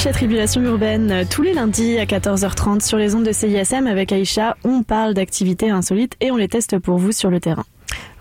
chez 0.00 0.12
Tribulation 0.12 0.62
Urbaine. 0.62 1.26
Tous 1.28 1.42
les 1.42 1.52
lundis 1.52 1.98
à 1.98 2.06
14h30 2.06 2.80
sur 2.80 2.96
les 2.96 3.14
ondes 3.14 3.24
de 3.24 3.32
CISM 3.32 3.86
avec 3.86 4.12
Aïcha, 4.12 4.56
on 4.64 4.82
parle 4.82 5.12
d'activités 5.12 5.68
insolites 5.68 6.16
et 6.20 6.30
on 6.30 6.36
les 6.36 6.48
teste 6.48 6.78
pour 6.78 6.96
vous 6.96 7.12
sur 7.12 7.28
le 7.28 7.38
terrain. 7.38 7.66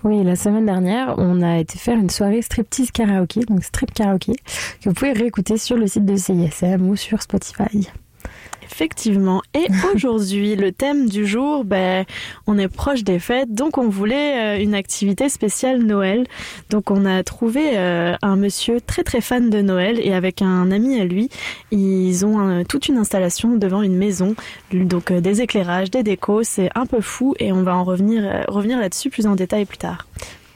Oui, 0.04 0.22
la 0.26 0.36
semaine 0.36 0.66
dernière, 0.66 1.16
on 1.18 1.42
a 1.42 1.58
été 1.58 1.78
faire 1.78 1.98
une 1.98 2.10
soirée 2.10 2.42
striptease 2.42 2.92
karaoké, 2.92 3.46
donc 3.46 3.64
strip 3.64 3.94
karaoké, 3.94 4.34
que 4.82 4.90
vous 4.90 4.94
pouvez 4.94 5.14
réécouter 5.14 5.58
sur 5.58 5.78
le 5.78 5.88
site 5.88 6.04
de 6.04 6.18
CISM 6.18 6.90
ou 6.90 6.98
sur 6.98 7.22
Spotify. 7.22 7.88
Effectivement. 8.72 9.42
Et 9.54 9.68
aujourd'hui, 9.96 10.56
le 10.56 10.72
thème 10.72 11.10
du 11.10 11.26
jour, 11.26 11.66
ben, 11.66 12.06
on 12.48 12.58
est 12.58 12.68
proche 12.68 13.04
des 13.04 13.20
fêtes, 13.20 13.54
donc 13.54 13.78
on 13.78 13.90
voulait 13.90 14.58
euh, 14.58 14.64
une 14.64 14.76
activité 14.76 15.30
spéciale 15.30 15.84
Noël. 15.84 16.26
Donc 16.70 16.92
on 16.92 17.06
a 17.06 17.24
trouvé 17.24 17.78
euh, 17.78 18.16
un 18.22 18.36
monsieur 18.36 18.80
très 18.82 19.04
très 19.04 19.22
fan 19.22 19.50
de 19.50 19.62
Noël 19.62 20.00
et 20.02 20.14
avec 20.14 20.42
un 20.42 20.72
ami 20.72 21.00
à 21.00 21.06
lui, 21.06 21.30
ils 21.72 22.26
ont 22.26 22.40
euh, 22.40 22.64
toute 22.64 22.88
une 22.88 22.98
installation 22.98 23.56
devant 23.56 23.82
une 23.82 23.98
maison, 23.98 24.36
donc 24.72 25.12
des 25.12 25.42
éclairages, 25.42 25.90
des 25.90 26.04
décos, 26.04 26.44
c'est 26.44 26.70
un 26.76 26.86
peu 26.86 27.02
fou 27.02 27.36
et 27.40 27.52
on 27.52 27.64
va 27.64 27.76
en 27.76 27.84
revenir 27.84 28.46
revenir 28.48 28.80
là-dessus 28.80 29.10
plus 29.10 29.28
en 29.28 29.36
détail 29.36 29.66
plus 29.66 29.78
tard. 29.78 30.06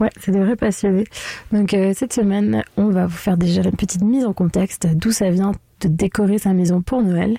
Ouais, 0.03 0.09
c'est 0.19 0.31
des 0.31 0.39
vrais 0.39 0.57
passionnés. 0.57 1.05
Donc 1.53 1.73
cette 1.93 2.11
semaine, 2.11 2.65
on 2.75 2.89
va 2.89 3.05
vous 3.05 3.15
faire 3.15 3.37
déjà 3.37 3.61
une 3.61 3.71
petite 3.71 4.03
mise 4.03 4.25
en 4.25 4.33
contexte 4.33 4.85
d'où 4.97 5.11
ça 5.11 5.29
vient 5.29 5.53
de 5.79 5.87
décorer 5.87 6.39
sa 6.39 6.51
maison 6.51 6.81
pour 6.81 7.01
Noël. 7.01 7.37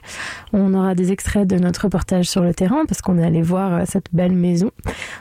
On 0.55 0.73
aura 0.73 0.95
des 0.95 1.13
extraits 1.13 1.47
de 1.47 1.57
notre 1.57 1.83
reportage 1.83 2.25
sur 2.25 2.43
le 2.43 2.55
terrain 2.55 2.87
parce 2.87 3.03
qu'on 3.03 3.19
est 3.19 3.25
allé 3.25 3.43
voir 3.43 3.75
euh, 3.75 3.85
cette 3.87 4.07
belle 4.15 4.33
maison. 4.33 4.71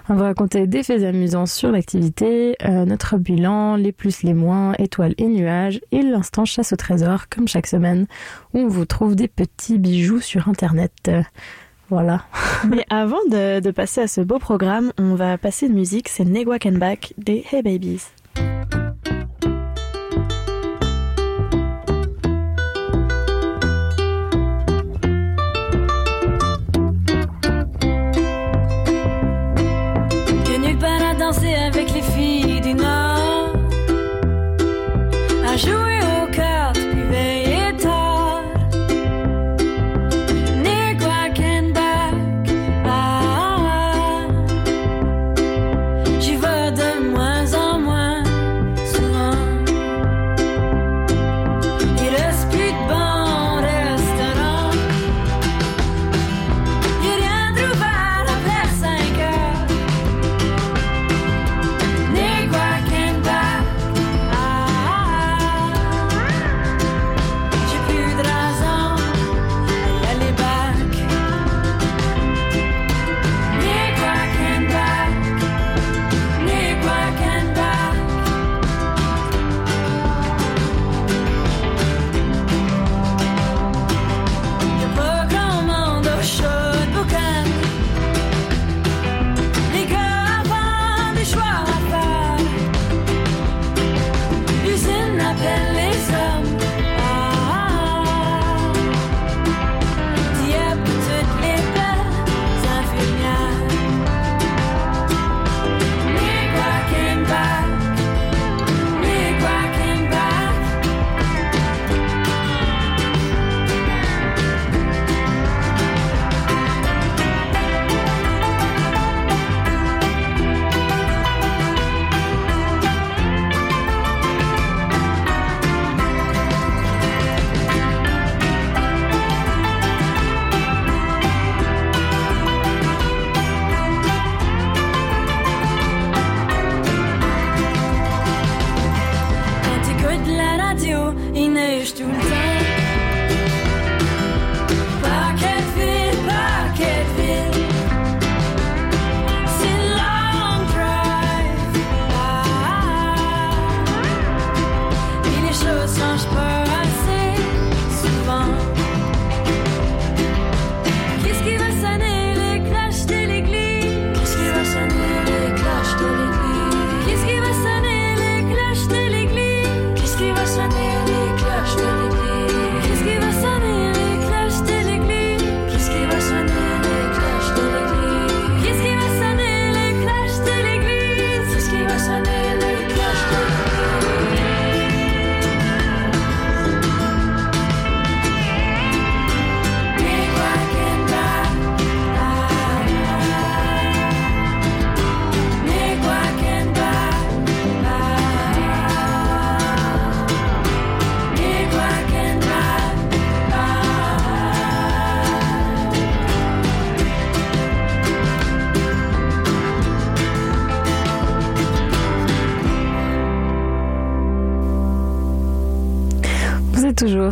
On 0.08 0.16
va 0.16 0.28
raconter 0.28 0.68
des 0.68 0.84
faits 0.84 1.04
amusants 1.04 1.46
sur 1.46 1.70
l'activité, 1.70 2.56
euh, 2.64 2.86
notre 2.86 3.18
bilan, 3.18 3.76
les 3.76 3.92
plus, 3.92 4.24
les 4.24 4.34
moins, 4.34 4.72
étoiles 4.80 5.16
et 5.18 5.28
nuages 5.28 5.82
et 5.92 6.02
l'instant 6.02 6.46
chasse 6.46 6.72
au 6.72 6.78
trésor 6.78 7.28
comme 7.30 7.50
chaque 7.50 7.68
semaine 7.68 8.08
où 8.54 8.60
on 8.60 8.68
vous 8.70 8.86
trouve 8.86 9.18
des 9.18 9.28
petits 9.28 9.80
bijoux 9.80 10.22
sur 10.22 10.48
internet. 10.48 11.12
Voilà. 11.94 12.24
Mais 12.68 12.86
avant 12.90 13.24
de, 13.30 13.60
de, 13.60 13.70
passer 13.70 14.02
à 14.02 14.08
ce 14.08 14.20
beau 14.20 14.40
programme, 14.40 14.92
on 14.98 15.14
va 15.14 15.38
passer 15.38 15.70
de 15.70 15.76
musique. 15.76 16.10
C'est 16.10 16.26
Negwak 16.26 16.66
and 16.66 16.80
Back 16.80 17.14
des 17.20 17.46
Hey 17.52 17.62
Babies. 17.62 18.08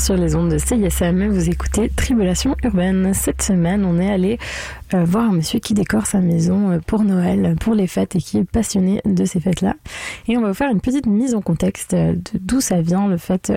Sur 0.02 0.16
les 0.16 0.36
ondes 0.36 0.50
de 0.50 0.58
CISM. 0.58 1.28
Vous 1.28 1.50
écoutez 1.50 1.90
Tribulation 1.96 2.56
Urbaine. 2.64 3.14
Cette 3.14 3.44
semaine, 3.44 3.86
on 3.86 4.00
est 4.00 4.12
allé 4.12 4.40
euh, 4.96 5.04
voir 5.04 5.26
un 5.26 5.34
monsieur 5.34 5.60
qui 5.60 5.76
décore 5.76 6.08
sa 6.08 6.22
maison 6.22 6.72
euh, 6.72 6.80
pour 6.80 7.04
Noël, 7.04 7.56
pour 7.60 7.76
les 7.76 7.86
fêtes 7.86 8.16
et 8.16 8.20
qui 8.20 8.40
est 8.40 8.44
passionné 8.44 9.02
de 9.06 9.26
ces 9.26 9.40
fêtes-là. 9.40 9.76
Et 10.28 10.38
on 10.38 10.42
va 10.42 10.48
vous 10.48 10.54
faire 10.56 10.72
une 10.72 10.82
petite 10.82 11.06
mise 11.06 11.36
en 11.36 11.42
contexte 11.42 11.94
euh, 11.94 12.14
de 12.14 12.40
d'où 12.40 12.62
ça 12.62 12.82
vient 12.82 13.08
le 13.08 13.18
fait 13.18 13.54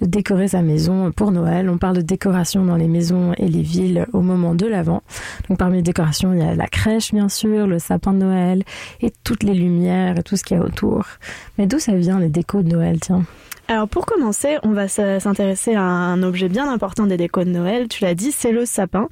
de 0.00 0.06
décorer 0.06 0.48
sa 0.48 0.62
maison 0.62 1.12
pour 1.12 1.30
Noël. 1.30 1.70
On 1.70 1.78
parle 1.78 1.96
de 1.96 2.02
décoration 2.02 2.64
dans 2.64 2.76
les 2.76 2.88
maisons 2.88 3.32
et 3.38 3.46
les 3.46 3.62
villes 3.62 4.06
au 4.12 4.20
moment 4.20 4.56
de 4.56 4.66
l'Avent. 4.66 5.02
Donc 5.48 5.58
parmi 5.58 5.76
les 5.76 5.82
décorations, 5.82 6.32
il 6.32 6.40
y 6.40 6.42
a 6.42 6.56
la 6.56 6.66
crèche 6.66 7.12
bien 7.12 7.28
sûr, 7.28 7.68
le 7.68 7.78
sapin 7.78 8.12
de 8.12 8.18
Noël 8.18 8.64
et 9.00 9.12
toutes 9.22 9.44
les 9.44 9.54
lumières 9.54 10.18
et 10.18 10.22
tout 10.24 10.36
ce 10.36 10.42
qu'il 10.42 10.56
y 10.56 10.60
a 10.60 10.64
autour. 10.64 11.04
Mais 11.56 11.66
d'où 11.66 11.78
ça 11.78 11.94
vient 11.94 12.18
les 12.18 12.30
décos 12.30 12.62
de 12.62 12.70
Noël, 12.70 12.98
tiens? 13.00 13.24
Alors 13.66 13.88
pour 13.88 14.04
commencer, 14.04 14.58
on 14.62 14.72
va 14.72 14.88
s'intéresser 14.88 15.74
à 15.74 15.82
un 15.82 16.22
objet 16.22 16.48
bien 16.48 16.70
important 16.70 17.06
des 17.06 17.16
décos 17.16 17.44
de 17.44 17.50
Noël. 17.50 17.88
Tu 17.88 18.04
l'as 18.04 18.14
dit, 18.14 18.30
c'est 18.30 18.52
le 18.52 18.66
sapin. 18.66 19.08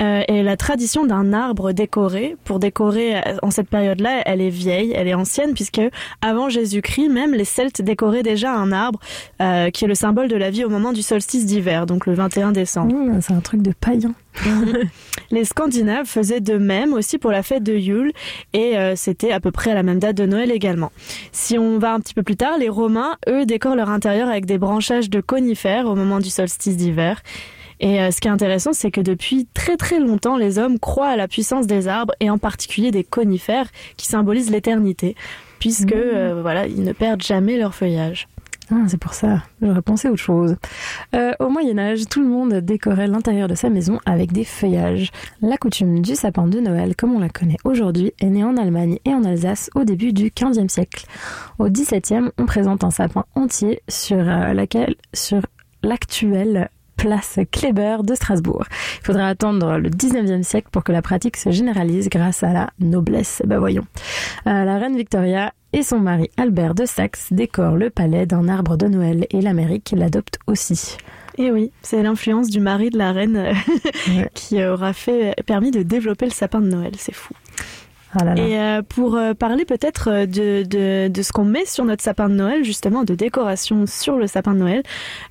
Euh, 0.00 0.22
et 0.28 0.42
la 0.42 0.56
tradition 0.56 1.04
d'un 1.04 1.32
arbre 1.32 1.72
décoré, 1.72 2.36
pour 2.44 2.58
décorer 2.58 3.16
euh, 3.16 3.36
en 3.42 3.50
cette 3.50 3.68
période-là, 3.68 4.22
elle 4.24 4.40
est 4.40 4.50
vieille, 4.50 4.92
elle 4.96 5.08
est 5.08 5.14
ancienne, 5.14 5.52
puisque 5.52 5.82
avant 6.22 6.48
Jésus-Christ, 6.48 7.08
même 7.08 7.34
les 7.34 7.44
Celtes 7.44 7.82
décoraient 7.82 8.22
déjà 8.22 8.52
un 8.52 8.72
arbre 8.72 8.98
euh, 9.42 9.70
qui 9.70 9.84
est 9.84 9.88
le 9.88 9.94
symbole 9.94 10.28
de 10.28 10.36
la 10.36 10.50
vie 10.50 10.64
au 10.64 10.70
moment 10.70 10.92
du 10.92 11.02
solstice 11.02 11.44
d'hiver, 11.44 11.84
donc 11.84 12.06
le 12.06 12.14
21 12.14 12.52
décembre. 12.52 12.94
Mmh, 12.94 13.20
c'est 13.20 13.34
un 13.34 13.40
truc 13.40 13.60
de 13.60 13.72
païen. 13.78 14.14
Les 15.30 15.44
Scandinaves 15.44 16.06
faisaient 16.06 16.40
de 16.40 16.56
même 16.56 16.92
aussi 16.92 17.18
pour 17.18 17.30
la 17.30 17.42
fête 17.42 17.62
de 17.62 17.74
Yule 17.74 18.12
et 18.52 18.76
euh, 18.76 18.94
c'était 18.96 19.32
à 19.32 19.40
peu 19.40 19.50
près 19.50 19.70
à 19.70 19.74
la 19.74 19.82
même 19.82 19.98
date 19.98 20.16
de 20.16 20.26
Noël 20.26 20.50
également. 20.50 20.92
Si 21.32 21.58
on 21.58 21.78
va 21.78 21.94
un 21.94 22.00
petit 22.00 22.14
peu 22.14 22.22
plus 22.22 22.36
tard, 22.36 22.58
les 22.58 22.68
Romains, 22.68 23.16
eux, 23.28 23.46
décorent 23.46 23.76
leur 23.76 23.90
intérieur 23.90 24.28
avec 24.28 24.46
des 24.46 24.58
branchages 24.58 25.10
de 25.10 25.20
conifères 25.20 25.86
au 25.86 25.94
moment 25.94 26.18
du 26.18 26.30
solstice 26.30 26.76
d'hiver. 26.76 27.22
Et 27.80 28.00
euh, 28.00 28.12
ce 28.12 28.20
qui 28.20 28.28
est 28.28 28.30
intéressant, 28.30 28.72
c'est 28.72 28.92
que 28.92 29.00
depuis 29.00 29.48
très 29.54 29.76
très 29.76 29.98
longtemps, 29.98 30.36
les 30.36 30.58
hommes 30.58 30.78
croient 30.78 31.08
à 31.08 31.16
la 31.16 31.26
puissance 31.26 31.66
des 31.66 31.88
arbres 31.88 32.14
et 32.20 32.30
en 32.30 32.38
particulier 32.38 32.92
des 32.92 33.02
conifères 33.02 33.68
qui 33.96 34.06
symbolisent 34.06 34.50
l'éternité, 34.50 35.16
puisque 35.58 35.92
Mmh. 35.92 36.14
euh, 36.14 36.38
voilà, 36.42 36.66
ils 36.66 36.82
ne 36.82 36.92
perdent 36.92 37.22
jamais 37.22 37.56
leur 37.56 37.74
feuillage. 37.74 38.28
Ah, 38.74 38.84
c'est 38.88 38.96
pour 38.96 39.12
ça, 39.12 39.42
j'aurais 39.60 39.82
pensé 39.82 40.08
autre 40.08 40.22
chose. 40.22 40.56
Euh, 41.14 41.32
au 41.40 41.50
Moyen 41.50 41.78
Âge, 41.78 42.08
tout 42.08 42.22
le 42.22 42.28
monde 42.28 42.54
décorait 42.54 43.06
l'intérieur 43.06 43.46
de 43.46 43.54
sa 43.54 43.68
maison 43.68 44.00
avec 44.06 44.32
des 44.32 44.44
feuillages. 44.44 45.10
La 45.42 45.58
coutume 45.58 46.00
du 46.00 46.14
sapin 46.14 46.46
de 46.46 46.58
Noël, 46.58 46.96
comme 46.96 47.14
on 47.14 47.18
la 47.18 47.28
connaît 47.28 47.58
aujourd'hui, 47.64 48.14
est 48.18 48.30
née 48.30 48.44
en 48.44 48.56
Allemagne 48.56 48.98
et 49.04 49.12
en 49.12 49.24
Alsace 49.24 49.68
au 49.74 49.84
début 49.84 50.14
du 50.14 50.30
XVe 50.34 50.68
siècle. 50.68 51.04
Au 51.58 51.68
XVIIe, 51.68 52.30
on 52.38 52.46
présente 52.46 52.82
un 52.82 52.90
sapin 52.90 53.26
entier 53.34 53.82
sur 53.88 54.16
euh, 54.16 54.54
laquelle, 54.54 54.94
sur 55.12 55.42
l'actuelle 55.82 56.70
place 56.96 57.40
Kléber 57.50 57.98
de 58.04 58.14
Strasbourg. 58.14 58.64
Il 59.00 59.06
faudra 59.06 59.28
attendre 59.28 59.76
le 59.76 59.90
19e 59.90 60.44
siècle 60.44 60.68
pour 60.72 60.82
que 60.82 60.92
la 60.92 61.02
pratique 61.02 61.36
se 61.36 61.50
généralise 61.50 62.08
grâce 62.08 62.42
à 62.42 62.52
la 62.54 62.70
noblesse. 62.78 63.42
Ben 63.44 63.58
voyons. 63.58 63.84
Euh, 64.46 64.64
la 64.64 64.78
reine 64.78 64.96
Victoria 64.96 65.52
et 65.72 65.82
son 65.82 66.00
mari 66.00 66.30
Albert 66.36 66.74
de 66.74 66.84
Saxe 66.84 67.28
décorent 67.30 67.76
le 67.76 67.90
palais 67.90 68.26
d'un 68.26 68.48
arbre 68.48 68.76
de 68.76 68.86
Noël 68.86 69.26
et 69.30 69.40
l'Amérique 69.40 69.94
l'adopte 69.96 70.38
aussi. 70.46 70.96
Et 71.38 71.50
oui, 71.50 71.72
c'est 71.82 72.02
l'influence 72.02 72.48
du 72.48 72.60
mari 72.60 72.90
de 72.90 72.98
la 72.98 73.12
reine 73.12 73.36
euh, 73.36 74.24
qui 74.34 74.62
aura 74.62 74.92
fait 74.92 75.34
permis 75.46 75.70
de 75.70 75.82
développer 75.82 76.26
le 76.26 76.30
sapin 76.30 76.60
de 76.60 76.68
Noël. 76.68 76.92
C'est 76.98 77.14
fou. 77.14 77.32
Ah 78.12 78.24
là 78.24 78.34
là. 78.34 78.42
Et 78.42 78.58
euh, 78.58 78.82
pour 78.82 79.16
euh, 79.16 79.34
parler 79.34 79.64
peut-être 79.64 80.08
euh, 80.10 80.26
de, 80.26 80.64
de, 80.64 81.08
de 81.08 81.22
ce 81.22 81.32
qu'on 81.32 81.44
met 81.44 81.64
sur 81.64 81.84
notre 81.84 82.02
sapin 82.02 82.28
de 82.28 82.34
Noël, 82.34 82.64
justement 82.64 83.04
de 83.04 83.14
décoration 83.14 83.86
sur 83.86 84.16
le 84.16 84.26
sapin 84.26 84.54
de 84.54 84.58
Noël, 84.58 84.82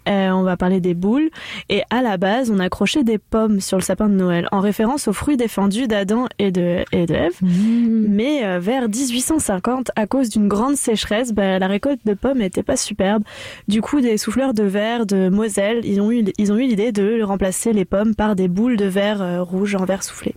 euh, 0.09 0.29
on 0.31 0.43
va 0.43 0.57
parler 0.57 0.79
des 0.79 0.93
boules. 0.93 1.29
Et 1.69 1.83
à 1.89 2.01
la 2.01 2.17
base, 2.17 2.51
on 2.51 2.59
accrochait 2.59 3.03
des 3.03 3.17
pommes 3.17 3.59
sur 3.59 3.77
le 3.77 3.83
sapin 3.83 4.09
de 4.09 4.15
Noël, 4.15 4.47
en 4.51 4.59
référence 4.59 5.07
aux 5.07 5.13
fruits 5.13 5.37
défendus 5.37 5.87
d'Adam 5.87 6.27
et 6.39 6.51
de, 6.51 6.83
et 6.91 7.05
de 7.05 7.13
Ève. 7.13 7.35
Mmh. 7.41 8.05
Mais 8.09 8.45
euh, 8.45 8.59
vers 8.59 8.89
1850, 8.89 9.91
à 9.95 10.07
cause 10.07 10.29
d'une 10.29 10.47
grande 10.47 10.75
sécheresse, 10.75 11.33
bah, 11.33 11.59
la 11.59 11.67
récolte 11.67 12.01
de 12.05 12.13
pommes 12.13 12.39
n'était 12.39 12.63
pas 12.63 12.77
superbe. 12.77 13.23
Du 13.67 13.81
coup, 13.81 14.01
des 14.01 14.17
souffleurs 14.17 14.53
de 14.53 14.63
verre 14.63 15.05
de 15.05 15.29
Moselle, 15.29 15.81
ils 15.83 16.01
ont 16.01 16.11
eu, 16.11 16.25
ils 16.37 16.51
ont 16.51 16.57
eu 16.57 16.67
l'idée 16.67 16.91
de 16.91 17.21
remplacer 17.21 17.73
les 17.73 17.85
pommes 17.85 18.15
par 18.15 18.35
des 18.35 18.47
boules 18.47 18.77
de 18.77 18.85
verre 18.85 19.21
euh, 19.21 19.43
rouge 19.43 19.75
en 19.75 19.85
verre 19.85 20.03
soufflé. 20.03 20.33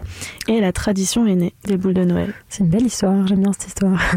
Et 0.49 0.61
la 0.61 0.73
tradition 0.73 1.27
est 1.27 1.35
née 1.35 1.55
des 1.65 1.77
boules 1.77 1.95
de 1.95 2.05
Noël. 2.05 2.34
C'est 2.49 2.63
une 2.65 2.71
belle 2.71 2.87
histoire, 2.87 3.27
j'aime 3.27 3.41
bien 3.41 3.53
cette 3.53 3.69
histoire. 3.69 4.01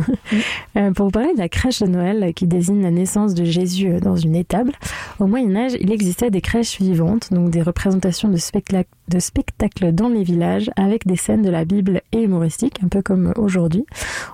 Euh, 0.75 0.91
pour 0.91 1.11
parler 1.11 1.33
de 1.33 1.39
la 1.39 1.49
crèche 1.49 1.79
de 1.79 1.87
Noël 1.87 2.33
qui 2.35 2.45
désigne 2.45 2.83
la 2.83 2.91
naissance 2.91 3.33
de 3.33 3.43
Jésus 3.45 3.87
euh, 3.87 3.99
dans 3.99 4.15
une 4.15 4.35
étable, 4.35 4.73
au 5.19 5.25
Moyen 5.25 5.55
Âge, 5.55 5.71
il 5.79 5.91
existait 5.91 6.29
des 6.29 6.41
crèches 6.41 6.79
vivantes, 6.79 7.33
donc 7.33 7.49
des 7.49 7.63
représentations 7.63 8.29
de, 8.29 8.37
spectac- 8.37 8.85
de 9.07 9.19
spectacles 9.19 9.91
dans 9.93 10.09
les 10.09 10.23
villages 10.23 10.69
avec 10.75 11.07
des 11.07 11.15
scènes 11.15 11.41
de 11.41 11.49
la 11.49 11.65
Bible 11.65 12.01
et 12.11 12.21
humoristiques, 12.21 12.79
un 12.83 12.89
peu 12.89 13.01
comme 13.01 13.33
aujourd'hui. 13.37 13.85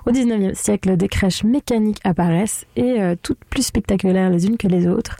Au 0.06 0.10
19e 0.10 0.54
siècle, 0.54 0.96
des 0.96 1.08
crèches 1.08 1.44
mécaniques 1.44 2.00
apparaissent 2.04 2.66
et 2.76 3.00
euh, 3.00 3.14
toutes 3.22 3.42
plus 3.48 3.62
spectaculaires 3.62 4.28
les 4.28 4.46
unes 4.46 4.58
que 4.58 4.68
les 4.68 4.86
autres. 4.86 5.16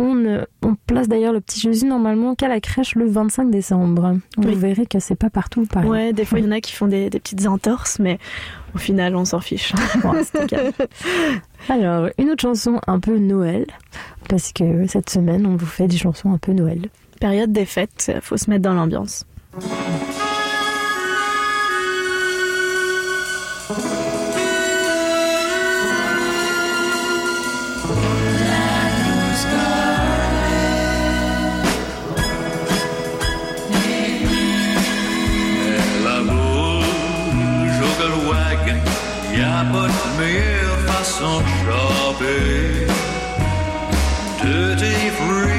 On, 0.00 0.14
ne- 0.14 0.44
on 0.62 0.76
place 0.86 1.08
d'ailleurs 1.08 1.32
le 1.32 1.40
petit 1.40 1.58
Jésus 1.60 1.84
normalement 1.84 2.36
qu'à 2.36 2.46
la 2.46 2.60
crèche 2.60 2.94
le 2.94 3.06
25 3.08 3.50
décembre. 3.50 4.16
Vous 4.36 4.48
Oui. 4.48 4.54
verrez 4.54 4.86
que 4.86 5.00
c'est 5.00 5.16
pas 5.16 5.28
partout 5.28 5.66
pareil. 5.66 5.88
Ouais, 5.90 6.12
des 6.12 6.24
fois 6.24 6.38
il 6.38 6.44
y 6.44 6.48
en 6.48 6.52
a 6.52 6.60
qui 6.60 6.72
font 6.72 6.86
des, 6.86 7.10
des 7.10 7.18
petites 7.18 7.46
entorses, 7.48 7.98
mais 7.98 8.18
au 8.76 8.78
final 8.78 9.16
on 9.16 9.24
s'en 9.24 9.40
fiche. 9.40 9.72
Bon. 10.02 10.12
Alors, 11.68 12.08
une 12.18 12.30
autre 12.30 12.42
chanson 12.42 12.80
un 12.86 13.00
peu 13.00 13.18
Noël, 13.18 13.66
parce 14.28 14.52
que 14.52 14.86
cette 14.86 15.10
semaine, 15.10 15.46
on 15.46 15.56
vous 15.56 15.66
fait 15.66 15.88
des 15.88 15.96
chansons 15.98 16.32
un 16.32 16.38
peu 16.38 16.52
Noël. 16.52 16.88
Période 17.20 17.52
des 17.52 17.64
fêtes, 17.66 18.12
faut 18.22 18.36
se 18.36 18.48
mettre 18.48 18.62
dans 18.62 18.74
l'ambiance. 18.74 19.26
Y 39.58 39.60
a 39.60 39.64
pas 39.72 39.88
de 39.88 40.02
meilleure 40.20 40.78
façon 40.86 41.40
de 41.40 41.48
choper. 41.64 42.86
Duty 44.40 44.96
free, 45.18 45.57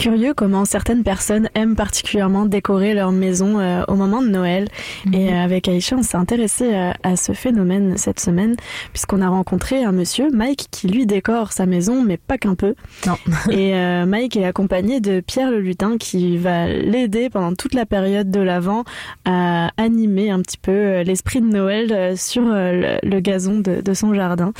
curieux 0.00 0.32
comment 0.32 0.64
certaines 0.64 1.02
personnes 1.02 1.50
aiment 1.54 1.76
particulièrement 1.76 2.46
décorer 2.46 2.94
leur 2.94 3.12
maison 3.12 3.60
euh, 3.60 3.82
au 3.86 3.96
moment 3.96 4.22
de 4.22 4.28
Noël. 4.28 4.68
Mhm. 5.04 5.14
Et 5.14 5.30
euh, 5.30 5.44
avec 5.44 5.68
Aïcha, 5.68 5.94
on 5.98 6.02
s'est 6.02 6.16
intéressé 6.16 6.74
à, 6.74 6.94
à 7.02 7.16
ce 7.16 7.32
phénomène 7.32 7.98
cette 7.98 8.18
semaine, 8.18 8.56
puisqu'on 8.94 9.20
a 9.20 9.28
rencontré 9.28 9.84
un 9.84 9.92
monsieur, 9.92 10.30
Mike, 10.32 10.68
qui 10.70 10.88
lui 10.88 11.04
décore 11.04 11.52
sa 11.52 11.66
maison, 11.66 12.02
mais 12.02 12.16
pas 12.16 12.38
qu'un 12.38 12.54
peu. 12.54 12.74
Non. 13.06 13.16
Et 13.50 13.74
euh, 13.74 14.06
Mike 14.06 14.38
est 14.38 14.44
accompagné 14.46 15.00
de 15.00 15.20
Pierre 15.20 15.50
le 15.50 15.60
lutin, 15.60 15.98
qui 15.98 16.38
va 16.38 16.66
l'aider 16.66 17.28
pendant 17.28 17.54
toute 17.54 17.74
la 17.74 17.84
période 17.84 18.30
de 18.30 18.40
l'Avent 18.40 18.84
à 19.26 19.70
animer 19.76 20.30
un 20.30 20.40
petit 20.40 20.58
peu 20.58 20.72
euh, 20.72 21.02
l'esprit 21.02 21.42
de 21.42 21.46
Noël 21.46 21.92
euh, 21.92 22.16
sur 22.16 22.44
euh, 22.46 22.98
le, 23.02 23.08
le 23.08 23.20
gazon 23.20 23.58
de, 23.58 23.82
de 23.82 23.94
son 23.94 24.14
jardin. 24.14 24.54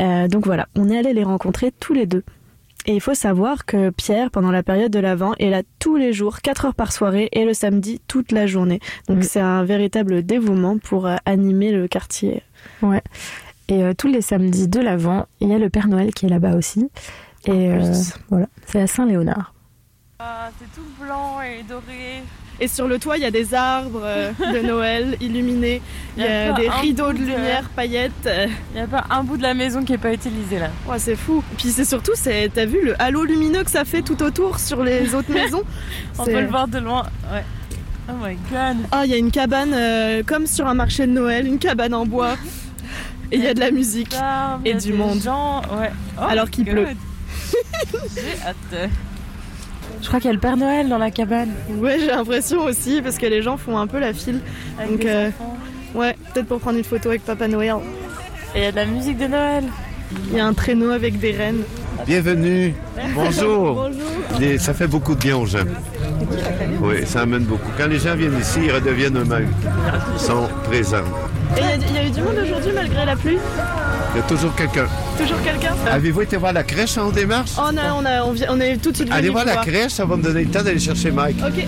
Euh, 0.00 0.28
donc 0.28 0.46
voilà, 0.46 0.68
on 0.76 0.88
est 0.88 0.98
allé 0.98 1.12
les 1.12 1.24
rencontrer 1.24 1.72
tous 1.80 1.92
les 1.92 2.06
deux. 2.06 2.22
Et 2.88 2.94
il 2.94 3.00
faut 3.00 3.14
savoir 3.14 3.64
que 3.66 3.90
Pierre, 3.90 4.30
pendant 4.30 4.52
la 4.52 4.62
période 4.62 4.92
de 4.92 4.98
l'Avent, 5.00 5.34
est 5.40 5.50
là 5.50 5.62
tous 5.80 5.96
les 5.96 6.12
jours, 6.12 6.40
4 6.40 6.66
heures 6.66 6.74
par 6.74 6.92
soirée, 6.92 7.28
et 7.32 7.44
le 7.44 7.52
samedi, 7.52 8.00
toute 8.06 8.30
la 8.30 8.46
journée. 8.46 8.78
Donc 9.08 9.18
Mm. 9.18 9.22
c'est 9.22 9.40
un 9.40 9.64
véritable 9.64 10.22
dévouement 10.24 10.78
pour 10.78 11.06
euh, 11.06 11.16
animer 11.24 11.72
le 11.72 11.88
quartier. 11.88 12.42
Ouais. 12.82 13.02
Et 13.68 13.82
euh, 13.82 13.92
tous 13.92 14.06
les 14.06 14.20
samedis 14.22 14.68
de 14.68 14.78
l'Avent, 14.80 15.26
il 15.40 15.48
y 15.48 15.54
a 15.54 15.58
le 15.58 15.68
Père 15.68 15.88
Noël 15.88 16.14
qui 16.14 16.26
est 16.26 16.28
là-bas 16.28 16.54
aussi. 16.54 16.88
Et 17.46 17.70
euh, 17.72 17.92
voilà, 18.30 18.46
c'est 18.66 18.80
à 18.80 18.86
Saint-Léonard. 18.86 19.52
Ah, 20.20 20.50
c'est 20.58 20.72
tout 20.80 20.86
blanc 21.00 21.40
et 21.42 21.62
doré. 21.64 22.22
Et 22.58 22.68
sur 22.68 22.88
le 22.88 22.98
toit, 22.98 23.18
il 23.18 23.22
y 23.22 23.26
a 23.26 23.30
des 23.30 23.52
arbres 23.52 24.00
euh, 24.02 24.32
de 24.32 24.66
Noël 24.66 25.16
illuminés. 25.20 25.82
Il 26.16 26.24
y 26.24 26.26
a 26.26 26.52
des 26.52 26.68
rideaux 26.70 27.12
de 27.12 27.18
lumière, 27.18 27.68
paillettes. 27.76 28.28
Il 28.72 28.76
n'y 28.76 28.80
a 28.80 28.86
pas 28.86 29.04
un 29.10 29.22
bout 29.22 29.36
de 29.36 29.42
la 29.42 29.52
maison 29.52 29.84
qui 29.84 29.92
n'est 29.92 29.98
pas 29.98 30.12
utilisé 30.12 30.58
là. 30.58 30.70
Ouais, 30.88 30.98
c'est 30.98 31.16
fou. 31.16 31.44
Puis 31.58 31.68
c'est 31.68 31.84
surtout, 31.84 32.12
c'est, 32.14 32.50
t'as 32.54 32.64
vu 32.64 32.82
le 32.82 33.00
halo 33.00 33.24
lumineux 33.24 33.62
que 33.62 33.70
ça 33.70 33.84
fait 33.84 34.02
tout 34.02 34.22
autour 34.22 34.58
sur 34.58 34.82
les 34.82 35.14
autres 35.14 35.32
maisons? 35.32 35.62
On 36.18 36.24
peut 36.24 36.40
le 36.40 36.46
voir 36.46 36.66
de 36.68 36.78
loin. 36.78 37.02
Ouais. 37.30 37.44
Oh 38.08 38.12
my 38.22 38.36
god. 38.50 38.86
Ah, 38.92 39.04
il 39.04 39.10
y 39.10 39.14
a 39.14 39.18
une 39.18 39.32
cabane 39.32 39.72
euh, 39.74 40.22
comme 40.24 40.46
sur 40.46 40.66
un 40.66 40.74
marché 40.74 41.06
de 41.06 41.12
Noël, 41.12 41.46
une 41.46 41.58
cabane 41.58 41.92
en 41.92 42.06
bois. 42.06 42.36
Et 43.32 43.36
il 43.36 43.42
y 43.42 43.48
a 43.48 43.54
de 43.54 43.60
la 43.60 43.72
musique. 43.72 44.14
Et 44.64 44.74
du 44.74 44.92
monde. 44.92 45.20
gens, 45.20 45.60
Ouais. 45.76 45.90
Oh 46.16 46.22
Alors 46.28 46.48
qu'il 46.48 46.64
pleut. 46.64 46.86
J'ai 48.14 48.46
hâte. 48.46 48.90
Je 50.02 50.08
crois 50.08 50.20
qu'il 50.20 50.28
y 50.28 50.30
a 50.30 50.34
le 50.34 50.40
Père 50.40 50.56
Noël 50.56 50.88
dans 50.88 50.98
la 50.98 51.10
cabane. 51.10 51.50
Ouais, 51.78 51.98
j'ai 51.98 52.08
l'impression 52.08 52.60
aussi, 52.62 53.02
parce 53.02 53.18
que 53.18 53.26
les 53.26 53.42
gens 53.42 53.56
font 53.56 53.78
un 53.78 53.86
peu 53.86 53.98
la 53.98 54.12
file. 54.12 54.40
Avec 54.78 54.90
Donc, 54.92 55.04
euh. 55.06 55.30
Ouais, 55.94 56.14
peut-être 56.32 56.46
pour 56.46 56.60
prendre 56.60 56.78
une 56.78 56.84
photo 56.84 57.08
avec 57.08 57.24
Papa 57.24 57.48
Noël. 57.48 57.76
Et 58.54 58.58
il 58.58 58.62
y 58.62 58.66
a 58.66 58.70
de 58.72 58.76
la 58.76 58.86
musique 58.86 59.18
de 59.18 59.26
Noël. 59.26 59.64
Il 60.30 60.36
y 60.36 60.40
a 60.40 60.46
un 60.46 60.52
traîneau 60.52 60.90
avec 60.90 61.18
des 61.18 61.32
rennes. 61.32 61.62
Bienvenue. 62.04 62.74
Bonjour. 63.14 63.74
Bonjour. 63.74 64.40
Les- 64.40 64.58
ça 64.58 64.74
fait 64.74 64.86
beaucoup 64.86 65.14
de 65.14 65.20
bien 65.20 65.36
aux 65.36 65.46
gens. 65.46 65.64
Oui, 66.80 66.96
ça 67.06 67.22
amène 67.22 67.44
beaucoup. 67.44 67.70
Quand 67.78 67.86
les 67.86 67.98
gens 67.98 68.14
viennent 68.16 68.38
ici, 68.38 68.60
ils 68.64 68.72
redeviennent 68.72 69.16
eux-mêmes. 69.18 69.48
Ils 70.14 70.20
sont 70.20 70.48
présents. 70.64 70.98
Et 71.56 71.60
il 71.60 71.64
y 71.64 71.66
a- 71.66 71.74
il 71.76 71.94
y, 71.94 71.98
a 71.98 72.06
eu 72.06 72.10
du 72.10 72.20
monde 72.22 72.34
aujourd'hui 72.42 72.72
malgré 72.74 73.06
la 73.06 73.16
pluie? 73.16 73.38
Il 74.14 74.18
y 74.18 74.20
a 74.20 74.22
toujours 74.26 74.54
quelqu'un. 74.54 74.86
Toujours 75.18 75.40
quelqu'un? 75.42 75.74
Avez-vous 75.90 76.22
été 76.22 76.36
voir 76.36 76.52
la 76.52 76.62
crèche 76.64 76.98
en 76.98 77.10
démarche? 77.10 77.52
On, 77.58 77.76
a, 77.76 77.92
on, 77.98 78.04
a, 78.04 78.24
on, 78.24 78.32
vient- 78.32 78.48
on 78.50 78.60
est 78.60 78.76
tout 78.76 78.90
de 78.90 78.96
suite 78.96 79.08
Allez 79.12 79.30
voir 79.30 79.44
la 79.44 79.56
crèche, 79.56 79.92
ça 79.92 80.04
va 80.04 80.16
me 80.16 80.22
donner 80.22 80.44
le 80.44 80.50
temps 80.50 80.62
d'aller 80.62 80.78
chercher 80.78 81.10
Mike. 81.10 81.38
Ok. 81.46 81.64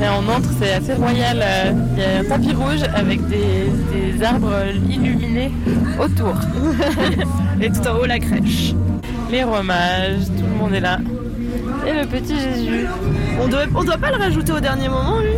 Et 0.00 0.06
on 0.08 0.28
entre, 0.28 0.48
c'est 0.60 0.72
assez 0.72 0.94
royal. 0.94 1.38
euh, 1.42 1.72
Il 1.96 2.02
y 2.02 2.04
a 2.04 2.20
un 2.20 2.24
tapis 2.24 2.52
rouge 2.54 2.82
avec 2.94 3.20
des, 3.28 3.70
des 3.92 4.22
arbres 4.24 4.52
illuminés 4.90 5.52
autour. 5.98 6.34
Et 7.60 7.70
tout 7.70 7.86
en 7.86 7.98
haut, 7.98 8.06
la 8.06 8.18
crèche. 8.18 8.74
Les 9.30 9.44
romages, 9.44 10.24
tout 10.36 10.44
le 10.52 10.58
monde 10.58 10.74
est 10.74 10.80
là. 10.80 10.98
Et 11.86 11.92
le 11.92 12.06
petit 12.06 12.34
Jésus. 12.38 12.86
On 13.40 13.46
doit, 13.48 13.64
on 13.74 13.84
doit 13.84 13.96
pas 13.98 14.10
le 14.10 14.16
rajouter 14.16 14.52
au 14.52 14.60
dernier 14.60 14.88
moment, 14.88 15.20
lui 15.20 15.36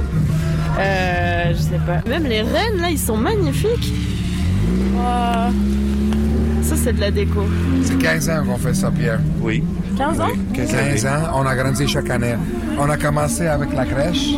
Euh, 0.78 1.52
je 1.52 1.58
sais 1.58 1.80
pas. 1.86 2.08
Même 2.08 2.24
les 2.24 2.40
rennes, 2.42 2.80
là, 2.80 2.88
ils 2.90 2.98
sont 2.98 3.16
magnifiques. 3.16 3.92
Waouh. 4.94 5.52
Ça, 6.62 6.74
c'est 6.76 6.94
de 6.94 7.00
la 7.00 7.10
déco. 7.10 7.44
C'est 7.84 7.98
15 7.98 8.28
ans 8.30 8.44
qu'on 8.46 8.56
fait 8.58 8.74
ça, 8.74 8.90
Pierre. 8.90 9.20
Oui. 9.40 9.62
15 9.96 10.20
ans? 10.20 10.24
15 10.54 10.70
15 10.70 11.06
années. 11.06 11.16
ans, 11.26 11.30
on 11.34 11.46
a 11.46 11.54
grandi 11.54 11.88
chaque 11.88 12.10
année. 12.10 12.34
On 12.78 12.88
a 12.90 12.96
commencé 12.96 13.46
avec 13.46 13.74
la 13.74 13.84
crèche, 13.86 14.34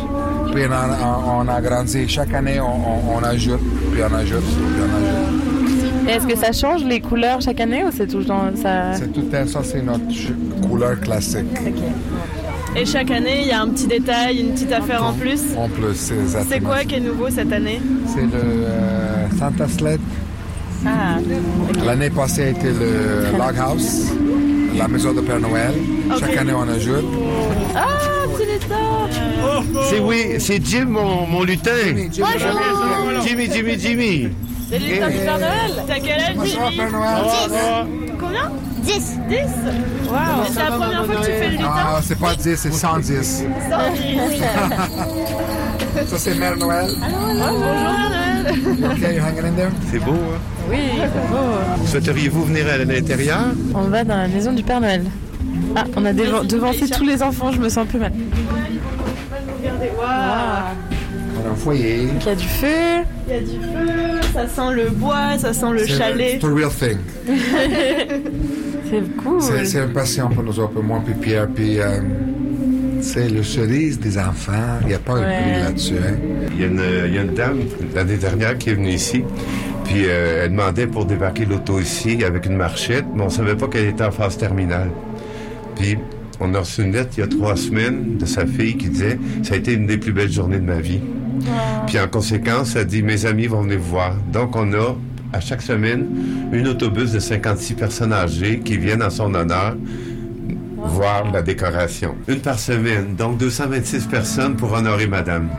puis 0.53 0.63
on 0.67 0.71
a, 0.71 1.43
on 1.43 1.47
a 1.47 1.61
grandi. 1.61 2.07
Chaque 2.07 2.33
année, 2.33 2.59
on, 2.59 3.23
ajoute, 3.23 3.59
puis 3.91 4.01
on 4.09 4.15
ajoute, 4.15 4.43
puis 4.43 4.81
on 4.81 4.97
ajoute. 4.97 6.09
Est-ce 6.09 6.25
que 6.25 6.35
ça 6.37 6.51
change 6.51 6.83
les 6.85 7.01
couleurs 7.01 7.39
chaque 7.41 7.59
année 7.59 7.83
ou 7.83 7.89
c'est 7.95 8.07
tout 8.07 8.19
le 8.19 8.25
temps 8.25 8.49
ça? 8.55 8.93
C'est 8.95 9.11
tout 9.13 9.25
un- 9.33 9.45
ça, 9.45 9.59
c'est 9.63 9.81
notre 9.81 10.01
couleur 10.67 10.99
classique. 10.99 11.45
Et 12.75 12.85
chaque 12.85 13.11
année, 13.11 13.41
il 13.43 13.47
y 13.47 13.51
a 13.51 13.61
un 13.61 13.67
petit 13.69 13.87
détail, 13.87 14.39
une 14.39 14.51
petite 14.53 14.71
affaire 14.71 15.03
en 15.03 15.13
plus? 15.13 15.41
En 15.57 15.67
plus, 15.67 15.93
c'est 15.95 16.13
exactement 16.15 16.49
C'est 16.49 16.59
quoi 16.61 16.83
qui 16.83 16.95
est 16.95 16.99
nouveau 16.99 17.29
cette 17.29 17.51
année? 17.51 17.81
C'est 18.07 18.21
le 18.21 18.29
euh, 18.33 19.27
Santa 19.37 19.67
Sled. 19.67 19.99
Ah, 20.85 21.17
L'année 21.85 22.09
passée 22.09 22.43
a 22.43 22.49
été 22.49 22.67
le 22.69 23.37
Log 23.37 23.57
House, 23.59 24.13
la 24.75 24.87
maison 24.87 25.13
de 25.13 25.21
Père 25.21 25.39
Noël. 25.39 25.73
Chaque 26.19 26.35
année, 26.37 26.53
on 26.55 26.67
ajoute. 26.67 27.05
ah 27.75 27.87
petit 28.37 28.45
lutin 28.51 28.75
C'est 29.89 29.99
oui, 29.99 30.35
c'est 30.39 30.63
Jim, 30.65 30.85
mon, 30.89 31.25
mon 31.27 31.43
lutin. 31.43 31.71
Bonjour! 31.93 33.21
Jimmy, 33.25 33.49
Jimmy, 33.51 33.79
Jimmy. 33.79 34.29
C'est 34.69 34.79
le 34.79 34.85
lutin 34.85 35.09
du 35.09 35.17
Père 35.17 35.39
Noël 35.39 35.83
T'as 35.87 35.99
quel 35.99 36.19
âge, 36.19 36.35
Jimmy 36.45 36.77
Père 36.77 36.91
Noël! 36.91 37.87
Combien? 38.19 38.51
10. 38.81 38.93
10 39.29 39.37
Waouh 40.09 40.45
C'est 40.51 40.59
la 40.59 40.65
première 40.71 41.05
fois 41.05 41.15
que 41.15 41.19
tu 41.25 41.31
fais 41.31 41.45
le 41.47 41.51
lutin? 41.51 41.71
Ah, 41.75 41.99
c'est 42.03 42.19
pas 42.19 42.35
10, 42.35 42.55
c'est 42.55 42.73
110. 42.73 43.43
Ça, 46.07 46.17
c'est 46.17 46.35
Mère 46.35 46.55
Noël. 46.57 46.87
Bonjour 46.99 48.08
C'est 49.91 49.99
beau, 49.99 50.11
hein? 50.11 50.39
Oui, 50.69 50.77
c'est 50.97 51.29
beau. 51.31 51.85
Souhaiteriez-vous 51.87 52.45
venir 52.45 52.65
à 52.67 52.77
l'intérieur? 52.77 53.39
On 53.73 53.83
va 53.83 54.03
dans 54.03 54.17
la 54.17 54.27
maison 54.27 54.53
du 54.53 54.63
Père 54.63 54.81
Noël. 54.81 55.03
Ah, 55.75 55.83
on 55.95 56.05
a 56.05 56.13
devan- 56.13 56.45
devancé 56.47 56.89
tous 56.89 57.03
les 57.05 57.21
enfants, 57.21 57.51
je 57.51 57.59
me 57.59 57.69
sens 57.69 57.87
plus 57.87 57.99
mal. 57.99 58.11
Regardez, 59.59 59.89
waouh 59.97 60.07
On 61.43 61.47
a 61.49 61.51
un 61.51 61.55
foyer. 61.55 62.07
Il 62.21 62.25
y 62.25 62.29
a 62.29 62.35
du 62.35 62.47
feu. 62.47 62.67
Il 63.27 63.33
y 63.33 63.37
a 63.37 63.41
du 63.41 63.47
feu, 63.59 64.19
ça 64.33 64.47
sent 64.47 64.73
le 64.73 64.89
bois, 64.89 65.37
ça 65.37 65.53
sent 65.53 65.71
le 65.71 65.85
chalet. 65.85 66.39
C'est 66.41 66.47
real 66.47 66.69
thing. 66.69 66.97
C'est 68.89 69.17
cool. 69.17 69.39
C'est 69.65 69.93
passion 69.93 70.29
pour 70.29 70.41
nous 70.43 70.59
autres, 70.59 70.73
pour 70.73 70.83
moi 70.83 70.99
puis 71.05 71.13
Pierre. 71.13 71.47
Puis, 71.53 71.79
euh, 71.79 71.99
c'est 73.01 73.29
le 73.29 73.43
cerise 73.43 73.99
des 73.99 74.17
enfants. 74.17 74.79
Il 74.81 74.87
n'y 74.87 74.93
a 74.93 74.99
pas 74.99 75.13
un 75.13 75.23
prix 75.23 75.51
là-dessus. 75.63 75.95
Hein? 75.95 76.15
Il 76.51 76.61
y, 76.61 76.63
a 76.63 76.67
une, 76.67 76.81
il 77.07 77.13
y 77.13 77.17
a 77.17 77.21
une 77.21 77.33
dame 77.33 77.59
l'année 77.95 78.17
dernière 78.17 78.57
qui 78.57 78.69
est 78.69 78.73
venue 78.73 78.91
ici, 78.91 79.23
puis 79.85 80.03
euh, 80.05 80.45
elle 80.45 80.51
demandait 80.51 80.87
pour 80.87 81.05
débarquer 81.05 81.45
l'auto 81.45 81.79
ici 81.79 82.23
avec 82.23 82.45
une 82.45 82.55
marchette, 82.55 83.05
mais 83.13 83.23
on 83.23 83.29
savait 83.29 83.55
pas 83.55 83.67
qu'elle 83.67 83.87
était 83.87 84.03
en 84.03 84.11
phase 84.11 84.37
terminale. 84.37 84.89
Puis 85.75 85.97
on 86.39 86.53
a 86.53 86.59
reçu 86.59 86.83
une 86.83 86.93
lettre 86.93 87.11
il 87.17 87.21
y 87.21 87.23
a 87.23 87.27
trois 87.27 87.55
semaines 87.55 88.17
de 88.17 88.25
sa 88.25 88.45
fille 88.45 88.77
qui 88.77 88.89
disait 88.89 89.19
ça 89.43 89.55
a 89.55 89.57
été 89.57 89.73
une 89.73 89.87
des 89.87 89.97
plus 89.97 90.13
belles 90.13 90.31
journées 90.31 90.59
de 90.59 90.65
ma 90.65 90.79
vie. 90.79 91.01
Puis 91.87 91.99
en 91.99 92.07
conséquence, 92.07 92.75
elle 92.75 92.85
dit 92.85 93.01
mes 93.01 93.25
amis 93.25 93.47
vont 93.47 93.61
venir 93.61 93.79
vous 93.79 93.91
voir. 93.91 94.15
Donc 94.31 94.55
on 94.55 94.73
a 94.73 94.95
à 95.31 95.39
chaque 95.39 95.61
semaine 95.61 96.07
un 96.51 96.65
autobus 96.65 97.11
de 97.11 97.19
56 97.19 97.75
personnes 97.75 98.13
âgées 98.13 98.59
qui 98.59 98.77
viennent 98.77 99.03
en 99.03 99.09
son 99.09 99.33
honneur 99.35 99.75
voir 100.89 101.31
la 101.31 101.41
décoration. 101.41 102.15
Une 102.27 102.39
par 102.39 102.59
semaine, 102.59 103.15
donc 103.15 103.37
226 103.37 104.05
personnes 104.07 104.55
pour 104.55 104.71
honorer 104.73 105.07
madame. 105.07 105.49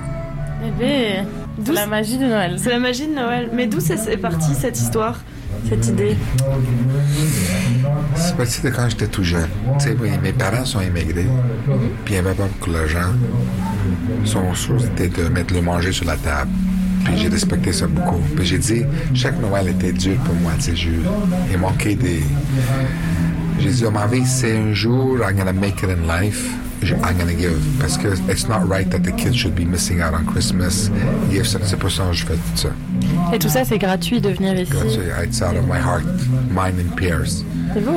Eh 0.65 0.71
ben, 0.79 1.27
c'est 1.65 1.73
la 1.73 1.87
magie 1.87 2.19
de 2.19 2.25
Noël. 2.27 2.57
C'est 2.59 2.71
la 2.71 2.79
magie 2.79 3.07
de 3.07 3.15
Noël. 3.15 3.51
Mais 3.55 3.67
d'où 3.67 3.81
c'est 3.81 4.17
parti 4.19 4.55
cette 4.55 4.79
histoire 4.79 5.19
Cette 5.69 5.87
idée? 5.89 6.17
C'est 8.15 8.37
parti 8.37 8.61
de 8.63 8.69
quand 8.71 8.89
j'étais 8.89 9.07
tout 9.07 9.25
jeune. 9.25 9.49
Tu 9.79 9.87
sais, 9.87 9.97
oui, 10.01 10.11
mes 10.23 10.33
parents 10.33 10.65
sont 10.65 10.81
immigrés. 10.81 11.27
Puis 12.05 12.09
il 12.09 12.13
n'y 12.13 12.19
avait 12.19 12.35
pas 12.35 12.45
beaucoup 12.45 12.73
d'argent. 12.73 13.13
Son 14.25 14.53
chose 14.55 14.85
était 14.87 15.09
de 15.09 15.29
mettre 15.29 15.55
le 15.55 15.63
manger 15.63 15.93
sur 15.93 16.05
la 16.07 16.17
table. 16.17 16.51
Puis 17.05 17.15
j'ai 17.17 17.29
respecté 17.29 17.73
ça 17.73 17.87
beaucoup. 17.87 18.21
Puis 18.37 18.45
j'ai 18.47 18.59
dit, 18.59 18.83
chaque 19.15 19.41
Noël 19.41 19.69
était 19.69 19.93
dur 19.93 20.17
pour 20.25 20.35
moi. 20.37 20.53
Tu 20.57 20.63
sais, 20.63 20.77
je- 20.77 20.91
il 21.51 21.59
manquait 21.59 21.95
des. 21.95 22.23
J'ai 23.61 23.71
dit, 23.71 23.85
oh, 23.87 23.91
ma 23.91 24.07
vie, 24.07 24.25
c'est 24.27 24.57
un 24.57 24.73
jour, 24.73 25.19
I'm 25.23 25.37
gonna 25.37 25.53
make 25.53 25.83
it 25.83 25.89
in 25.91 26.07
life. 26.07 26.51
je- 26.83 26.95
I'm 26.95 27.17
gonna 27.19 27.37
give. 27.37 27.59
Parce 27.79 27.99
que 27.99 28.09
it's 28.31 28.49
not 28.49 28.67
right 28.69 28.89
that 28.91 29.01
the 29.01 29.15
kids 29.15 29.35
should 29.37 29.55
be 29.55 29.67
missing 29.67 30.01
out 30.01 30.15
on 30.19 30.25
Christmas. 30.25 30.91
Gifts, 31.31 31.59
c'est 31.65 31.77
pour 31.79 31.91
ça 31.91 32.05
que 32.05 32.15
je 32.15 32.25
fais 32.25 32.35
tout 32.35 32.57
ça. 32.57 32.69
Et 33.35 33.39
tout 33.39 33.51
ça, 33.51 33.65
c'est 33.65 33.77
gratuit 33.79 34.21
de 34.21 34.31
venir 34.31 34.55
ici. 34.59 34.73
So, 34.73 35.01
It's 35.23 35.43
out 35.43 35.57
of 35.59 35.67
my 35.67 35.79
heart, 35.79 36.05
mind 36.51 36.81
and 36.81 36.97
Pierre's. 36.97 37.45
C'est 37.75 37.85
beau. 37.85 37.93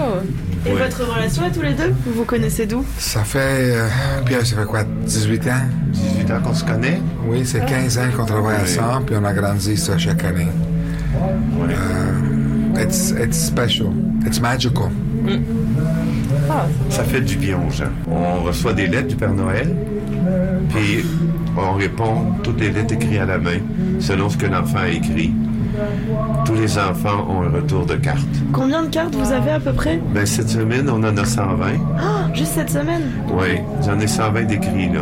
Et 0.65 0.72
Ouais. 0.74 0.79
votre 0.82 1.05
relation 1.13 1.43
à 1.43 1.50
tous 1.50 1.62
les 1.62 1.74
deux 1.74 1.93
Vous 2.05 2.13
vous 2.13 2.24
connaissez 2.25 2.65
d'où? 2.65 2.84
Ça 2.98 3.24
fait, 3.24 3.39
euh, 3.75 3.88
Pierre, 4.25 4.46
ça 4.46 4.55
fait 4.58 4.65
quoi, 4.65 4.84
18 5.05 5.46
ans? 5.48 5.62
18 5.91 6.32
ans 6.32 6.41
qu'on 6.43 6.53
se 6.53 6.63
connaît. 6.63 7.01
Oui, 7.27 7.41
c'est 7.46 7.65
15 7.65 7.98
ans 7.98 8.10
qu'on 8.15 8.25
travaille 8.25 8.58
Oui. 8.65 8.77
ensemble, 8.79 9.05
puis 9.08 9.15
on 9.20 9.25
a 9.25 9.34
grandi 9.34 9.75
ça 9.77 9.98
chaque 9.98 10.24
année. 10.25 10.48
Ouais. 11.58 11.74
Euh, 11.74 12.82
it's, 12.84 13.12
it's 13.12 13.38
special. 13.38 13.88
It's 14.25 14.39
magical. 14.39 14.89
Ça 16.89 17.03
fait 17.03 17.22
du 17.22 17.38
bien 17.38 17.58
aux 17.58 17.72
gens. 17.72 17.86
On 18.10 18.44
reçoit 18.44 18.74
des 18.74 18.88
lettres 18.88 19.08
du 19.10 19.15
Père 19.15 19.34
Noël, 19.34 19.75
puis 20.70 21.06
on 21.58 21.74
répond 21.74 22.34
toutes 22.44 22.60
les 22.60 22.72
lettres 22.72 22.94
écrites 22.96 23.20
à 23.20 23.25
la 23.25 23.38
main, 23.38 23.60
selon 24.00 24.30
ce 24.30 24.38
que 24.38 24.46
l'enfant 24.46 24.80
a 24.80 24.89
écrit. 24.89 25.34
Tous 26.46 26.53
les 26.53 26.77
enfants 26.77 27.27
ont 27.30 27.42
un 27.44 27.50
retour 27.50 27.86
de 27.86 27.96
carte. 27.96 28.27
Combien 28.51 28.84
de 28.84 28.89
cartes 28.89 29.15
vous 29.15 29.32
avez 29.32 29.51
à 29.51 29.60
peu 29.60 29.74
près? 29.74 30.00
Ben, 30.13 30.25
cette 30.25 30.50
semaine, 30.50 30.88
on 30.89 31.03
en 31.03 31.18
a 31.18 31.25
120. 31.25 31.65
Ah, 31.98 32.30
Juste 32.34 32.53
cette 32.53 32.70
semaine? 32.70 33.03
Oui, 33.32 33.58
j'en 33.84 34.00
ai 34.00 34.08
120 34.08 34.44
d'écrits, 34.44 34.89
là. 34.89 35.01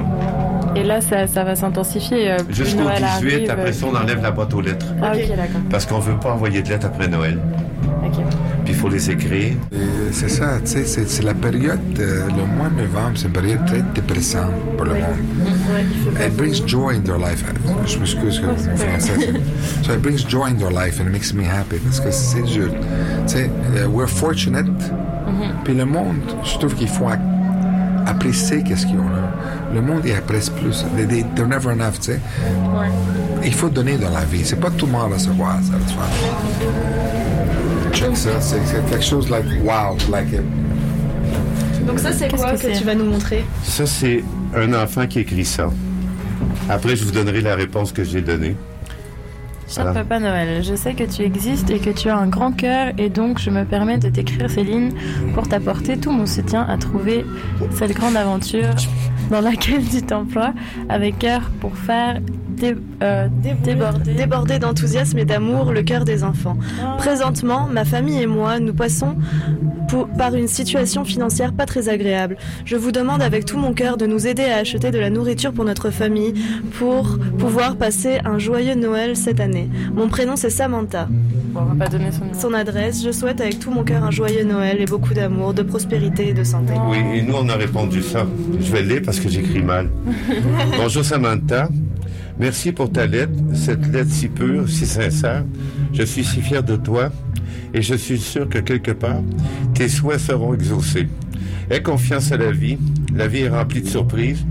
Et 0.75 0.83
là, 0.83 1.01
ça, 1.01 1.27
ça 1.27 1.43
va 1.43 1.55
s'intensifier. 1.55 2.31
euh, 2.31 2.37
Jusqu'au 2.49 2.83
Noël 2.83 3.03
18, 3.19 3.33
arrive, 3.35 3.49
après 3.51 3.69
euh, 3.69 3.73
ça, 3.73 3.85
on 3.91 3.95
enlève 3.95 4.21
la 4.21 4.31
boîte 4.31 4.53
aux 4.53 4.61
lettres. 4.61 4.85
Ah, 5.01 5.11
d'accord. 5.15 5.61
Parce 5.69 5.85
qu'on 5.85 5.99
veut 5.99 6.17
pas 6.17 6.31
envoyer 6.31 6.61
de 6.61 6.69
lettres 6.69 6.87
après 6.87 7.07
Noël. 7.07 7.37
Ok. 8.05 8.23
Puis 8.63 8.73
il 8.73 8.75
faut 8.75 8.89
les 8.89 9.09
écrire. 9.11 9.53
Et 9.71 10.11
C'est 10.11 10.29
ça, 10.29 10.59
tu 10.63 10.67
sais, 10.71 10.85
c'est, 10.85 11.07
c'est 11.07 11.23
la 11.23 11.33
période, 11.33 11.79
euh, 11.99 12.25
le 12.27 12.45
mois 12.57 12.69
de 12.69 12.81
novembre, 12.81 13.11
c'est 13.15 13.25
une 13.27 13.33
période 13.33 13.65
très 13.65 13.81
dépressante 13.93 14.51
pour 14.77 14.85
le 14.85 14.93
monde. 14.93 15.01
Il 15.79 16.13
fait 16.13 16.19
pas 16.19 16.25
It 16.27 16.35
brings 16.37 16.67
joy 16.67 16.95
in 16.95 17.01
their 17.01 17.17
life. 17.17 17.43
Je 17.85 17.97
m'excuse 17.97 18.39
que 18.39 18.45
mon 18.45 18.55
français. 18.77 19.33
So 19.83 19.93
it 19.93 20.01
brings 20.01 20.25
joy 20.27 20.49
in 20.51 20.55
their 20.55 20.71
life 20.71 20.99
and 20.99 21.05
it 21.07 21.11
makes 21.11 21.33
me 21.33 21.43
happy 21.43 21.77
parce 21.77 21.99
que 21.99 22.11
c'est 22.11 22.43
dur. 22.43 22.69
Tu 23.27 23.33
sais, 23.33 23.51
euh, 23.77 23.87
we're 23.87 24.09
fortunate. 24.09 24.67
Puis 25.63 25.73
le 25.73 25.85
monde, 25.85 26.17
je 26.43 26.57
trouve 26.57 26.75
qu'il 26.75 26.87
faut 26.87 27.07
ac- 28.05 28.09
apprécier 28.09 28.63
qu'est-ce 28.63 28.85
qu'ils 28.85 28.99
ont 28.99 29.09
là. 29.09 29.31
Le 29.73 29.81
monde, 29.81 30.01
il 30.05 30.13
apprécie 30.13 30.51
plus. 30.51 30.85
They, 30.95 31.07
they- 31.07 31.25
they're 31.35 31.47
never 31.47 31.71
enough, 31.71 31.93
tu 31.99 32.11
sais. 32.13 32.19
Il 33.43 33.53
faut 33.53 33.69
donner 33.69 33.97
dans 33.97 34.09
la 34.11 34.25
vie. 34.25 34.41
C'est 34.43 34.59
pas 34.59 34.69
tout 34.71 34.85
le 34.85 34.91
monde 34.91 35.13
recevoir 35.13 35.57
ça. 35.63 35.73
Tu 35.87 35.93
vois. 35.95 36.05
Check 37.93 38.15
ça. 38.17 38.39
C'est, 38.39 38.59
quelque 38.89 39.03
chose 39.03 39.29
like 39.29 39.45
wow, 39.63 39.97
like 40.11 40.31
it. 40.33 40.41
Donc 41.85 41.99
ça 41.99 42.11
c'est 42.13 42.29
quoi 42.29 42.53
que 42.53 42.77
tu 42.77 42.83
vas 42.83 42.95
nous 42.95 43.05
montrer? 43.05 43.43
Ça, 43.63 43.85
c'est 43.85 44.23
un 44.55 44.73
enfant 44.73 45.07
qui 45.07 45.19
écrit 45.19 45.45
ça. 45.45 45.69
Après, 46.69 46.95
je 46.95 47.03
vous 47.03 47.11
donnerai 47.11 47.41
la 47.41 47.55
réponse 47.55 47.91
que 47.91 48.03
j'ai 48.03 48.21
donnée. 48.21 48.55
Cher 49.71 49.85
Voilà. 49.85 50.03
Papa 50.03 50.19
Noël, 50.19 50.61
je 50.63 50.75
sais 50.75 50.93
que 50.93 51.05
tu 51.05 51.21
existes 51.21 51.69
et 51.69 51.79
que 51.79 51.91
tu 51.91 52.09
as 52.09 52.17
un 52.17 52.27
grand 52.27 52.51
cœur 52.51 52.91
et 52.97 53.07
donc 53.09 53.39
je 53.39 53.49
me 53.49 53.63
permets 53.63 53.97
de 53.97 54.09
t'écrire 54.09 54.49
ces 54.49 54.63
lignes 54.65 54.91
pour 55.33 55.47
t'apporter 55.47 55.97
tout 55.97 56.11
mon 56.11 56.25
soutien 56.25 56.63
à 56.67 56.77
trouver 56.77 57.25
cette 57.71 57.93
grande 57.93 58.17
aventure 58.17 58.75
dans 59.29 59.39
laquelle 59.39 59.87
tu 59.87 60.01
t'emploies 60.01 60.53
avec 60.89 61.19
cœur 61.19 61.49
pour 61.61 61.77
faire 61.77 62.19
dé- 62.61 62.75
euh. 63.03 63.27
Déborder 64.17 64.59
d'enthousiasme 64.59 65.17
et 65.17 65.25
d'amour 65.25 65.71
le 65.71 65.81
cœur 65.83 66.05
des 66.05 66.23
enfants. 66.23 66.57
Présentement, 66.97 67.67
ma 67.71 67.85
famille 67.85 68.21
et 68.21 68.27
moi, 68.27 68.59
nous 68.59 68.73
passons 68.73 69.15
pour- 69.89 70.07
par 70.07 70.35
une 70.35 70.47
situation 70.47 71.03
financière 71.03 71.51
pas 71.53 71.65
très 71.65 71.89
agréable. 71.89 72.37
Je 72.65 72.75
vous 72.77 72.91
demande 72.91 73.21
avec 73.21 73.45
tout 73.45 73.57
mon 73.57 73.73
cœur 73.73 73.97
de 73.97 74.05
nous 74.05 74.27
aider 74.27 74.45
à 74.45 74.57
acheter 74.57 74.91
de 74.91 74.99
la 74.99 75.09
nourriture 75.09 75.51
pour 75.51 75.65
notre 75.65 75.89
famille 75.89 76.33
pour 76.79 77.17
pouvoir 77.37 77.75
passer 77.75 78.19
un 78.23 78.37
joyeux 78.37 78.75
Noël 78.75 79.15
cette 79.15 79.39
année. 79.39 79.69
Mon 79.93 80.07
prénom 80.07 80.35
c'est 80.35 80.49
Samantha. 80.49 81.07
Bon, 81.53 81.61
on 81.61 81.73
va 81.73 81.85
pas 81.85 81.91
donner 81.91 82.11
son 82.11 82.25
nom. 82.25 82.31
Son 82.39 82.53
adresse, 82.53 83.03
je 83.03 83.11
souhaite 83.11 83.41
avec 83.41 83.59
tout 83.59 83.71
mon 83.71 83.83
cœur 83.83 84.03
un 84.05 84.11
joyeux 84.11 84.45
Noël 84.45 84.77
et 84.79 84.85
beaucoup 84.85 85.13
d'amour, 85.13 85.53
de 85.53 85.63
prospérité 85.63 86.29
et 86.29 86.33
de 86.33 86.43
santé. 86.45 86.73
Oui, 86.89 86.99
et 87.15 87.21
nous, 87.21 87.33
on 87.35 87.49
a 87.49 87.55
répondu 87.55 88.01
ça. 88.01 88.25
Je 88.59 88.71
vais 88.71 88.81
le 88.83 88.87
lire 88.93 89.01
parce 89.05 89.19
que 89.19 89.27
j'écris 89.29 89.61
mal. 89.61 89.89
Bonjour 90.77 91.03
Samantha. 91.03 91.67
Merci 92.41 92.71
pour 92.71 92.91
ta 92.91 93.05
lettre, 93.05 93.33
cette 93.53 93.85
lettre 93.93 94.09
si 94.09 94.27
pure, 94.27 94.67
si 94.67 94.87
sincère. 94.87 95.45
Je 95.93 96.01
suis 96.01 96.23
si 96.23 96.41
fier 96.41 96.63
de 96.63 96.75
toi 96.75 97.11
et 97.71 97.83
je 97.83 97.93
suis 97.93 98.17
sûr 98.17 98.49
que 98.49 98.57
quelque 98.57 98.89
part, 98.89 99.21
tes 99.75 99.87
souhaits 99.87 100.19
seront 100.19 100.55
exaucés. 100.55 101.07
Aie 101.69 101.83
confiance 101.83 102.31
à 102.31 102.37
la 102.37 102.51
vie. 102.51 102.79
La 103.15 103.27
vie 103.27 103.41
est 103.41 103.49
remplie 103.49 103.83
de 103.83 103.87
surprises. 103.87 104.43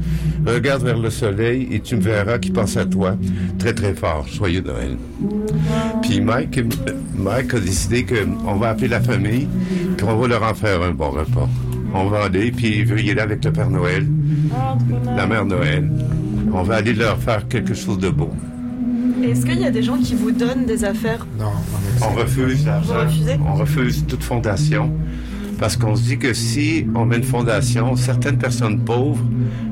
Regarde 0.47 0.85
vers 0.85 0.99
le 0.99 1.11
soleil 1.11 1.67
et 1.73 1.81
tu 1.81 1.97
me 1.97 2.01
verras 2.01 2.39
qui 2.39 2.53
pense 2.53 2.77
à 2.77 2.85
toi 2.85 3.17
très 3.59 3.75
très 3.75 3.93
fort. 3.93 4.25
Joyeux 4.29 4.63
Noël. 4.63 4.97
Puis 6.01 6.21
Mike, 6.21 6.61
Mike 7.17 7.55
a 7.55 7.59
décidé 7.59 8.07
qu'on 8.07 8.55
va 8.55 8.69
appeler 8.69 8.87
la 8.87 9.01
famille, 9.01 9.49
puis 9.97 10.07
on 10.09 10.17
va 10.17 10.29
leur 10.29 10.45
en 10.45 10.55
faire 10.55 10.81
un 10.81 10.93
bon 10.93 11.11
repas. 11.11 11.49
On 11.93 12.07
va 12.07 12.27
aller, 12.27 12.53
puis 12.53 12.85
y 12.85 13.11
aller 13.11 13.21
avec 13.21 13.45
le 13.45 13.51
Père 13.53 13.69
Noël, 13.69 14.07
la 15.17 15.27
Mère 15.27 15.45
Noël. 15.45 15.91
On 16.53 16.63
va 16.63 16.77
aller 16.77 16.93
leur 16.95 17.19
faire 17.19 17.47
quelque 17.49 17.75
chose 17.75 17.99
de 17.99 18.11
beau. 18.11 18.31
Est-ce 19.23 19.45
qu'il 19.47 19.61
y 19.61 19.65
a 19.67 19.71
des 19.71 19.83
gens 19.83 19.99
qui 19.99 20.15
vous 20.15 20.31
donnent 20.31 20.65
des 20.67 20.85
affaires? 20.85 21.27
Non, 21.39 21.53
on 22.03 22.15
refuse 22.15 22.65
l'argent. 22.67 22.95
Vous 22.95 23.01
refusez? 23.01 23.39
On 23.47 23.55
refuse 23.55 24.05
toute 24.07 24.23
fondation. 24.23 24.93
Parce 25.59 25.77
qu'on 25.77 25.95
se 25.95 26.03
dit 26.05 26.19
que 26.19 26.33
si 26.33 26.87
on 26.95 27.05
met 27.05 27.19
une 27.19 27.23
fondation, 27.23 27.95
certaines 27.97 28.39
personnes 28.39 28.81
pauvres 28.81 29.23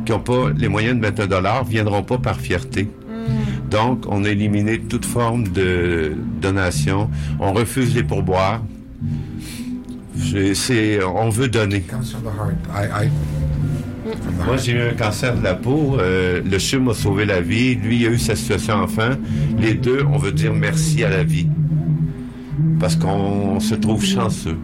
qui 0.05 0.12
n'ont 0.12 0.19
pas 0.21 0.51
les 0.57 0.69
moyens 0.69 0.95
de 0.97 1.01
mettre 1.01 1.23
un 1.23 1.27
dollar 1.27 1.64
viendront 1.64 2.03
pas 2.03 2.19
par 2.19 2.38
fierté. 2.38 2.88
Donc, 3.71 4.05
on 4.09 4.25
a 4.25 4.29
éliminé 4.29 4.79
toute 4.79 5.05
forme 5.07 5.49
de 5.49 6.12
donation. 6.41 7.11
On 7.41 7.53
refuse 7.53 7.95
les 7.95 8.03
pourboires. 8.03 8.62
Je- 10.17 10.53
c'est- 10.55 11.03
on 11.05 11.29
veut 11.31 11.49
donner. 11.49 11.81
comes 11.83 12.05
from 12.05 12.23
the 12.23 12.27
heart. 12.27 12.57
I, 12.75 13.07
I, 13.07 13.09
from 13.09 13.11
the 13.11 13.48
Moi, 14.47 14.57
j'ai 14.57 14.73
eu 14.73 14.81
un 14.81 14.94
cancer 14.94 15.37
de 15.37 15.42
la 15.44 15.55
peau. 15.55 15.97
euh, 15.99 16.40
le 16.44 16.59
CHU 16.59 16.79
m'a 16.79 16.94
sauvé 16.94 17.25
la 17.25 17.40
vie. 17.40 17.75
Lui, 17.77 18.01
il 18.01 18.07
a 18.07 18.11
eu 18.11 18.18
sa 18.18 18.35
situation 18.37 18.75
enfant. 18.75 19.11
Les 19.59 19.75
deux, 19.75 20.05
on 20.12 20.16
veut 20.18 20.33
dire 20.33 20.53
merci 20.55 21.05
à 21.05 21.11
la 21.11 21.23
vie. 21.25 21.49
Parce 22.81 22.97
qu'on 22.97 23.59
se 23.61 23.75
trouve 23.75 24.05
chanceux. 24.05 24.57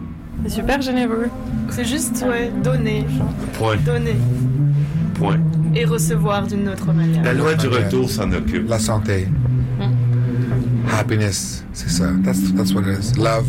C'est 0.45 0.55
super 0.61 0.81
généreux. 0.81 1.27
C'est 1.69 1.85
juste, 1.85 2.23
ouais, 2.29 2.51
donner, 2.63 3.05
Point. 3.53 3.77
donner 3.85 4.15
Point. 5.15 5.39
et 5.73 5.85
recevoir 5.85 6.45
d'une 6.45 6.69
autre 6.69 6.91
manière. 6.93 7.23
La 7.23 7.33
loi 7.33 7.55
du 7.55 7.67
retour 7.67 8.09
s'en 8.09 8.31
occupe. 8.31 8.69
La 8.69 8.79
santé. 8.79 9.27
Happiness, 10.97 11.65
c'est 11.73 11.89
ça. 11.89 12.05
That's, 12.23 12.53
that's 12.55 12.73
what 12.73 12.83
it 12.83 12.99
is. 12.99 13.17
Love. 13.19 13.45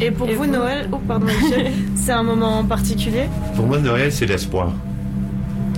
Et 0.00 0.10
pour 0.10 0.28
Et 0.28 0.34
vous, 0.34 0.44
vous 0.44 0.50
Noël, 0.50 0.88
oh 0.92 0.98
pardon, 1.06 1.26
Michel, 1.42 1.72
c'est 1.94 2.12
un 2.12 2.22
moment 2.22 2.64
particulier? 2.64 3.24
Pour 3.56 3.66
moi, 3.66 3.78
Noël, 3.78 4.10
c'est 4.12 4.24
l'espoir. 4.26 4.72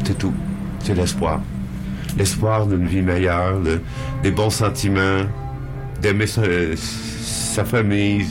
C'est 0.04 0.18
tout. 0.18 0.32
C'est 0.80 0.94
l'espoir. 0.94 1.40
L'espoir 2.18 2.66
d'une 2.66 2.86
vie 2.86 3.02
meilleure, 3.02 3.60
de- 3.60 3.80
des 4.22 4.30
bons 4.30 4.50
sentiments, 4.50 5.22
d'aimer 6.00 6.26
sa, 6.26 6.42
sa 6.76 7.64
famille, 7.64 8.26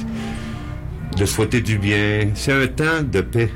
de 1.17 1.25
souhaiter 1.25 1.61
du 1.61 1.77
bien. 1.77 2.29
C'est 2.35 2.53
un 2.53 2.67
temps 2.67 3.03
de 3.11 3.21
paix. 3.21 3.49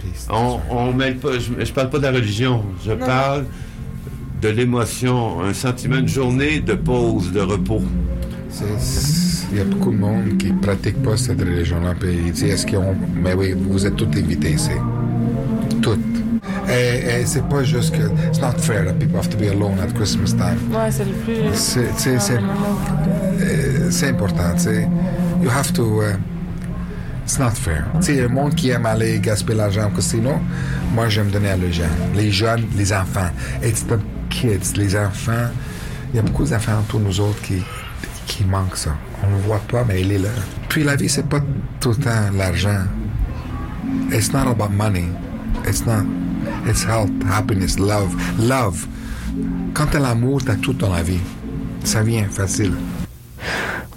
Peace. 0.00 0.26
On, 0.30 0.58
on 0.70 0.92
mêle 0.92 1.16
pas, 1.16 1.38
je, 1.38 1.64
je 1.64 1.72
parle 1.72 1.90
pas 1.90 1.98
de 1.98 2.02
la 2.04 2.12
religion, 2.12 2.64
je 2.84 2.92
parle 2.92 3.44
de 4.42 4.48
l'émotion, 4.48 5.40
un 5.42 5.52
sentiment, 5.54 5.96
une 5.96 6.08
journée 6.08 6.60
de 6.60 6.74
pause, 6.74 7.32
de 7.32 7.40
repos. 7.40 7.82
Il 9.50 9.58
y 9.58 9.60
a 9.60 9.64
beaucoup 9.64 9.90
de 9.92 9.96
monde 9.98 10.36
qui 10.38 10.52
ne 10.52 10.58
pratique 10.58 11.02
pas 11.02 11.16
cette 11.16 11.40
religion-là. 11.40 11.94
Puis 11.98 12.10
ils 12.26 12.32
disent, 12.32 12.44
est-ce 12.44 12.66
qu'ils 12.66 12.78
ont... 12.78 12.94
Mais 13.22 13.34
oui, 13.34 13.54
vous 13.56 13.86
êtes 13.86 13.96
toutes 13.96 14.14
invités 14.16 14.52
ici. 14.52 14.70
Toutes. 15.80 15.98
Et, 16.70 17.20
et 17.20 17.26
c'est 17.26 17.46
pas 17.48 17.62
juste 17.64 17.96
que... 17.96 18.02
It's 18.26 18.40
not 18.40 18.58
fair 18.60 18.84
that 18.84 18.94
people 18.94 19.16
have 19.16 19.28
to 19.30 19.36
be 19.36 19.48
alone 19.48 19.78
at 19.80 19.94
Christmas 19.94 20.32
time. 20.32 20.58
Ouais, 20.70 20.90
c'est 20.90 21.04
le 21.04 21.12
plus. 21.12 21.54
C'est, 23.90 24.08
important, 24.08 24.54
tu 24.54 24.64
sais. 24.64 24.88
You 25.42 25.48
have 25.48 25.72
to... 25.72 26.02
uh, 26.02 26.16
it's 27.24 27.38
not 27.38 27.52
fair. 27.52 27.84
Tu 28.00 28.02
sais, 28.02 28.20
le 28.20 28.28
monde 28.28 28.54
qui 28.54 28.70
aime 28.70 28.86
aller 28.86 29.18
gaspiller 29.18 29.56
l'argent 29.56 29.86
au 29.86 29.96
casino, 29.96 30.32
moi, 30.94 31.08
j'aime 31.08 31.30
donner 31.30 31.50
à 31.50 31.56
les 31.56 31.72
gens. 31.72 31.84
Les 32.14 32.30
jeunes, 32.30 32.64
les 32.76 32.92
enfants. 32.92 33.30
It's 33.62 33.86
the 33.86 33.98
kids, 34.28 34.76
les 34.76 34.94
enfants. 34.96 35.48
Il 36.12 36.16
y 36.16 36.18
a 36.18 36.22
beaucoup 36.22 36.44
d'enfants 36.44 36.80
autour 36.80 37.00
de 37.00 37.06
nous 37.06 37.20
autres 37.20 37.40
qui, 37.42 37.62
qui 38.26 38.44
manquent 38.44 38.76
ça. 38.76 38.90
On 39.22 39.30
ne 39.30 39.36
le 39.36 39.42
voit 39.42 39.62
pas, 39.70 39.84
mais 39.86 40.00
il 40.02 40.12
est 40.12 40.18
là. 40.18 40.28
Puis 40.68 40.84
la 40.84 40.96
vie, 40.96 41.08
c'est 41.08 41.26
pas 41.26 41.40
tout 41.80 41.90
le 41.90 41.96
temps 41.96 42.30
l'argent. 42.36 42.84
It's 44.12 44.32
not 44.32 44.48
about 44.48 44.70
money. 44.70 45.08
It's 45.66 45.84
not. 45.86 46.04
It's 46.66 46.84
health, 46.84 47.10
happiness, 47.30 47.78
love. 47.78 48.14
Love. 48.38 48.86
Quand 49.74 49.86
t'as 49.86 50.00
l'amour, 50.00 50.42
t'as 50.44 50.56
tout 50.56 50.72
dans 50.72 50.92
la 50.92 51.02
vie. 51.02 51.20
Ça 51.84 52.02
vient 52.02 52.24
facile. 52.24 52.72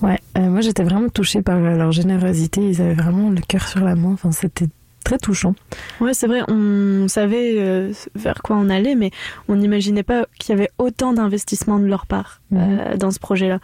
Ouais, 0.01 0.19
euh, 0.37 0.49
moi 0.49 0.61
j'étais 0.61 0.83
vraiment 0.83 1.09
touchée 1.09 1.41
par 1.41 1.59
leur 1.59 1.91
générosité. 1.91 2.61
Ils 2.61 2.81
avaient 2.81 2.93
vraiment 2.93 3.29
le 3.29 3.41
cœur 3.47 3.67
sur 3.67 3.81
la 3.81 3.95
main. 3.95 4.11
Enfin, 4.13 4.31
c'était 4.31 4.67
très 5.03 5.17
touchant. 5.17 5.55
Ouais, 5.99 6.13
c'est 6.13 6.27
vrai, 6.27 6.41
on 6.47 7.07
savait 7.07 7.55
euh, 7.59 7.91
vers 8.15 8.41
quoi 8.43 8.55
on 8.57 8.69
allait, 8.69 8.95
mais 8.95 9.11
on 9.47 9.55
n'imaginait 9.55 10.03
pas 10.03 10.25
qu'il 10.39 10.55
y 10.55 10.57
avait 10.57 10.69
autant 10.77 11.13
d'investissement 11.13 11.79
de 11.79 11.85
leur 11.85 12.05
part 12.05 12.41
Mhm. 12.51 12.59
euh, 12.79 12.97
dans 12.97 13.11
ce 13.11 13.19
projet-là. 13.19 13.59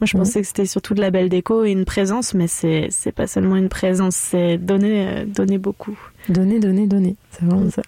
Moi, 0.00 0.06
je 0.06 0.16
Mhm. 0.16 0.22
pensais 0.24 0.40
que 0.40 0.46
c'était 0.46 0.66
surtout 0.66 0.94
de 0.94 1.00
la 1.00 1.10
belle 1.10 1.28
déco 1.28 1.64
et 1.64 1.70
une 1.70 1.84
présence, 1.84 2.34
mais 2.34 2.46
c'est 2.46 2.88
c'est 2.90 3.12
pas 3.12 3.26
seulement 3.26 3.56
une 3.56 3.68
présence, 3.68 4.16
c'est 4.16 4.56
donner, 4.58 5.06
euh, 5.08 5.24
donner 5.24 5.58
beaucoup. 5.58 5.98
Donner, 6.28 6.58
donner, 6.60 6.86
donner. 6.86 7.16
C'est 7.30 7.44
vraiment 7.44 7.70
ça. 7.70 7.82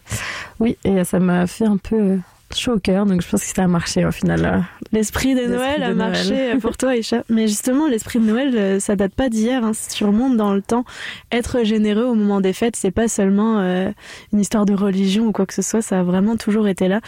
Oui, 0.61 0.77
et 0.85 1.05
ça 1.05 1.19
m'a 1.21 1.47
fait 1.47 1.67
un 1.67 1.77
peu 1.77 2.19
chaud 2.57 2.73
au 2.75 2.79
cœur, 2.79 3.07
donc 3.07 3.21
je 3.23 3.29
pense 3.29 3.43
que 3.43 3.49
ça 3.55 3.65
a 3.65 3.67
marché 3.67 4.05
au 4.05 4.11
final. 4.13 4.41
là. 4.43 4.63
L'esprit 4.93 5.35
de 5.35 5.47
Noël 5.47 5.83
a 5.83 5.95
Noël. 5.95 5.97
marché 5.97 6.55
pour 6.61 6.77
toi, 6.77 6.97
Isha. 6.97 7.25
Mais 7.31 7.49
justement, 7.49 7.89
l'esprit 7.89 8.19
de 8.19 8.25
Noël, 8.25 8.55
euh, 8.57 8.81
ça 8.81 8.97
date 8.97 9.15
pas 9.15 9.29
d'hier, 9.29 9.65
hein, 9.65 9.73
ça 9.75 10.05
remonte 10.07 10.37
dans 10.37 10.53
le 10.55 10.63
temps. 10.63 10.85
Être 11.31 11.65
généreux 11.65 12.05
au 12.05 12.15
moment 12.15 12.41
des 12.41 12.53
fêtes, 12.53 12.77
c'est 12.77 12.91
pas 12.91 13.09
seulement 13.09 13.61
euh, 13.61 13.91
une 14.33 14.41
histoire 14.41 14.67
de 14.67 14.75
religion 14.75 15.27
ou 15.27 15.33
quoi 15.33 15.47
que 15.47 15.55
ce 15.55 15.63
soit, 15.63 15.83
ça 15.83 16.01
a 16.01 16.03
vraiment 16.03 16.37
toujours 16.37 16.69
été 16.69 16.89
là. 16.89 17.01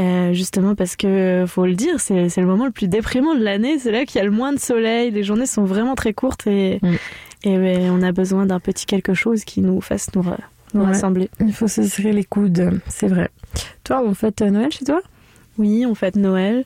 Euh, 0.00 0.32
justement 0.32 0.74
parce 0.74 0.96
que, 0.96 1.06
euh, 1.06 1.46
faut 1.46 1.66
le 1.66 1.74
dire, 1.74 2.00
c'est 2.00 2.28
le 2.36 2.46
moment 2.46 2.64
le 2.66 2.70
plus 2.72 2.88
déprimant 2.88 3.34
de 3.34 3.42
l'année, 3.42 3.78
c'est 3.78 3.92
là 3.92 4.04
qu'il 4.04 4.18
y 4.18 4.22
a 4.22 4.24
le 4.24 4.30
moins 4.30 4.52
de 4.52 4.58
soleil, 4.58 5.10
les 5.10 5.22
journées 5.22 5.46
sont 5.46 5.64
vraiment 5.64 5.94
très 5.94 6.12
courtes 6.14 6.46
et, 6.46 6.78
Mm. 6.82 6.94
et 7.44 7.58
ouais, 7.58 7.86
on 7.90 8.02
a 8.02 8.12
besoin 8.12 8.44
d'un 8.46 8.60
petit 8.60 8.86
quelque 8.86 9.14
chose 9.14 9.44
qui 9.44 9.60
nous 9.60 9.80
fasse 9.80 10.08
nous, 10.14 10.22
Ouais. 10.80 10.86
rassembler. 10.86 11.30
Il 11.40 11.52
faut 11.52 11.68
se 11.68 11.82
serrer 11.82 12.12
les 12.12 12.24
coudes, 12.24 12.80
c'est 12.88 13.08
vrai. 13.08 13.30
Toi, 13.84 14.02
on 14.04 14.14
fête 14.14 14.42
euh, 14.42 14.50
Noël 14.50 14.70
chez 14.72 14.84
toi? 14.84 15.00
Oui, 15.58 15.86
on 15.86 15.94
fête 15.94 16.16
Noël 16.16 16.64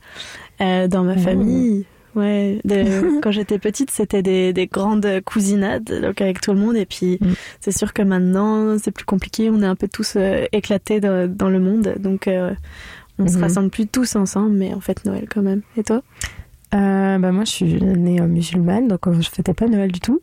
euh, 0.61 0.89
dans 0.89 1.05
ma 1.05 1.15
Mmh. 1.15 1.19
famille. 1.19 1.85
Ouais, 2.17 2.61
de- 2.65 3.21
quand 3.23 3.31
j'étais 3.31 3.59
petite, 3.61 3.91
c'était 3.93 4.23
des, 4.23 4.53
des 4.53 4.67
grandes 4.67 5.09
cousinades, 5.25 5.85
donc 6.03 6.21
avec 6.21 6.41
tout 6.41 6.53
le 6.53 6.59
monde. 6.59 6.75
Et 6.77 6.87
puis, 6.87 7.19
Mm. 7.21 7.33
c'est 7.61 7.71
sûr 7.77 7.93
que 7.93 8.03
maintenant, 8.03 8.77
c'est 8.79 8.91
plus 8.91 9.05
compliqué. 9.05 9.49
On 9.51 9.63
est 9.63 9.67
un 9.67 9.77
peu 9.77 9.87
tous 9.87 10.15
euh, 10.17 10.45
éclatés 10.51 10.99
dans, 11.01 11.31
dans 11.33 11.49
le 11.49 11.61
monde, 11.61 11.95
donc 12.01 12.27
euh, 12.27 12.53
on 13.21 13.29
se 13.29 13.37
Mhm. 13.37 13.43
rassemble 13.43 13.71
plus 13.71 13.87
tous 13.87 14.17
ensemble, 14.17 14.51
mais 14.57 14.75
on 14.75 14.81
fête 14.81 15.05
Noël 15.05 15.27
quand 15.33 15.43
même. 15.43 15.63
Et 15.77 15.85
toi? 15.85 16.03
Euh, 16.73 17.19
bah 17.19 17.33
moi 17.33 17.45
je 17.45 17.51
suis 17.51 17.83
née 17.83 18.21
euh, 18.21 18.29
musulmane 18.29 18.87
donc 18.87 19.09
euh, 19.09 19.21
je 19.21 19.29
fêtais 19.29 19.55
pas 19.55 19.67
Noël 19.67 19.91
du 19.91 19.99
tout. 19.99 20.21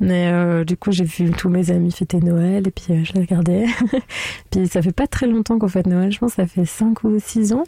Mais 0.00 0.30
euh, 0.32 0.64
du 0.64 0.76
coup 0.76 0.92
j'ai 0.92 1.04
vu 1.04 1.30
tous 1.30 1.50
mes 1.50 1.70
amis 1.70 1.92
fêter 1.92 2.20
Noël 2.20 2.66
et 2.66 2.70
puis 2.70 3.04
je 3.04 3.12
les 3.12 3.20
regardais. 3.20 3.66
Puis 4.50 4.66
ça 4.66 4.80
fait 4.80 4.92
pas 4.92 5.06
très 5.06 5.26
longtemps 5.26 5.58
qu'on 5.58 5.68
fête 5.68 5.86
Noël. 5.86 6.10
Je 6.10 6.18
pense 6.18 6.30
que 6.34 6.42
ça 6.42 6.46
fait 6.46 6.64
5 6.64 7.04
ou 7.04 7.18
6 7.18 7.52
ans 7.52 7.64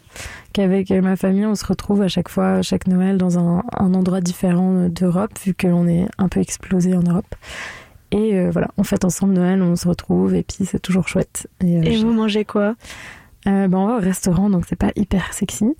qu'avec 0.51 0.89
ma 0.89 1.15
famille 1.15 1.45
on 1.45 1.55
se 1.55 1.65
retrouve 1.65 2.01
à 2.01 2.07
chaque 2.07 2.29
fois 2.29 2.61
chaque 2.61 2.87
Noël 2.87 3.17
dans 3.17 3.37
un, 3.37 3.63
un 3.77 3.93
endroit 3.93 4.21
différent 4.21 4.87
d'Europe 4.89 5.37
vu 5.45 5.53
qu'on 5.53 5.87
est 5.87 6.07
un 6.17 6.27
peu 6.27 6.39
explosé 6.39 6.95
en 6.95 7.03
Europe. 7.03 7.35
Et 8.11 8.49
voilà 8.49 8.69
on 8.77 8.83
fête 8.83 9.05
ensemble 9.05 9.33
Noël 9.33 9.61
on 9.61 9.75
se 9.75 9.87
retrouve 9.87 10.33
et 10.35 10.43
puis 10.43 10.65
c'est 10.65 10.79
toujours 10.79 11.07
chouette. 11.07 11.47
Et, 11.63 11.93
Et 11.93 11.97
vous 11.97 12.11
mangez 12.11 12.45
quoi? 12.45 12.75
Euh, 13.47 13.67
ben, 13.67 13.77
on 13.77 13.87
va 13.87 13.97
au 13.97 13.99
restaurant, 13.99 14.49
donc 14.49 14.65
c'est 14.67 14.77
pas 14.77 14.91
hyper 14.95 15.33
sexy. 15.33 15.75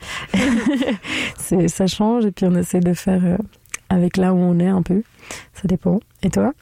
c'est, 1.38 1.68
ça 1.68 1.88
change 1.88 2.26
et 2.26 2.32
puis 2.32 2.46
on 2.46 2.56
essaie 2.56 2.82
de 2.82 2.94
faire 2.94 3.22
euh, 3.24 3.38
avec 3.90 4.18
là 4.18 4.34
où 4.34 4.38
on 4.38 4.60
est 4.60 4.68
un 4.68 4.82
peu. 4.82 5.04
Ça 5.54 5.68
dépend. 5.68 6.00
Et 6.22 6.30
toi? 6.30 6.54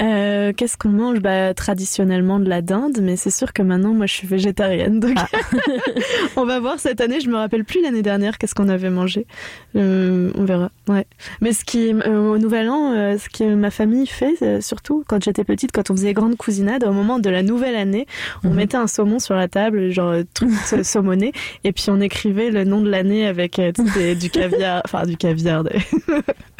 Euh, 0.00 0.52
Qu'est-ce 0.56 0.76
qu'on 0.76 0.88
mange? 0.88 1.20
Bah, 1.20 1.54
Traditionnellement 1.54 2.40
de 2.40 2.48
la 2.48 2.62
dinde, 2.62 2.98
mais 3.02 3.16
c'est 3.16 3.30
sûr 3.30 3.52
que 3.52 3.62
maintenant, 3.62 3.92
moi, 3.94 4.06
je 4.06 4.12
suis 4.14 4.26
végétarienne. 4.26 4.98
Donc, 5.00 5.12
Ah. 5.16 5.28
on 6.36 6.44
va 6.44 6.58
voir 6.60 6.78
cette 6.80 7.00
année. 7.00 7.20
Je 7.20 7.28
me 7.28 7.36
rappelle 7.36 7.64
plus 7.64 7.82
l'année 7.82 8.02
dernière 8.02 8.38
qu'est-ce 8.38 8.54
qu'on 8.54 8.68
avait 8.68 8.90
mangé. 8.90 9.26
Euh, 9.76 10.30
on 10.36 10.44
verra. 10.44 10.70
Ouais. 10.88 11.06
Mais 11.40 11.52
ce 11.52 11.64
qui, 11.64 11.92
euh, 11.92 12.32
au 12.32 12.38
Nouvel 12.38 12.68
An, 12.70 12.92
euh, 12.94 13.16
ce 13.18 13.28
que 13.28 13.54
ma 13.54 13.70
famille 13.70 14.06
fait, 14.06 14.34
euh, 14.42 14.60
surtout 14.60 15.04
quand 15.06 15.22
j'étais 15.22 15.44
petite, 15.44 15.70
quand 15.72 15.90
on 15.90 15.94
faisait 15.94 16.12
grande 16.14 16.36
cousinade, 16.36 16.82
au 16.84 16.92
moment 16.92 17.18
de 17.18 17.30
la 17.30 17.42
nouvelle 17.42 17.76
année, 17.76 18.06
on 18.44 18.48
Mhm. 18.48 18.54
mettait 18.56 18.76
un 18.76 18.86
saumon 18.88 19.18
sur 19.20 19.34
la 19.34 19.46
table, 19.48 19.90
genre 19.90 20.10
euh, 20.10 20.22
tout 20.34 20.50
saumonné, 20.82 21.32
et 21.64 21.72
puis 21.72 21.86
on 21.90 22.00
écrivait 22.00 22.50
le 22.50 22.64
nom 22.64 22.80
de 22.80 22.90
l'année 22.90 23.26
avec 23.26 23.60
des- 23.94 24.14
du 24.16 24.30
caviar, 24.30 24.82
enfin 24.84 25.04
du 25.04 25.16
caviar, 25.16 25.62
des... 25.64 25.78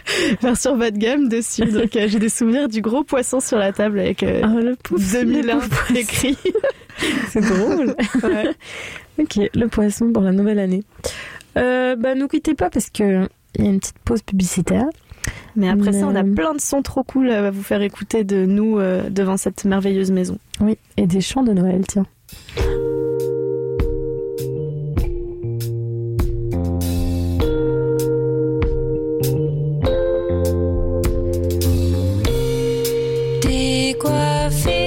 version 0.43 0.77
bas 0.77 0.91
de 0.91 0.99
gamme 0.99 1.29
dessus. 1.29 1.65
Donc 1.65 1.97
euh, 1.97 2.07
j'ai 2.09 2.19
des 2.19 2.29
souvenirs 2.29 2.69
du 2.69 2.81
gros 2.83 3.05
poisson 3.05 3.41
sur 3.41 3.59
la 3.59 3.73
table 3.73 4.01
avec 4.01 4.23
euh, 4.23 4.41
Ah, 4.45 4.49
le 4.61 4.77
pouf, 4.77 5.13
2001 5.13 5.55
le 5.55 5.61
pouf 5.61 5.91
écrit. 5.97 6.39
C'est 7.31 7.41
drôle. 7.41 7.95
Ouais. 8.23 8.55
ok, 9.19 9.51
le 9.55 9.67
poisson 9.67 10.13
pour 10.13 10.23
la 10.23 10.33
nouvelle 10.33 10.59
année. 10.59 10.85
Euh, 11.59 11.97
bah, 11.97 12.15
nous 12.15 12.29
quittez 12.29 12.55
pas 12.55 12.71
parce 12.71 12.91
que 12.91 13.27
il 13.59 13.65
y 13.65 13.69
a 13.69 13.71
une 13.71 13.81
petite 13.81 13.99
pause 14.05 14.23
publicitaire. 14.23 14.87
Mais 15.55 15.69
après 15.69 15.93
ça, 15.93 16.07
on 16.07 16.15
a 16.17 16.23
Mais- 16.23 16.35
plein 16.35 16.55
de 16.55 16.61
sons 16.61 16.83
trop 16.83 17.03
cool 17.05 17.31
à 17.31 17.51
vous 17.51 17.63
faire 17.63 17.83
écouter 17.83 18.25
de 18.25 18.45
nous 18.47 18.79
euh, 18.79 19.09
devant 19.11 19.37
cette 19.37 19.65
merveilleuse 19.65 20.11
maison. 20.11 20.39
Oui, 20.61 20.79
et 20.97 21.07
des 21.07 21.21
chants 21.21 21.43
de 21.45 21.53
Noël, 21.53 21.83
tiens. 21.87 22.07
feel 34.53 34.82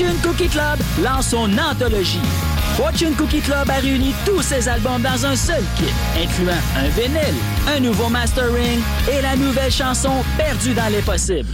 Fortune 0.00 0.20
Cookie 0.22 0.48
Club 0.48 0.78
lance 1.02 1.28
son 1.28 1.50
anthologie. 1.58 2.22
Fortune 2.74 3.14
Cookie 3.16 3.42
Club 3.42 3.68
a 3.68 3.80
réuni 3.80 4.14
tous 4.24 4.40
ses 4.40 4.66
albums 4.66 5.02
dans 5.02 5.26
un 5.26 5.36
seul 5.36 5.62
kit, 5.76 5.92
incluant 6.16 6.56
un 6.78 6.88
vinyle, 6.88 7.34
un 7.68 7.80
nouveau 7.80 8.08
mastering 8.08 8.80
et 9.12 9.20
la 9.20 9.36
nouvelle 9.36 9.70
chanson 9.70 10.24
Perdue 10.38 10.72
dans 10.72 10.90
les 10.90 11.02
possibles. 11.02 11.52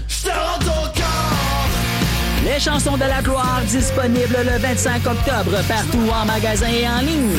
Les 2.44 2.60
chansons 2.60 2.96
de 2.96 3.00
la 3.04 3.20
gloire 3.20 3.62
disponibles 3.68 4.38
le 4.44 4.58
25 4.58 5.04
octobre 5.04 5.58
partout 5.66 6.08
en 6.14 6.24
magasin 6.26 6.68
et 6.68 6.86
en 6.86 7.00
ligne. 7.00 7.36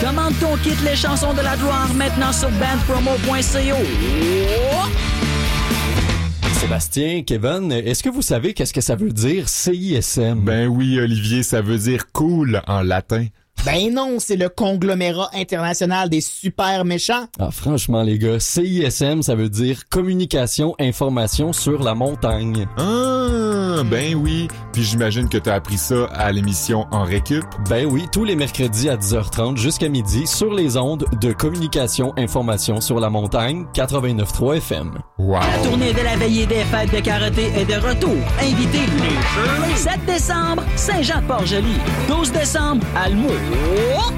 Commande 0.00 0.38
ton 0.38 0.56
kit 0.58 0.76
Les 0.84 0.94
chansons 0.94 1.32
de 1.32 1.40
la 1.40 1.56
gloire 1.56 1.92
maintenant 1.94 2.32
sur 2.32 2.50
bandpromo.co. 2.50 3.76
Sébastien, 6.60 7.22
Kevin, 7.22 7.72
est-ce 7.72 8.02
que 8.02 8.10
vous 8.10 8.20
savez 8.20 8.52
qu'est-ce 8.52 8.74
que 8.74 8.82
ça 8.82 8.94
veut 8.94 9.12
dire 9.12 9.48
CISM? 9.48 10.40
Ben 10.42 10.66
oui, 10.68 11.00
Olivier, 11.00 11.42
ça 11.42 11.62
veut 11.62 11.78
dire 11.78 12.12
cool 12.12 12.60
en 12.66 12.82
latin. 12.82 13.24
Ben 13.66 13.92
non, 13.92 14.16
c'est 14.18 14.36
le 14.36 14.48
conglomérat 14.48 15.28
international 15.34 16.08
des 16.08 16.22
super 16.22 16.86
méchants. 16.86 17.26
Ah, 17.38 17.50
franchement, 17.50 18.02
les 18.02 18.18
gars, 18.18 18.40
CISM, 18.40 19.20
ça 19.20 19.34
veut 19.34 19.50
dire 19.50 19.86
communication, 19.90 20.74
information 20.80 21.52
sur 21.52 21.82
la 21.82 21.94
montagne. 21.94 22.66
Ah, 22.78 23.82
ben 23.84 24.14
oui. 24.14 24.48
Puis 24.72 24.82
j'imagine 24.82 25.28
que 25.28 25.36
t'as 25.36 25.56
appris 25.56 25.76
ça 25.76 26.06
à 26.14 26.32
l'émission 26.32 26.86
En 26.90 27.04
Récup. 27.04 27.44
Ben 27.68 27.86
oui, 27.86 28.06
tous 28.12 28.24
les 28.24 28.34
mercredis 28.34 28.88
à 28.88 28.96
10h30 28.96 29.58
jusqu'à 29.58 29.90
midi 29.90 30.26
sur 30.26 30.54
les 30.54 30.78
ondes 30.78 31.04
de 31.20 31.32
communication, 31.34 32.14
information 32.16 32.80
sur 32.80 32.98
la 32.98 33.10
montagne 33.10 33.66
89.3 33.74 34.56
FM. 34.56 34.98
Wow. 35.18 35.40
La 35.40 35.68
tournée 35.68 35.92
de 35.92 36.00
la 36.00 36.16
veillée 36.16 36.46
des 36.46 36.64
fêtes 36.64 36.94
de 36.94 37.00
karaté 37.00 37.52
est 37.54 37.66
de 37.66 37.74
retour. 37.74 38.16
Invitez 38.40 38.86
les 39.68 39.76
7 39.76 40.06
décembre, 40.06 40.62
Saint-Jean-Port-Joli. 40.76 41.76
12 42.08 42.32
décembre, 42.32 42.86
Almo. 42.96 43.28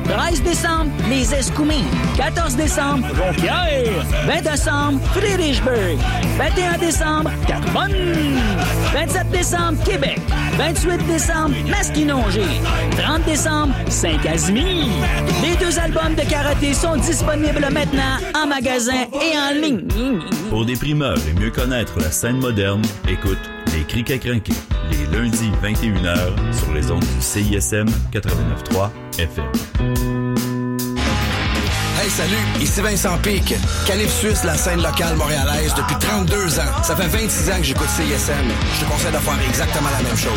13 0.05 0.43
décembre, 0.43 0.91
les 1.09 1.35
Escoumins. 1.35 1.85
14 2.17 2.57
décembre, 2.57 3.07
Jonquière. 3.15 4.05
20 4.27 4.43
décembre, 4.43 5.01
Friedrichsburg. 5.15 5.99
21 6.39 6.79
décembre, 6.79 7.31
Carbonne. 7.47 7.93
27 8.93 9.31
décembre, 9.31 9.85
Québec. 9.85 10.21
28 10.59 11.07
décembre, 11.07 11.55
Masquinongé. 11.69 12.43
30 12.99 13.25
décembre, 13.25 13.75
Saint-Casimir. 13.89 14.87
Les 15.43 15.57
deux 15.57 15.79
albums 15.79 16.15
de 16.15 16.29
karaté 16.29 16.75
sont 16.75 16.97
disponibles 16.97 17.67
maintenant 17.73 18.19
en 18.35 18.47
magasin 18.47 19.07
et 19.15 19.39
en 19.39 19.61
ligne. 19.61 19.89
Pour 20.51 20.65
des 20.67 20.77
primeurs 20.77 21.19
et 21.29 21.41
mieux 21.41 21.51
connaître 21.51 21.99
la 21.99 22.11
scène 22.11 22.39
moderne, 22.39 22.83
écoute 23.09 23.39
Les 23.73 23.85
Crics 23.85 24.11
à 24.11 24.19
crinquer, 24.19 24.53
les 24.91 25.07
lundis 25.17 25.51
21h 25.63 26.33
sur 26.59 26.73
les 26.75 26.91
ondes 26.91 27.01
du 27.01 27.21
CISM 27.23 27.87
89.3 28.13 28.91
FM. 29.19 29.45
Hey, 32.03 32.11
salut, 32.11 32.37
ici 32.61 32.81
Vincent 32.83 33.17
Pic, 33.23 33.55
calife 33.87 34.13
suisse 34.13 34.43
de 34.43 34.49
la 34.49 34.57
scène 34.57 34.83
locale 34.83 35.17
montréalaise 35.17 35.73
depuis 35.75 35.97
32 35.99 36.59
ans. 36.59 36.83
Ça 36.83 36.97
fait 36.97 37.07
26 37.07 37.51
ans 37.51 37.57
que 37.59 37.63
j'écoute 37.63 37.89
CISM. 37.89 38.35
Je 38.75 38.85
te 38.85 38.91
conseille 38.91 39.13
de 39.13 39.19
faire 39.19 39.49
exactement 39.49 39.89
la 39.91 40.03
même 40.03 40.19
chose. 40.19 40.33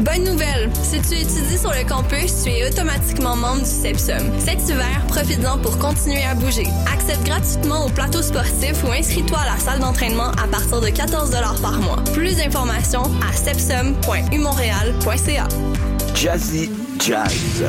Bonne 0.00 0.24
nouvelle! 0.24 0.35
Si 0.82 1.00
tu 1.00 1.14
étudies 1.14 1.58
sur 1.58 1.70
le 1.70 1.88
campus, 1.88 2.42
tu 2.42 2.50
es 2.50 2.66
automatiquement 2.66 3.36
membre 3.36 3.62
du 3.62 3.70
CEPSUM. 3.70 4.32
Cet 4.38 4.68
hiver, 4.68 5.00
profites-en 5.08 5.56
pour 5.58 5.78
continuer 5.78 6.24
à 6.24 6.34
bouger. 6.34 6.66
Accède 6.92 7.22
gratuitement 7.24 7.86
au 7.86 7.88
plateau 7.88 8.20
sportif 8.22 8.84
ou 8.84 8.90
inscris-toi 8.92 9.38
à 9.38 9.46
la 9.54 9.58
salle 9.58 9.78
d'entraînement 9.80 10.30
à 10.42 10.46
partir 10.48 10.80
de 10.80 10.88
14 10.88 11.30
par 11.62 11.78
mois. 11.80 12.02
Plus 12.14 12.36
d'informations 12.36 13.04
à 13.28 13.32
sepsum.umontréal.ca. 13.32 15.48
Jazzy 16.14 16.70
Jazz. 16.98 17.62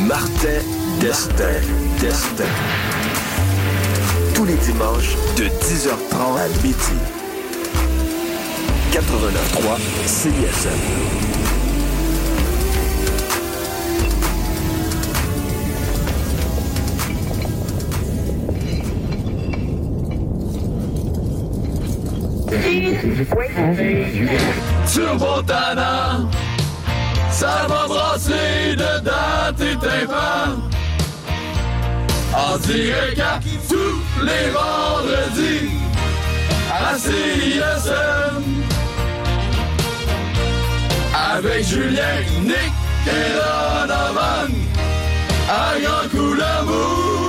Martin 0.00 0.60
Destin 1.00 1.60
Destin. 2.00 2.44
Tous 4.34 4.44
les 4.44 4.56
dimanches 4.56 5.16
de 5.36 5.44
10h30 5.44 6.38
à 6.38 6.48
midi. 6.62 6.98
89.3 8.90 9.78
CISM. 10.06 11.28
Turbotana, 24.92 26.20
ça 27.30 27.66
va 27.68 27.86
brasser 27.86 28.74
dedans 28.74 29.52
tes 29.56 29.76
tympans. 29.76 30.56
En 32.34 32.58
direct 32.58 33.20
à 33.20 33.40
tous 33.68 34.24
les 34.24 34.50
vendredis 34.50 35.70
à 36.70 36.96
CISM. 36.96 38.57
Avec 41.38 41.64
Julien, 41.64 42.02
Nick 42.42 42.72
et 43.06 43.30
Donovan, 43.86 44.52
à 45.48 45.78
grand 45.80 46.08
coup 46.10 46.36
d'amour. 46.36 47.28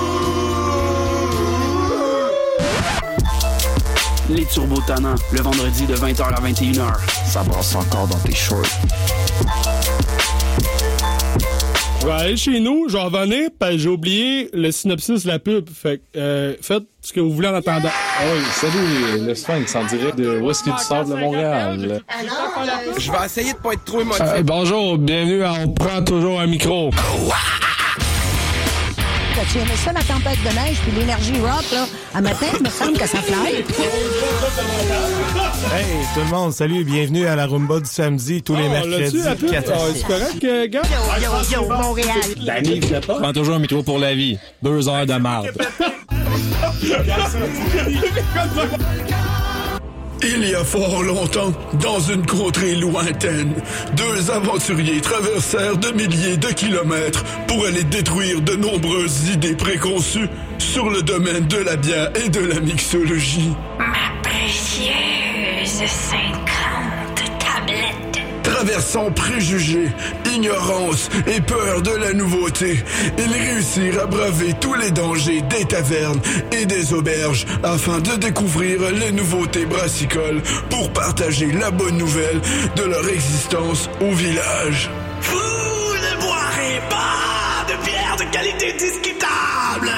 Les 4.27 4.45
Turbotanants, 4.45 5.13
le 5.31 5.41
vendredi 5.41 5.85
de 5.85 5.95
20h 5.95 6.23
à 6.23 6.41
21h. 6.41 6.91
Ça 7.27 7.43
brasse 7.43 7.75
encore 7.75 8.07
dans 8.07 8.17
tes 8.17 8.33
shorts. 8.33 8.65
Vais 12.09 12.15
aller 12.15 12.37
chez 12.37 12.59
nous, 12.59 12.89
je 12.89 12.97
vais 12.97 13.03
revenir, 13.03 13.49
parce 13.59 13.75
j'ai 13.75 13.87
oublié 13.87 14.49
le 14.51 14.71
synopsis 14.71 15.25
de 15.25 15.27
la 15.27 15.37
pub. 15.37 15.69
Fait 15.69 15.99
que, 15.99 16.17
euh, 16.17 16.55
faites 16.59 16.85
ce 17.01 17.13
que 17.13 17.19
vous 17.19 17.31
voulez 17.31 17.49
en 17.49 17.53
attendant. 17.53 17.91
Ah 17.93 18.23
oui, 18.33 18.41
salut, 18.51 19.27
le 19.27 19.35
Sphinx 19.35 19.75
en 19.75 19.85
direct 19.85 20.17
de 20.17 20.39
Whisky 20.39 20.71
du 20.71 20.77
Sable 20.79 21.11
de 21.11 21.15
Montréal? 21.15 22.01
Je 22.97 23.11
vais 23.11 23.25
essayer 23.25 23.53
de 23.53 23.57
pas 23.59 23.73
être 23.73 23.85
trop 23.85 24.01
émotif. 24.01 24.23
Euh, 24.25 24.41
bonjour, 24.41 24.97
bienvenue 24.97 25.43
à 25.43 25.53
On 25.63 25.67
prend 25.71 26.03
toujours 26.03 26.39
un 26.39 26.47
micro. 26.47 26.89
T'as-tu 29.39 29.59
aimé 29.59 29.71
ça, 29.77 29.93
la 29.93 30.01
tempête 30.01 30.37
de 30.43 30.49
neige 30.53 30.79
puis 30.83 30.91
l'énergie 30.99 31.39
rock, 31.39 31.63
là? 31.71 31.85
À 32.13 32.19
matin, 32.19 32.47
il 32.57 32.61
me 32.63 32.69
semble 32.69 32.97
que 32.97 33.07
ça 33.07 33.19
fly. 33.19 33.63
Hey, 35.73 35.85
tout 36.13 36.19
le 36.19 36.25
monde, 36.29 36.51
salut, 36.51 36.83
bienvenue 36.83 37.25
à 37.25 37.37
la 37.37 37.45
Rumba 37.45 37.79
du 37.79 37.85
samedi, 37.85 38.41
tous 38.43 38.57
les 38.57 38.65
Oh, 38.65 38.69
mercredis. 38.69 39.21
pub? 39.39 39.49
4 39.51 39.71
à 39.71 39.75
Ah, 39.75 39.93
6. 39.93 39.99
C'est 39.99 40.07
correct, 40.07 40.43
euh, 40.43 40.67
gars? 40.67 40.81
Yo, 41.21 41.31
yo, 41.61 41.69
Montréal. 41.69 42.17
La 42.43 42.59
mise 42.59 42.91
de 42.91 42.99
pas. 42.99 43.15
Prends 43.19 43.31
toujours 43.31 43.55
un 43.55 43.59
micro 43.59 43.81
pour 43.81 43.97
la 43.97 44.13
vie. 44.13 44.37
Deux 44.61 44.89
heures 44.89 45.05
de 45.05 45.13
marde. 45.13 45.51
Il 50.21 50.49
y 50.49 50.53
a 50.53 50.63
fort 50.65 51.01
longtemps, 51.01 51.53
dans 51.81 51.99
une 51.99 52.25
contrée 52.25 52.75
lointaine, 52.75 53.53
deux 53.95 54.31
aventuriers 54.31 54.99
traversèrent 54.99 55.77
de 55.77 55.91
milliers 55.91 56.35
de 56.35 56.47
kilomètres 56.47 57.23
pour 57.47 57.65
aller 57.65 57.83
détruire 57.83 58.41
de 58.41 58.55
nombreuses 58.55 59.29
idées 59.29 59.55
préconçues 59.55 60.29
sur 60.57 60.89
le 60.89 61.01
domaine 61.03 61.47
de 61.47 61.57
la 61.57 61.77
bière 61.77 62.11
et 62.23 62.29
de 62.29 62.41
la 62.41 62.59
mixologie. 62.59 63.53
Ma 63.77 63.85
précieuse 64.21 65.89
50 65.89 66.58
tablettes. 66.58 66.58
Traversant 68.59 69.09
préjugés, 69.11 69.87
ignorance 70.35 71.09
et 71.27 71.39
peur 71.39 71.81
de 71.81 71.91
la 71.91 72.11
nouveauté, 72.11 72.83
ils 73.17 73.31
réussirent 73.31 74.01
à 74.01 74.05
braver 74.05 74.53
tous 74.59 74.73
les 74.73 74.91
dangers 74.91 75.39
des 75.43 75.63
tavernes 75.63 76.19
et 76.51 76.65
des 76.65 76.93
auberges 76.93 77.45
afin 77.63 78.01
de 78.01 78.17
découvrir 78.17 78.81
les 78.91 79.13
nouveautés 79.13 79.65
brassicoles 79.65 80.41
pour 80.69 80.91
partager 80.91 81.49
la 81.53 81.71
bonne 81.71 81.97
nouvelle 81.97 82.41
de 82.75 82.83
leur 82.83 83.07
existence 83.07 83.89
au 84.01 84.11
village. 84.11 84.89
Vous 85.21 85.37
ne 85.37 86.21
boirez 86.21 86.81
pas 86.89 87.65
de 87.71 87.85
bière 87.85 88.17
de 88.17 88.25
qualité 88.29 88.73
discutable. 88.73 89.89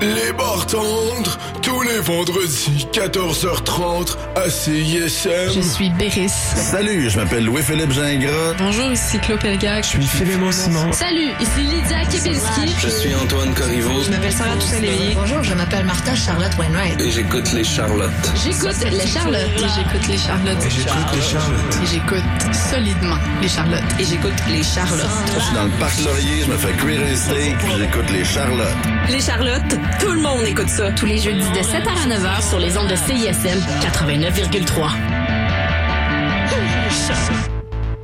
Les 0.00 0.32
bars 0.32 0.66
tendres, 0.66 1.38
tous 1.62 1.79
les 1.92 2.00
vendredis, 2.00 2.86
14h30, 2.92 4.16
à 4.36 4.48
CISM. 4.48 5.30
Je 5.54 5.60
suis 5.60 5.90
Béris. 5.90 6.28
Salut, 6.28 7.10
je 7.10 7.16
m'appelle 7.16 7.44
Louis-Philippe 7.44 7.92
Gingras. 7.92 8.54
Bonjour, 8.58 8.92
ici 8.92 9.18
Claude 9.18 9.40
Pelgag. 9.40 9.82
Je 9.82 9.88
suis 9.88 10.02
Philémon 10.02 10.52
Simon. 10.52 10.92
Salut, 10.92 11.30
ici 11.40 11.62
Lydia 11.62 12.04
Kepelski. 12.04 12.74
Je 12.78 12.88
suis 12.88 13.14
Antoine 13.14 13.52
Corriveau. 13.54 14.02
Je 14.04 14.10
m'appelle 14.10 14.32
Sarah 14.32 14.56
Toussaint-Lévy. 14.56 15.14
Bonjour, 15.14 15.42
je 15.42 15.54
m'appelle 15.54 15.84
Martha 15.84 16.14
Charlotte 16.14 16.52
Wainwright. 16.58 17.00
Et 17.00 17.10
j'écoute 17.10 17.52
les 17.52 17.64
Charlottes. 17.64 18.10
J'écoute 18.44 18.76
les 18.84 19.06
Charlottes. 19.06 19.40
Et 19.56 19.58
j'écoute 19.58 20.08
les 20.08 20.18
Charlottes. 20.18 20.64
Et 20.64 20.70
j'écoute 20.70 21.14
les 21.14 21.22
Charlottes. 21.22 21.78
Et 21.82 21.86
j'écoute 21.86 22.56
solidement 22.70 23.18
les 23.42 23.48
Charlottes. 23.48 23.82
Et 23.98 24.04
j'écoute 24.04 24.32
les 24.48 24.62
Charlottes. 24.62 25.06
Je 25.34 25.40
suis 25.40 25.54
dans 25.54 25.64
le 25.64 25.70
parc 25.80 25.98
Laurier, 26.04 26.44
je 26.46 26.52
me 26.52 26.56
fais 26.56 26.72
cuire 26.72 27.00
un 27.00 27.16
steak, 27.16 27.58
puis 27.58 27.72
j'écoute 27.78 28.10
les 28.12 28.24
Charlottes. 28.24 28.76
Les 29.08 29.20
Charlottes, 29.20 29.76
tout 29.98 30.12
le 30.12 30.20
monde 30.20 30.46
écoute 30.46 30.68
ça. 30.68 30.92
Tous 30.92 31.06
les 31.06 31.18
jeudis 31.18 31.50
de 31.50 31.62
7h 31.80 31.88
à 31.88 32.08
9h 32.08 32.48
sur 32.50 32.58
les 32.58 32.76
ondes 32.76 32.88
de 32.88 32.96
CISM 32.96 33.58
89,3. 33.80 34.90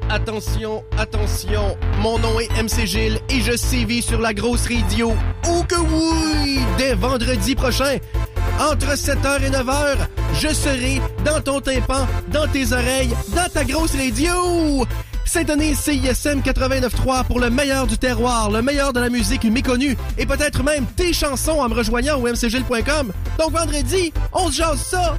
Attention, 0.09 0.83
attention, 0.97 1.77
mon 2.01 2.19
nom 2.19 2.41
est 2.41 2.49
MC 2.63 2.87
Gilles 2.87 3.21
et 3.29 3.41
je 3.41 3.55
sévis 3.55 4.01
sur 4.01 4.21
la 4.21 4.33
grosse 4.33 4.67
radio. 4.67 5.15
Oh 5.47 5.63
que 5.69 5.77
oui! 5.77 6.61
Dès 6.79 6.95
vendredi 6.95 7.55
prochain, 7.55 7.99
entre 8.59 8.95
7h 8.95 9.45
et 9.45 9.51
9h, 9.51 9.97
je 10.41 10.49
serai 10.49 11.03
dans 11.25 11.43
ton 11.43 11.61
tympan, 11.61 12.07
dans 12.29 12.47
tes 12.47 12.73
oreilles, 12.73 13.15
dans 13.35 13.51
ta 13.53 13.65
grosse 13.65 13.95
radio! 13.95 14.87
Syntonie 15.27 15.75
CISM 15.75 16.41
89.3 16.41 17.25
pour 17.27 17.41
le 17.41 17.51
meilleur 17.51 17.87
du 17.87 17.99
terroir, 17.99 18.51
le 18.51 18.63
meilleur 18.63 18.93
de 18.93 19.01
la 19.01 19.11
musique 19.11 19.45
méconnue 19.45 19.97
et 20.17 20.25
peut-être 20.25 20.63
même 20.63 20.87
tes 20.97 21.13
chansons 21.13 21.61
en 21.61 21.69
me 21.69 21.75
rejoignant 21.75 22.19
au 22.19 22.27
mcgilles.com. 22.27 23.13
Donc 23.39 23.53
vendredi, 23.53 24.13
on 24.33 24.49
se 24.49 24.57
jase 24.57 24.81
ça! 24.81 25.19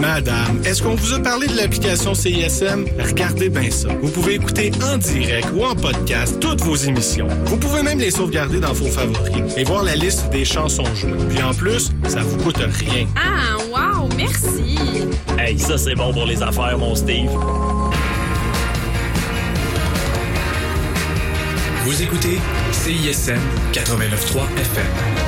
Madame, 0.00 0.60
est-ce 0.64 0.82
qu'on 0.82 0.94
vous 0.94 1.14
a 1.14 1.20
parlé 1.20 1.46
de 1.46 1.56
l'application 1.56 2.14
CISM? 2.14 2.84
Regardez 2.98 3.48
bien 3.48 3.70
ça. 3.70 3.88
Vous 4.02 4.10
pouvez 4.10 4.34
écouter 4.34 4.70
en 4.82 4.98
direct 4.98 5.48
ou 5.54 5.64
en 5.64 5.74
podcast 5.74 6.38
toutes 6.40 6.60
vos 6.62 6.76
émissions. 6.76 7.28
Vous 7.46 7.56
pouvez 7.56 7.82
même 7.82 7.98
les 7.98 8.10
sauvegarder 8.10 8.60
dans 8.60 8.72
vos 8.72 8.86
favoris 8.86 9.56
et 9.56 9.64
voir 9.64 9.82
la 9.82 9.96
liste 9.96 10.28
des 10.30 10.44
chansons 10.44 10.84
jouées. 10.94 11.12
Puis 11.30 11.42
en 11.42 11.54
plus, 11.54 11.90
ça 12.08 12.20
vous 12.20 12.36
coûte 12.38 12.58
rien. 12.58 13.06
Ah, 13.16 13.56
wow, 13.70 14.08
merci. 14.16 14.76
Hey, 15.38 15.58
ça 15.58 15.78
c'est 15.78 15.94
bon 15.94 16.12
pour 16.12 16.26
les 16.26 16.42
affaires, 16.42 16.76
mon 16.78 16.94
Steve. 16.94 17.30
Vous 21.84 22.02
écoutez 22.02 22.38
CISM 22.72 23.38
89.3 23.72 24.40
FM. 24.60 25.25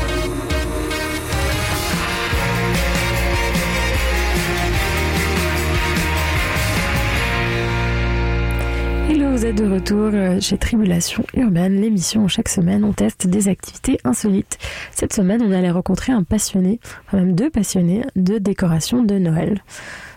Vous 9.31 9.45
êtes 9.45 9.57
de 9.57 9.71
retour 9.71 10.11
euh, 10.15 10.41
chez 10.41 10.57
Tribulation 10.57 11.25
Urbaine, 11.35 11.81
l'émission 11.81 12.25
où 12.25 12.29
chaque 12.29 12.49
semaine 12.49 12.85
on 12.85 12.93
teste 12.93 13.27
des 13.27 13.49
activités 13.49 13.99
insolites. 14.05 14.59
Cette 14.93 15.13
semaine, 15.13 15.43
on 15.43 15.53
allait 15.53 15.71
rencontrer 15.71 16.13
un 16.13 16.23
passionné, 16.23 16.81
enfin 17.07 17.19
même 17.19 17.35
deux 17.35 17.51
passionnés 17.51 18.03
de 18.17 18.39
décoration 18.39 19.03
de 19.03 19.19
Noël. 19.19 19.63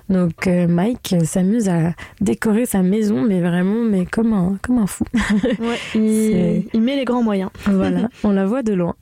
Donc 0.10 0.48
euh, 0.48 0.68
Mike 0.68 1.16
s'amuse 1.24 1.70
à 1.70 1.94
décorer 2.20 2.66
sa 2.66 2.82
maison, 2.82 3.24
mais 3.28 3.42
vraiment, 3.42 3.84
mais 3.84 4.06
comme 4.06 4.34
un, 4.34 4.58
comme 4.62 4.78
un 4.78 4.88
fou. 4.88 5.06
Ouais, 5.60 5.78
il, 5.96 6.66
il 6.74 6.82
met 6.82 6.96
les 6.96 7.06
grands 7.06 7.24
moyens. 7.24 7.50
voilà, 7.66 8.10
on 8.24 8.32
la 8.32 8.46
voit 8.46 8.64
de 8.64 8.74
loin. 8.74 8.96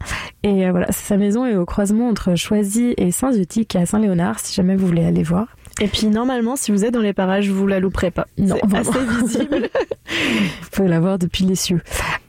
Et 0.43 0.65
euh, 0.65 0.72
voilà, 0.72 0.91
sa 0.91 1.17
maison 1.17 1.45
est 1.45 1.56
au 1.56 1.65
croisement 1.65 2.10
entre 2.10 2.36
Choisy 2.36 2.93
et 2.98 3.12
Saint-Zotique 3.12 3.76
à 3.76 3.86
Saint-Léonard, 3.86 4.39
si 4.39 4.54
jamais 4.54 4.76
vous 4.76 4.88
voulez 4.88 5.04
aller 5.06 5.24
voir. 5.24 5.48
Et 5.81 5.87
puis 5.87 6.07
normalement, 6.07 6.55
si 6.55 6.71
vous 6.71 6.83
êtes 6.85 6.93
dans 6.93 6.99
les 7.01 7.13
parages, 7.13 7.49
vous 7.49 7.65
la 7.67 7.79
louperez 7.79 8.11
pas. 8.11 8.27
Non, 8.37 8.57
C'est 8.69 8.77
assez 8.77 8.99
visible. 9.21 9.69
Vous 10.61 10.69
pouvez 10.71 10.87
la 10.89 10.99
voir 10.99 11.19
depuis 11.19 11.43
les 11.45 11.55
cieux. 11.55 11.81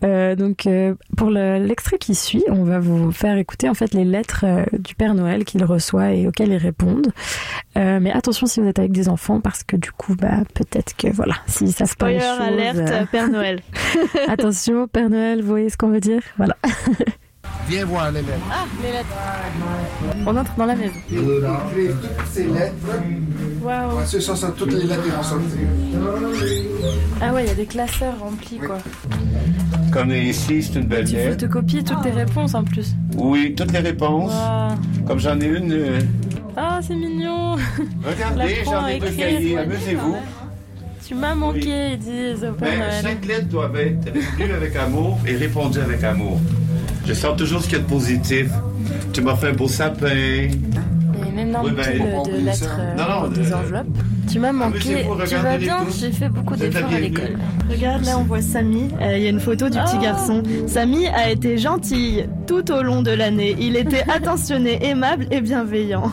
Euh, 0.04 0.34
donc, 0.36 0.66
euh, 0.66 0.94
pour 1.16 1.30
le- 1.30 1.58
l'extrait 1.58 1.96
qui 1.98 2.14
suit, 2.14 2.44
on 2.48 2.64
va 2.64 2.78
vous 2.78 3.10
faire 3.10 3.36
écouter 3.38 3.68
en 3.68 3.74
fait 3.74 3.94
les 3.94 4.04
lettres 4.04 4.44
euh, 4.44 4.64
du 4.78 4.94
Père 4.94 5.14
Noël 5.14 5.44
qu'il 5.44 5.64
reçoit 5.64 6.12
et 6.12 6.26
auxquelles 6.26 6.50
il 6.52 6.56
répond. 6.56 7.00
Euh, 7.78 7.98
mais 8.00 8.12
attention 8.12 8.46
si 8.46 8.60
vous 8.60 8.66
êtes 8.68 8.78
avec 8.78 8.92
des 8.92 9.08
enfants, 9.08 9.40
parce 9.40 9.62
que 9.62 9.76
du 9.76 9.92
coup, 9.92 10.14
bah 10.14 10.42
peut-être 10.54 10.94
que 10.96 11.08
voilà, 11.08 11.34
s'ils 11.46 11.72
savent 11.72 11.96
pas 11.96 12.10
les 12.10 12.20
Spoiler 12.20 12.42
alerte, 12.80 13.10
Père 13.10 13.28
Noël. 13.28 13.60
attention, 14.28 14.86
Père 14.88 15.08
Noël, 15.10 15.40
vous 15.42 15.48
voyez 15.48 15.70
ce 15.70 15.76
qu'on 15.78 15.88
veut 15.88 16.00
dire? 16.00 16.22
Voilà. 16.36 16.56
Viens 17.70 17.84
voir 17.84 18.10
les 18.10 18.20
lettres. 18.22 18.32
Ah, 18.50 18.64
les 18.82 18.90
lettres. 18.92 20.26
On 20.26 20.36
entre 20.36 20.54
dans 20.56 20.66
la 20.66 20.74
maison. 20.74 20.92
Toutes 21.08 22.26
ces 22.32 22.44
lettres. 22.46 22.74
Waouh. 23.62 24.00
Toutes 24.56 24.72
les 24.72 24.84
lettres 24.84 25.02
ils 25.06 25.12
vont 25.12 25.22
sortir. 25.22 25.58
Ah 27.20 27.32
ouais, 27.32 27.44
il 27.44 27.48
y 27.48 27.50
a 27.50 27.54
des 27.54 27.66
classeurs 27.66 28.18
remplis, 28.18 28.58
quoi. 28.58 28.78
Comme 29.92 30.10
ici, 30.10 30.62
c'est 30.62 30.78
une 30.80 30.86
belle 30.86 31.04
Tu 31.08 31.14
lettre. 31.14 31.32
photocopies 31.40 31.84
toutes 31.84 32.02
tes 32.02 32.10
réponses 32.10 32.54
en 32.54 32.64
plus. 32.64 32.94
Oui, 33.16 33.54
toutes 33.56 33.72
les 33.72 33.78
réponses. 33.80 34.32
Comme 35.06 35.18
j'en 35.20 35.38
ai 35.40 35.46
une. 35.46 35.72
euh, 35.72 36.00
Ah, 36.56 36.80
c'est 36.82 36.94
mignon. 36.96 37.56
Regardez, 38.04 38.56
j'en 38.64 38.86
ai 38.88 38.98
deux 38.98 39.10
cahiers. 39.10 39.58
Amusez-vous. 39.58 40.16
Tu 41.06 41.14
m'as 41.14 41.34
manqué, 41.34 41.92
ils 41.92 41.98
disent 41.98 42.44
au 42.44 42.52
Père 42.52 42.68
Ben, 42.70 42.78
Noël. 42.78 43.02
chaque 43.02 43.24
lettre 43.26 43.48
doit 43.48 43.70
être 43.76 44.12
lue 44.38 44.52
avec 44.52 44.76
amour 44.76 45.18
et 45.26 45.34
répondue 45.36 45.80
avec 45.80 46.02
amour. 46.04 46.38
Je 47.10 47.14
sors 47.16 47.34
toujours 47.34 47.60
ce 47.60 47.66
qu'il 47.66 47.76
y 47.76 47.80
a 47.80 47.82
de 47.82 47.88
positif. 47.88 48.46
Tu 49.12 49.20
m'as 49.20 49.34
fait 49.34 49.48
un 49.48 49.52
beau 49.52 49.66
sapin. 49.66 50.48
Il 51.20 51.26
y 51.26 51.28
a 51.28 51.32
une 51.32 51.48
énorme 51.48 51.66
Oui, 51.76 51.82
pile 51.82 52.02
on 52.14 52.22
de 52.22 52.30
lettres 52.44 52.76
euh, 52.78 52.94
Non, 52.96 53.02
non, 53.08 53.20
dans 53.22 53.28
des 53.28 53.52
euh, 53.52 53.56
enveloppes. 53.56 53.86
Tu 54.30 54.38
m'as 54.38 54.52
manqué. 54.52 54.76
amusez-vous, 55.04 55.16
Tu 55.26 55.34
vas 55.36 55.58
bien. 55.58 55.78
J'ai 55.98 56.12
fait 56.12 56.28
beaucoup 56.28 56.54
d'efforts 56.56 56.92
à 56.92 57.00
l'école. 57.00 57.36
Regarde, 57.68 58.04
là 58.04 58.18
on 58.18 58.22
voit 58.24 58.40
Samy. 58.42 58.88
Euh, 59.00 59.16
Il 59.16 59.22
y 59.24 59.26
a 59.26 59.30
une 59.30 59.40
photo 59.40 59.68
du 59.68 59.78
petit 59.78 59.96
Oh. 59.98 60.02
garçon. 60.02 60.42
Samy 60.66 61.08
a 61.08 61.30
été 61.30 61.58
gentil 61.58 62.22
tout 62.46 62.70
au 62.72 62.82
long 62.82 63.02
de 63.02 63.10
l'année. 63.10 63.56
Il 63.58 63.76
était 63.76 64.04
attentionné, 64.14 64.84
aimable 64.86 65.26
et 65.32 65.40
bienveillant 65.40 66.12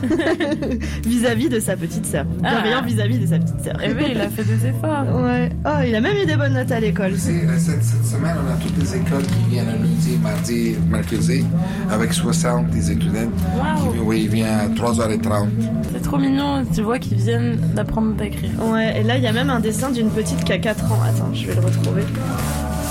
vis-à-vis 1.06 1.48
de 1.48 1.60
sa 1.60 1.76
petite 1.76 2.06
sœur. 2.06 2.24
Ah. 2.42 2.50
Bienveillant 2.62 2.82
vis-à-vis 2.84 3.18
de 3.18 3.26
sa 3.26 3.38
petite 3.38 3.60
sœur. 3.62 3.76
Eh 3.84 3.94
ben, 3.94 4.04
il 4.10 4.20
a 4.20 4.28
fait 4.28 4.44
des 4.44 4.66
efforts. 4.66 5.04
Ouais. 5.22 5.50
Oh, 5.64 5.82
il 5.86 5.94
a 5.94 6.00
même 6.00 6.16
eu 6.16 6.26
des 6.26 6.36
bonnes 6.36 6.54
notes 6.54 6.72
à 6.72 6.80
l'école. 6.80 7.12
Cette, 7.16 7.82
cette 7.82 8.04
semaine, 8.04 8.36
on 8.44 8.52
a 8.52 8.56
toutes 8.56 8.78
les 8.78 8.96
écoles 8.96 9.22
qui 9.22 9.50
viennent 9.50 9.68
un 9.68 9.72
lundi, 9.82 10.18
mardi, 10.22 10.74
mercredi, 10.90 11.44
avec 11.90 12.12
60 12.12 12.68
des 12.70 12.90
étudiants. 12.92 13.30
Waouh. 13.56 13.92
Qui, 13.92 13.98
oui, 14.00 14.22
ils 14.24 14.28
viennent 14.28 14.48
à 14.48 14.68
3h30. 14.98 15.46
C'est 15.92 16.02
trop 16.02 16.18
mignon. 16.18 16.64
Tu 16.74 16.82
vois 16.82 16.98
qu'ils 16.98 17.18
viennent 17.18 17.56
d'apprendre 17.74 18.14
à 18.20 18.26
écrire. 18.26 18.50
Ouais, 18.64 19.00
et 19.00 19.02
là 19.04 19.16
il 19.16 19.22
y 19.22 19.26
a 19.26 19.32
même 19.32 19.50
un 19.50 19.60
dessin 19.60 19.90
d'une 19.90 20.10
petite 20.10 20.42
qui 20.44 20.52
a 20.52 20.58
4 20.58 20.92
ans. 20.92 20.98
Attends, 21.04 21.32
je 21.32 21.46
vais 21.46 21.54
le 21.54 21.60
retrouver. 21.60 22.02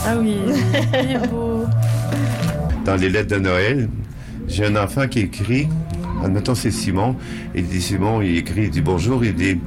Ah 0.05 0.15
oui, 0.17 0.36
il 0.93 1.11
est 1.11 1.27
beau. 1.27 1.65
Dans 2.86 2.95
les 2.95 3.09
lettres 3.09 3.36
de 3.36 3.41
Noël, 3.41 3.89
j'ai 4.47 4.65
un 4.65 4.75
enfant 4.77 5.07
qui 5.07 5.19
écrit. 5.19 5.67
Admettons, 6.23 6.55
c'est 6.55 6.71
Simon. 6.71 7.15
Il 7.53 7.67
dit 7.67 7.81
Simon, 7.81 8.21
il 8.21 8.38
écrit, 8.38 8.63
il 8.63 8.69
dit 8.69 8.81
bonjour. 8.81 9.25
Il 9.25 9.36
dit 9.36 9.59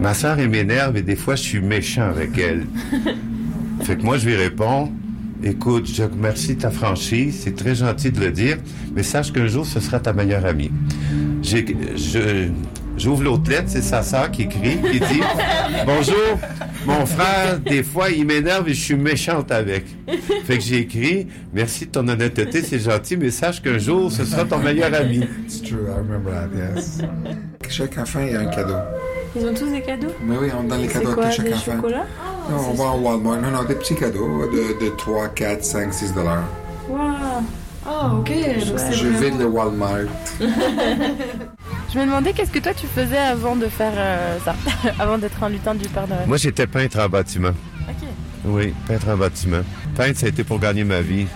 Ma 0.00 0.14
soeur, 0.14 0.38
elle 0.38 0.48
m'énerve 0.48 0.96
et 0.96 1.02
des 1.02 1.16
fois, 1.16 1.34
je 1.34 1.42
suis 1.42 1.60
méchant 1.60 2.08
avec 2.08 2.38
elle. 2.38 2.66
Fait 3.82 3.96
que 3.96 4.02
moi, 4.02 4.16
je 4.16 4.28
lui 4.28 4.36
réponds 4.36 4.92
Écoute, 5.42 5.86
je 5.90 6.02
remercie 6.02 6.56
ta 6.56 6.70
franchise, 6.70 7.40
c'est 7.44 7.56
très 7.56 7.74
gentil 7.74 8.10
de 8.10 8.20
le 8.20 8.30
dire, 8.30 8.58
mais 8.94 9.02
sache 9.02 9.32
qu'un 9.32 9.46
jour, 9.46 9.64
ce 9.64 9.80
sera 9.80 9.98
ta 9.98 10.12
meilleure 10.12 10.44
amie. 10.44 10.70
J'ai, 11.42 11.64
je, 11.96 12.48
j'ouvre 12.98 13.22
l'autre 13.22 13.50
lettre, 13.50 13.68
c'est 13.68 13.80
sa 13.82 14.02
sœur 14.02 14.30
qui 14.30 14.42
écrit, 14.42 14.76
qui 14.92 15.00
dit 15.00 15.20
Bonjour, 15.86 16.38
mon 16.86 17.06
frère, 17.06 17.58
des 17.60 17.82
fois, 17.82 18.10
il 18.10 18.26
m'énerve 18.26 18.68
et 18.68 18.74
je 18.74 18.80
suis 18.82 18.96
méchante 18.96 19.50
avec. 19.50 19.86
Fait 20.44 20.58
que 20.58 20.62
j'ai 20.62 20.80
écrit 20.80 21.26
Merci 21.54 21.86
de 21.86 21.90
ton 21.92 22.06
honnêteté, 22.06 22.60
c'est 22.62 22.78
gentil, 22.80 23.16
mais 23.16 23.30
sache 23.30 23.62
qu'un 23.62 23.78
jour, 23.78 24.12
ce 24.12 24.24
sera 24.26 24.44
ton 24.44 24.58
meilleur 24.58 24.92
ami. 24.94 25.20
It's 25.46 25.62
true, 25.62 25.86
I 25.88 25.96
remember 25.98 26.32
that, 26.32 26.48
yes. 26.54 26.98
Chaque 27.70 27.96
enfant, 27.96 28.20
il 28.26 28.32
y 28.32 28.36
a 28.36 28.40
un 28.40 28.46
cadeau. 28.46 28.74
Ils 29.36 29.46
ont 29.46 29.54
tous 29.54 29.70
des 29.70 29.80
cadeaux? 29.80 30.08
Mais 30.26 30.36
oui, 30.36 30.48
on 30.58 30.64
donne 30.64 30.82
les 30.82 30.88
cadeaux 30.88 31.14
quoi, 31.14 31.26
à 31.26 31.30
chaque 31.30 31.46
des 31.46 31.54
enfant. 31.54 31.76
chocolats? 31.76 32.06
Non, 32.50 32.56
on 32.70 32.74
va 32.74 32.84
en 32.84 32.98
Walmart. 32.98 33.40
Non, 33.40 33.50
non, 33.50 33.64
des 33.64 33.74
petits 33.74 33.94
cadeaux 33.94 34.46
de, 34.50 34.84
de 34.84 34.90
3, 34.96 35.28
4, 35.28 35.64
5, 35.64 35.92
6 35.94 36.14
dollars. 36.14 36.44
Waouh. 36.88 37.00
Ah, 37.86 38.10
ok. 38.14 38.26
donc 38.28 38.78
c'est 38.78 38.92
Je 38.92 39.06
vraiment- 39.08 39.18
vide 39.20 39.38
le 39.38 39.46
Walmart. 39.46 40.06
Je 40.40 41.98
me 41.98 42.04
demandais 42.04 42.32
qu'est-ce 42.32 42.50
que 42.52 42.58
toi 42.60 42.72
tu 42.74 42.86
faisais 42.86 43.16
avant 43.18 43.56
de 43.56 43.66
faire 43.66 43.92
euh, 43.96 44.38
ça, 44.44 44.54
avant 44.98 45.18
d'être 45.18 45.42
un 45.42 45.48
lutin 45.48 45.74
du 45.74 45.88
Père 45.88 46.06
Noël? 46.06 46.22
Moi, 46.26 46.36
j'étais 46.36 46.66
peintre 46.66 46.98
en 47.00 47.08
bâtiment. 47.08 47.48
Ok. 47.88 48.06
Oui, 48.44 48.74
peintre 48.86 49.08
en 49.08 49.16
bâtiment. 49.16 49.62
Peintre, 49.96 50.18
ça 50.18 50.26
a 50.26 50.28
été 50.28 50.44
pour 50.44 50.58
gagner 50.60 50.84
ma 50.84 51.00
vie. 51.00 51.26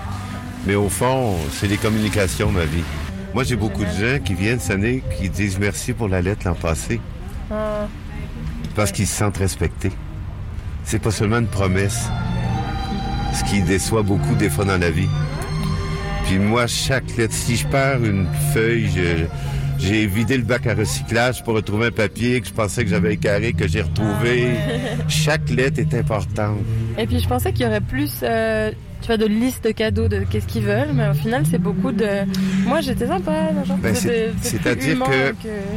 Mais 0.66 0.74
au 0.76 0.88
fond, 0.88 1.34
c'est 1.52 1.66
les 1.66 1.76
communications, 1.76 2.50
ma 2.52 2.64
vie. 2.64 2.84
Moi, 3.34 3.42
j'ai 3.44 3.56
beaucoup 3.56 3.82
de 3.84 3.90
gens 3.90 4.22
qui 4.24 4.34
viennent 4.34 4.60
cette 4.60 4.72
année 4.76 5.02
qui 5.18 5.28
disent 5.28 5.58
merci 5.58 5.92
pour 5.92 6.08
la 6.08 6.22
lettre 6.22 6.46
l'an 6.46 6.54
passé 6.54 7.00
Ah, 7.50 7.86
parce 8.76 8.92
qu'ils 8.92 9.06
se 9.08 9.16
sentent 9.16 9.38
respectés. 9.38 9.90
C'est 10.84 10.98
pas 11.00 11.10
seulement 11.10 11.38
une 11.38 11.46
promesse. 11.48 12.08
Ce 13.32 13.42
qui 13.44 13.62
déçoit 13.62 14.02
beaucoup 14.02 14.34
des 14.34 14.48
fois 14.48 14.64
dans 14.64 14.78
la 14.78 14.90
vie. 14.90 15.08
Puis 16.26 16.38
moi, 16.38 16.66
chaque 16.66 17.16
lettre, 17.16 17.34
si 17.34 17.56
je 17.56 17.66
perds 17.66 18.04
une 18.04 18.26
feuille, 18.52 18.88
je- 18.94 19.24
j'ai 19.78 20.06
vidé 20.06 20.36
le 20.36 20.44
bac 20.44 20.66
à 20.66 20.74
recyclage 20.74 21.42
pour 21.42 21.54
retrouver 21.54 21.86
un 21.88 21.90
papier 21.90 22.40
que 22.40 22.46
je 22.46 22.52
pensais 22.52 22.84
que 22.84 22.90
j'avais 22.90 23.14
écarré, 23.14 23.52
que 23.52 23.66
j'ai 23.66 23.82
retrouvé. 23.82 24.50
Chaque 25.08 25.50
lettre 25.50 25.80
est 25.80 25.94
importante. 25.94 26.58
Et 26.96 27.06
puis 27.06 27.18
je 27.18 27.28
pensais 27.28 27.52
qu'il 27.52 27.66
y 27.66 27.68
aurait 27.68 27.80
plus, 27.80 28.20
euh, 28.22 28.70
tu 29.04 29.08
vois, 29.08 29.18
de 29.18 29.26
listes 29.26 29.62
de 29.64 29.70
cadeaux 29.70 30.08
de 30.08 30.20
qu'est-ce 30.30 30.46
qu'ils 30.46 30.64
veulent, 30.64 30.94
mais 30.94 31.06
au 31.10 31.12
final 31.12 31.42
c'est 31.50 31.58
beaucoup 31.58 31.92
de. 31.92 32.06
Moi 32.66 32.80
j'étais 32.80 33.06
sympa, 33.06 33.50
genre. 33.66 33.76
Ben, 33.76 33.94
C'est-à-dire 33.94 34.98
que 34.98 35.34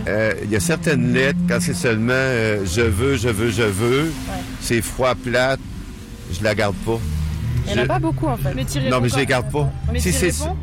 euh, 0.09 0.34
il 0.45 0.49
y 0.49 0.55
a 0.55 0.61
certaines 0.61 1.11
lettres, 1.13 1.38
quand 1.49 1.57
c'est 1.59 1.73
seulement 1.73 2.13
euh, 2.13 2.63
je 2.65 2.80
veux, 2.82 3.17
je 3.17 3.28
veux, 3.28 3.49
je 3.49 3.63
veux, 3.63 4.13
c'est 4.61 4.82
froid, 4.82 5.13
plate, 5.13 5.59
je 6.32 6.41
la 6.41 6.55
garde 6.55 6.75
pas. 6.86 6.99
Il 7.67 7.73
n'y 7.73 7.80
en 7.82 7.84
a 7.84 7.88
pas 7.88 7.99
beaucoup 7.99 8.28
en 8.28 8.38
fait. 8.38 8.53
Mais 8.55 8.63
Non, 8.89 9.01
mais 9.01 9.09
je 9.09 9.17
les 9.17 9.25
garde 9.25 9.51
pas. 9.51 9.69
Mais 9.91 9.99
Si 9.99 10.13
tu 10.13 10.15
c'est 10.17 10.28
réponds? 10.45 10.55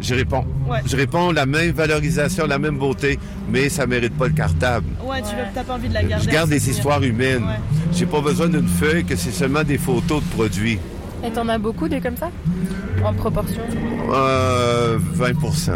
je 0.00 0.14
réponds. 0.14 0.46
Ouais. 0.66 0.78
Je 0.86 0.96
réponds 0.96 1.32
la 1.32 1.44
même 1.44 1.72
valorisation, 1.72 2.46
la 2.46 2.58
même 2.58 2.78
beauté, 2.78 3.18
mais 3.50 3.68
ça 3.68 3.86
mérite 3.86 4.16
pas 4.16 4.28
le 4.28 4.32
cartable. 4.32 4.86
Ouais, 5.04 5.18
tu 5.20 5.36
veux, 5.36 5.42
t'as 5.54 5.64
pas 5.64 5.74
envie 5.74 5.90
de 5.90 5.94
la 5.94 6.02
garder. 6.02 6.24
Je 6.24 6.30
garde 6.30 6.48
des 6.48 6.70
histoires 6.70 7.02
humaines. 7.02 7.42
Ouais. 7.44 7.60
J'ai 7.92 8.06
pas 8.06 8.22
besoin 8.22 8.48
d'une 8.48 8.68
feuille 8.68 9.04
que 9.04 9.16
c'est 9.16 9.32
seulement 9.32 9.64
des 9.64 9.76
photos 9.76 10.22
de 10.22 10.28
produits. 10.34 10.78
Et 11.24 11.30
t'en 11.30 11.48
as 11.48 11.58
beaucoup 11.58 11.88
des 11.88 12.00
comme 12.00 12.16
ça 12.16 12.30
En 13.04 13.12
proportion 13.14 13.62
Euh, 14.12 14.98
20% 15.14 15.72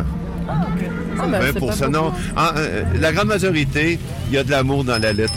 Ah, 0.49 0.67
ok. 0.67 0.85
Ah, 1.19 1.23
c'est 1.53 1.59
20 1.59 1.77
pas 1.81 1.89
non. 1.89 2.13
En- 2.37 2.57
euh, 2.57 2.83
la 2.99 3.13
grande 3.13 3.29
majorité, 3.29 3.99
il 4.29 4.35
y 4.35 4.39
a 4.39 4.45
de 4.45 4.51
l'amour 4.51 4.85
dans 4.85 4.99
la 5.01 5.13
lettre. 5.13 5.35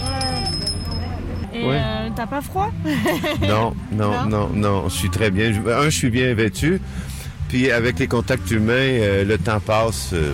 Et 1.54 1.68
Ouais. 1.68 1.80
euh, 1.80 2.10
t'as 2.16 2.26
pas 2.28 2.42
froid 2.42 2.72
Non, 3.48 3.74
non, 3.92 4.26
non, 4.28 4.50
non, 4.54 4.84
je 4.90 4.94
suis 4.94 5.10
très 5.10 5.30
bien. 5.32 5.52
Un, 5.68 5.86
je 5.86 5.90
suis 5.90 6.10
bien 6.10 6.34
vêtu. 6.34 6.82
Puis 7.50 7.70
avec 7.72 8.00
les 8.00 8.08
contacts 8.08 8.50
humains, 8.50 8.74
euh, 8.74 9.24
le 9.24 9.38
temps 9.38 9.60
passe. 9.60 10.10
euh, 10.14 10.32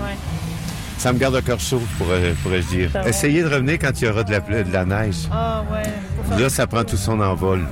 Ça 0.98 1.14
me 1.14 1.18
garde 1.20 1.36
le 1.36 1.42
cœur 1.42 1.60
chaud, 1.60 1.82
pourrais- 1.98 2.34
pourrais-je 2.44 2.68
dire. 2.68 2.92
Essayez 3.06 3.42
de 3.44 3.48
revenir 3.48 3.80
quand 3.80 4.02
il 4.02 4.06
y 4.06 4.10
aura 4.10 4.24
de 4.24 4.32
la, 4.32 4.42
pla- 4.42 4.64
de 4.64 4.72
la 4.74 4.84
neige. 4.86 5.28
Ah 5.32 5.64
ouais. 5.72 6.38
Là, 6.42 6.50
ça 6.50 6.68
prend 6.68 6.84
tout 6.84 6.98
son 6.98 7.20
envol. 7.22 7.66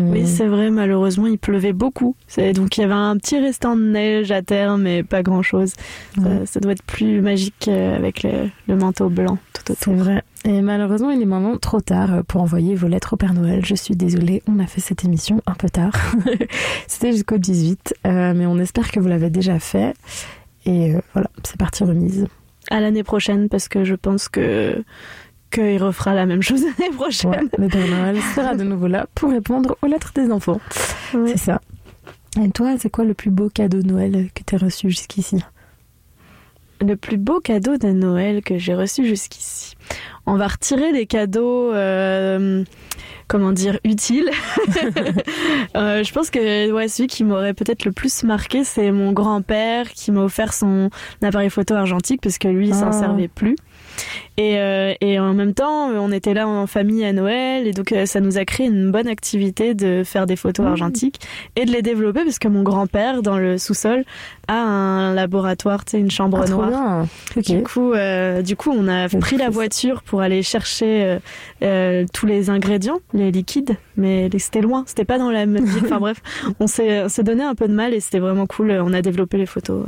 Oui, 0.00 0.26
c'est 0.26 0.46
vrai, 0.46 0.70
malheureusement, 0.70 1.26
il 1.26 1.38
pleuvait 1.38 1.72
beaucoup. 1.72 2.14
Donc 2.54 2.76
il 2.76 2.80
y 2.80 2.84
avait 2.84 2.92
un 2.92 3.16
petit 3.16 3.38
restant 3.38 3.76
de 3.76 3.82
neige 3.82 4.30
à 4.30 4.42
terre, 4.42 4.78
mais 4.78 5.02
pas 5.02 5.22
grand-chose. 5.22 5.74
Ça, 6.16 6.46
ça 6.46 6.60
doit 6.60 6.72
être 6.72 6.82
plus 6.82 7.20
magique 7.20 7.68
euh, 7.68 7.96
avec 7.96 8.22
le, 8.22 8.50
le 8.68 8.76
manteau 8.76 9.08
blanc 9.08 9.38
tout 9.52 9.72
autour. 9.72 9.94
C'est 9.94 9.94
vrai. 9.94 10.22
Et 10.44 10.62
malheureusement, 10.62 11.10
il 11.10 11.20
est 11.20 11.26
maintenant 11.26 11.58
trop 11.58 11.80
tard 11.80 12.14
euh, 12.14 12.22
pour 12.22 12.40
envoyer 12.40 12.74
vos 12.74 12.88
lettres 12.88 13.12
au 13.12 13.16
Père 13.16 13.34
Noël. 13.34 13.64
Je 13.64 13.74
suis 13.74 13.94
désolée, 13.94 14.42
on 14.48 14.58
a 14.58 14.66
fait 14.66 14.80
cette 14.80 15.04
émission 15.04 15.42
un 15.46 15.54
peu 15.54 15.68
tard. 15.68 15.92
C'était 16.86 17.12
jusqu'au 17.12 17.36
18, 17.36 17.94
euh, 18.06 18.32
mais 18.34 18.46
on 18.46 18.58
espère 18.58 18.90
que 18.90 19.00
vous 19.00 19.08
l'avez 19.08 19.28
déjà 19.28 19.58
fait. 19.58 19.94
Et 20.64 20.94
euh, 20.94 21.00
voilà, 21.12 21.28
c'est 21.44 21.58
parti 21.58 21.84
remise. 21.84 22.26
À 22.70 22.80
l'année 22.80 23.02
prochaine, 23.02 23.48
parce 23.48 23.68
que 23.68 23.84
je 23.84 23.94
pense 23.94 24.28
que 24.28 24.82
qu'il 25.50 25.82
refera 25.82 26.14
la 26.14 26.26
même 26.26 26.42
chose 26.42 26.62
l'année 26.78 26.94
prochaine. 26.94 27.30
Ouais, 27.30 27.40
le 27.58 27.68
Père 27.68 27.86
Noël 27.88 28.18
sera 28.34 28.54
de 28.54 28.64
nouveau 28.64 28.86
là 28.86 29.06
pour 29.14 29.30
répondre 29.30 29.76
aux 29.82 29.86
lettres 29.86 30.12
des 30.14 30.30
enfants. 30.30 30.60
C'est 31.12 31.36
ça. 31.38 31.60
Et 32.40 32.48
toi, 32.50 32.74
c'est 32.78 32.90
quoi 32.90 33.04
le 33.04 33.14
plus 33.14 33.30
beau 33.30 33.48
cadeau 33.48 33.82
de 33.82 33.86
Noël 33.88 34.28
que 34.34 34.42
tu 34.46 34.54
as 34.54 34.58
reçu 34.58 34.88
jusqu'ici? 34.90 35.38
Le 36.80 36.96
plus 36.96 37.18
beau 37.18 37.40
cadeau 37.40 37.76
de 37.76 37.88
Noël 37.88 38.42
que 38.42 38.56
j'ai 38.56 38.74
reçu 38.74 39.04
jusqu'ici. 39.04 39.74
On 40.24 40.36
va 40.36 40.46
retirer 40.46 40.92
les 40.92 41.04
cadeaux, 41.06 41.72
euh, 41.74 42.64
comment 43.28 43.52
dire, 43.52 43.78
utiles. 43.84 44.30
Euh, 45.76 46.02
je 46.02 46.12
pense 46.12 46.30
que 46.30 46.72
ouais, 46.72 46.88
celui 46.88 47.06
qui 47.06 47.22
m'aurait 47.22 47.54
peut-être 47.54 47.84
le 47.84 47.92
plus 47.92 48.24
marqué, 48.24 48.64
c'est 48.64 48.90
mon 48.90 49.12
grand-père 49.12 49.88
qui 49.90 50.10
m'a 50.10 50.22
offert 50.22 50.52
son 50.52 50.90
appareil 51.22 51.48
photo 51.50 51.74
argentique 51.74 52.20
parce 52.20 52.38
que 52.38 52.48
lui, 52.48 52.68
il 52.68 52.74
s'en 52.74 52.88
Ah. 52.88 52.92
servait 52.92 53.28
plus. 53.28 53.56
Et, 54.36 54.58
euh, 54.58 54.94
et 55.00 55.18
en 55.18 55.34
même 55.34 55.52
temps, 55.54 55.88
on 55.88 56.12
était 56.12 56.32
là 56.34 56.48
en 56.48 56.66
famille 56.66 57.04
à 57.04 57.12
Noël 57.12 57.66
et 57.66 57.72
donc 57.72 57.92
euh, 57.92 58.06
ça 58.06 58.20
nous 58.20 58.38
a 58.38 58.44
créé 58.44 58.66
une 58.66 58.90
bonne 58.90 59.08
activité 59.08 59.74
de 59.74 60.02
faire 60.04 60.26
des 60.26 60.36
photos 60.36 60.64
argentiques 60.66 61.20
et 61.56 61.64
de 61.66 61.70
les 61.72 61.82
développer 61.82 62.24
parce 62.24 62.38
que 62.38 62.48
mon 62.48 62.62
grand-père, 62.62 63.22
dans 63.22 63.36
le 63.38 63.58
sous-sol, 63.58 64.04
a 64.48 64.54
un 64.54 65.14
laboratoire, 65.14 65.84
tu 65.84 65.92
sais, 65.92 65.98
une 66.00 66.10
chambre 66.10 66.42
Ah, 66.46 66.50
noire. 66.50 66.68
bien. 67.36 67.42
Du 67.42 67.62
coup, 67.62 67.92
euh, 67.92 68.42
du 68.42 68.56
coup, 68.56 68.70
on 68.76 68.88
a 68.88 69.08
pris 69.08 69.36
la 69.36 69.50
voiture 69.50 70.02
pour 70.02 70.20
aller 70.22 70.42
chercher 70.42 71.04
euh, 71.04 71.18
euh, 71.62 72.06
tous 72.12 72.26
les 72.26 72.50
ingrédients, 72.50 73.00
les 73.12 73.30
liquides, 73.30 73.76
mais 73.96 74.28
c'était 74.38 74.60
loin, 74.62 74.84
c'était 74.86 75.04
pas 75.04 75.18
dans 75.18 75.30
la 75.30 75.46
même 75.46 75.64
ville. 75.64 75.82
Enfin 75.84 75.98
bref, 75.98 76.22
on 76.60 76.66
s'est 76.66 77.08
donné 77.22 77.42
un 77.42 77.54
peu 77.54 77.68
de 77.68 77.74
mal 77.74 77.92
et 77.94 78.00
c'était 78.00 78.18
vraiment 78.20 78.46
cool. 78.46 78.70
On 78.70 78.92
a 78.92 79.02
développé 79.02 79.36
les 79.38 79.46
photos. 79.46 79.84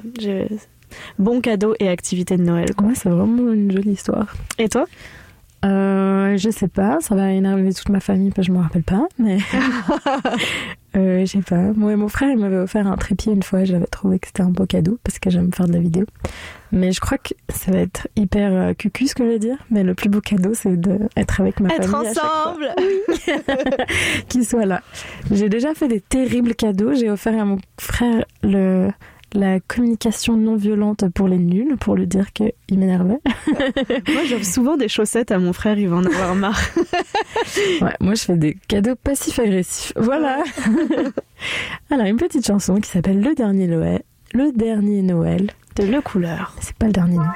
Bon 1.19 1.41
cadeau 1.41 1.75
et 1.81 1.89
activité 1.89 2.37
de 2.37 2.43
Noël. 2.43 2.69
Ouais, 2.83 2.95
c'est 2.95 3.09
vraiment 3.09 3.53
une 3.53 3.71
jolie 3.71 3.93
histoire. 3.93 4.35
Et 4.59 4.69
toi? 4.69 4.85
Euh, 5.65 6.37
Je 6.37 6.51
sais 6.51 6.67
pas, 6.69 6.99
ça 7.01 7.15
va 7.15 7.31
énerver 7.31 7.73
toute 7.73 7.89
ma 7.91 8.01
famille 8.01 8.31
parce 8.31 8.49
que 8.49 8.53
je 8.53 8.59
me 8.59 8.63
rappelle 8.63 8.83
pas, 8.83 9.07
mais. 9.19 9.39
euh, 10.97 11.21
je 11.21 11.27
sais 11.27 11.43
pas. 11.43 11.73
Moi 11.77 11.93
et 11.93 11.97
mon 11.97 12.09
frère, 12.09 12.31
il 12.31 12.39
m'avait 12.39 12.57
offert 12.57 12.87
un 12.87 12.97
trépied 12.97 13.33
une 13.33 13.43
fois, 13.45 13.65
j'avais 13.65 13.87
trouvé 13.87 14.19
que 14.19 14.27
c'était 14.27 14.43
un 14.43 14.49
beau 14.51 14.67
cadeau 14.67 14.99
parce 15.05 15.19
que 15.21 15.31
j'aime 15.31 15.53
faire 15.53 15.69
de 15.69 15.73
la 15.73 15.79
vidéo. 15.79 16.05
Mais 16.73 16.91
je 16.91 17.01
crois 17.01 17.19
que 17.19 17.35
ça 17.49 17.71
va 17.71 17.79
être 17.79 18.09
hyper 18.17 18.51
euh, 18.53 18.75
cucu 18.75 19.07
ce 19.07 19.15
que 19.15 19.25
je 19.25 19.29
vais 19.29 19.39
dire, 19.39 19.57
mais 19.71 19.85
le 19.85 19.95
plus 19.95 20.09
beau 20.09 20.21
cadeau 20.21 20.53
c'est 20.55 20.77
d'être 20.81 21.41
avec 21.41 21.61
ma 21.61 21.69
Être 21.75 21.89
famille. 21.89 22.13
fois. 22.13 22.49
ensemble 22.51 22.69
Qu'il 24.29 24.45
soit 24.45 24.67
là. 24.67 24.81
J'ai 25.31 25.49
déjà 25.49 25.75
fait 25.75 25.87
des 25.89 26.01
terribles 26.01 26.55
cadeaux. 26.55 26.95
J'ai 26.95 27.11
offert 27.11 27.39
à 27.41 27.45
mon 27.45 27.59
frère 27.79 28.25
le, 28.43 28.89
la 29.35 29.61
communication 29.61 30.37
non 30.37 30.57
violente 30.57 31.09
pour 31.15 31.29
les 31.29 31.39
nuls, 31.39 31.77
pour 31.79 31.97
lui 31.97 32.07
dire 32.07 32.33
qu'il 32.33 32.53
m'énervait. 32.71 33.21
Moi, 34.13 34.25
j'offre 34.27 34.45
souvent 34.45 34.77
des 34.77 34.89
chaussettes 34.89 35.31
à 35.31 35.39
mon 35.39 35.53
frère, 35.53 35.79
il 35.79 35.89
va 35.89 35.97
en 35.97 36.05
avoir 36.05 36.35
marre. 36.35 36.61
Ouais, 37.81 37.95
moi 38.01 38.15
je 38.15 38.23
fais 38.23 38.37
des 38.37 38.57
cadeaux 38.69 38.95
passifs-agressifs. 38.95 39.93
Voilà. 39.97 40.43
Alors 41.91 42.07
une 42.07 42.17
petite 42.17 42.47
chanson 42.47 42.77
qui 42.77 42.89
s'appelle 42.89 43.21
Le 43.21 43.35
dernier 43.35 43.67
Noël. 43.67 44.03
Le 44.33 44.53
dernier 44.53 45.03
Noël. 45.03 45.51
De 45.77 45.85
Le 45.85 46.01
Couleur. 46.01 46.55
C'est 46.61 46.77
pas 46.77 46.87
le 46.87 46.93
dernier 46.93 47.17
Noël. 47.17 47.31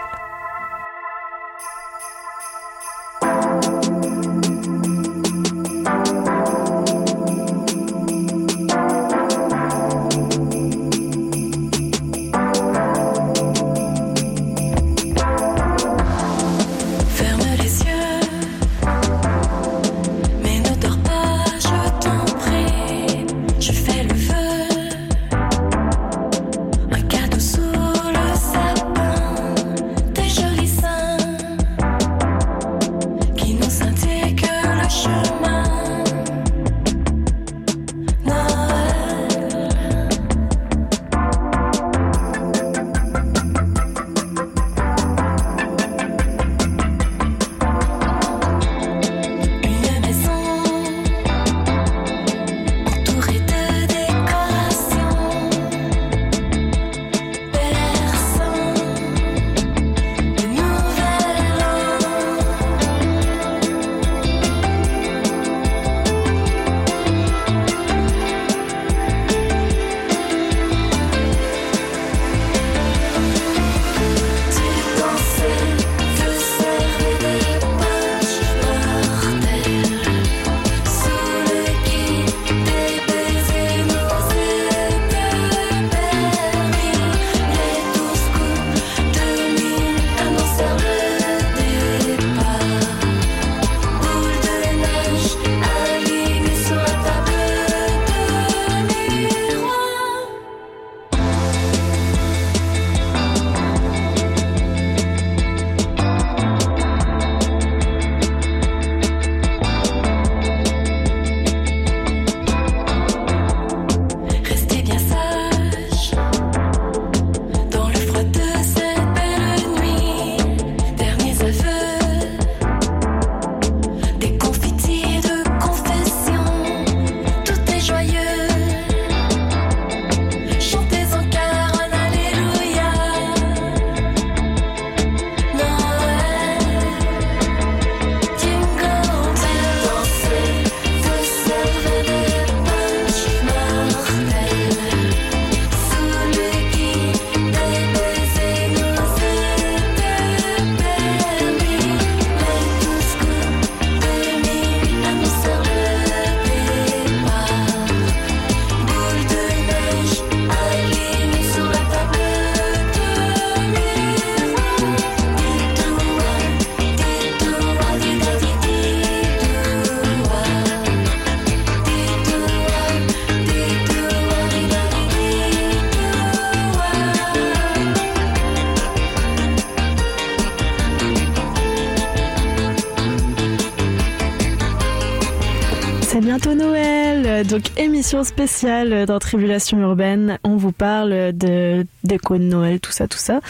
Donc 187.56 187.78
émission 187.78 188.22
spéciale 188.22 189.06
dans 189.06 189.18
Tribulation 189.18 189.78
Urbaine. 189.78 190.38
On 190.44 190.56
vous 190.56 190.72
parle 190.72 191.32
de 191.32 191.86
déco 192.04 192.36
de 192.36 192.42
Noël, 192.42 192.80
tout 192.80 192.92
ça, 192.92 193.08
tout 193.08 193.16
ça. 193.16 193.40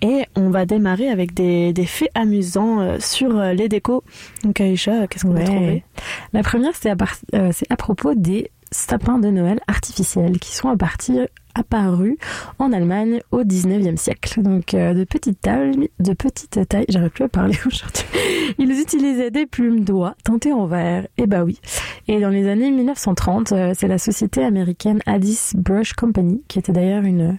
Et 0.00 0.24
on 0.34 0.50
va 0.50 0.66
démarrer 0.66 1.08
avec 1.08 1.32
des, 1.32 1.72
des 1.72 1.86
faits 1.86 2.10
amusants 2.16 2.80
euh, 2.80 2.96
sur 2.98 3.38
euh, 3.38 3.52
les 3.52 3.68
décos. 3.68 4.02
Donc 4.42 4.60
Aïcha, 4.60 5.06
qu'est-ce 5.06 5.24
qu'on 5.24 5.36
a 5.36 5.38
Ouais. 5.38 5.44
trouvé 5.44 5.84
La 6.32 6.42
première, 6.42 6.72
c'est 6.74 6.90
à, 6.90 6.96
par- 6.96 7.14
euh, 7.34 7.50
c'est 7.52 7.70
à 7.70 7.76
propos 7.76 8.14
des 8.14 8.50
sapins 8.72 9.18
de 9.20 9.28
Noël 9.28 9.60
artificiels 9.68 10.40
qui 10.40 10.56
sont 10.56 10.68
à 10.68 10.76
partir 10.76 11.28
apparus 11.54 12.16
en 12.62 12.72
Allemagne 12.72 13.20
au 13.30 13.42
19e 13.42 13.96
siècle. 13.96 14.42
Donc 14.42 14.74
euh, 14.74 14.94
de 14.94 15.04
petite 15.04 15.40
taille, 15.40 15.90
de 16.00 16.12
petite 16.12 16.68
taille, 16.68 16.86
j'arrive 16.88 17.10
plus 17.10 17.24
à 17.24 17.28
parler 17.28 17.56
aujourd'hui. 17.66 18.04
Ils 18.58 18.70
utilisaient 18.80 19.30
des 19.30 19.46
plumes 19.46 19.84
d'oie 19.84 20.14
teintées 20.24 20.52
en 20.52 20.66
vert. 20.66 21.06
Et 21.18 21.26
bah 21.26 21.44
oui. 21.44 21.60
Et 22.08 22.20
dans 22.20 22.28
les 22.30 22.48
années 22.48 22.70
1930, 22.70 23.52
euh, 23.52 23.72
c'est 23.76 23.88
la 23.88 23.98
société 23.98 24.44
américaine 24.44 25.00
Addis 25.06 25.50
Brush 25.54 25.92
Company, 25.92 26.42
qui 26.48 26.58
était 26.58 26.72
d'ailleurs 26.72 27.04
une, 27.04 27.38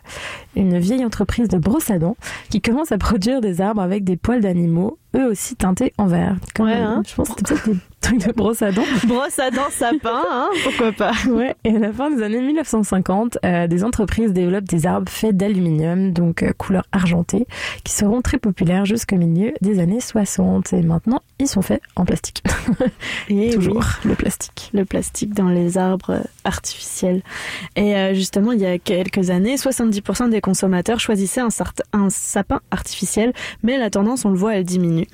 une 0.56 0.78
vieille 0.80 1.04
entreprise 1.06 1.48
de 1.48 1.58
brosse 1.58 1.92
à 1.92 2.00
dents, 2.00 2.16
qui 2.50 2.62
commence 2.62 2.92
à 2.92 2.98
produire 2.98 3.42
des 3.42 3.62
arbres 3.62 3.82
avec 3.82 4.04
des 4.04 4.16
poils 4.18 4.42
d'animaux, 4.42 4.98
eux 5.16 5.30
aussi 5.30 5.56
teintés 5.56 5.94
en 5.98 6.08
vert. 6.08 6.38
Quand 6.56 6.64
Ouais, 6.66 6.76
même, 6.76 6.84
hein. 6.84 7.04
Je 7.06 7.14
pense 7.16 7.30
que 7.30 7.36
c'était 7.38 7.54
peut-être 7.56 7.70
des 7.76 7.80
de 8.12 8.32
brosse 8.32 8.62
à 8.62 8.72
dents. 8.72 8.84
Brosse 9.08 9.40
à 9.40 9.50
dents 9.50 9.70
sapin, 9.72 10.24
hein, 10.30 10.50
pourquoi 10.64 10.92
pas 10.92 11.12
Ouais, 11.30 11.56
et 11.64 11.76
à 11.76 11.80
la 11.80 11.94
fin 11.94 12.10
des 12.12 12.22
années 12.22 12.42
1950, 12.42 13.40
euh, 13.46 13.68
des 13.68 13.84
entreprises 13.84 14.34
développent 14.34 14.66
des 14.66 14.86
arbres 14.86 15.12
faits 15.12 15.36
d'aluminium, 15.36 16.12
donc 16.12 16.44
euh, 16.44 16.52
couleur 16.58 16.84
argentée, 16.92 17.48
qui 17.84 17.94
seront 17.94 18.22
très 18.22 18.38
populaires 18.38 18.86
jusqu'au 18.86 19.16
milieu 19.16 19.54
des 19.62 19.80
années 19.80 20.00
60. 20.00 20.74
Et 20.74 20.82
maintenant, 20.82 21.22
ils 21.40 21.48
sont 21.48 21.62
faits 21.62 21.82
en 21.96 22.06
plastique. 22.06 22.44
Et 23.30 23.52
Toujours 23.52 23.78
oui. 23.78 24.10
le 24.10 24.16
plastique. 24.16 24.70
le 24.74 24.86
plastique 24.86 25.34
dans 25.34 25.50
les 25.50 25.78
arbres 25.78 26.12
euh, 26.12 26.24
artificiels. 26.44 27.22
Et 27.76 27.96
euh, 27.96 28.14
justement, 28.14 28.52
il 28.52 28.60
y 28.60 28.66
a 28.66 28.78
quelques 28.78 29.30
années, 29.30 29.56
70% 29.56 30.30
des 30.30 30.42
consommateurs 30.42 31.00
choisissaient 31.00 31.42
un, 31.42 31.50
un 31.94 32.10
sapin 32.10 32.62
artificiel, 32.72 33.34
mais 33.64 33.78
la 33.78 33.90
tendance, 33.90 34.26
on 34.26 34.30
le 34.30 34.38
voit, 34.38 34.56
elle 34.56 34.64
diminue. 34.64 35.08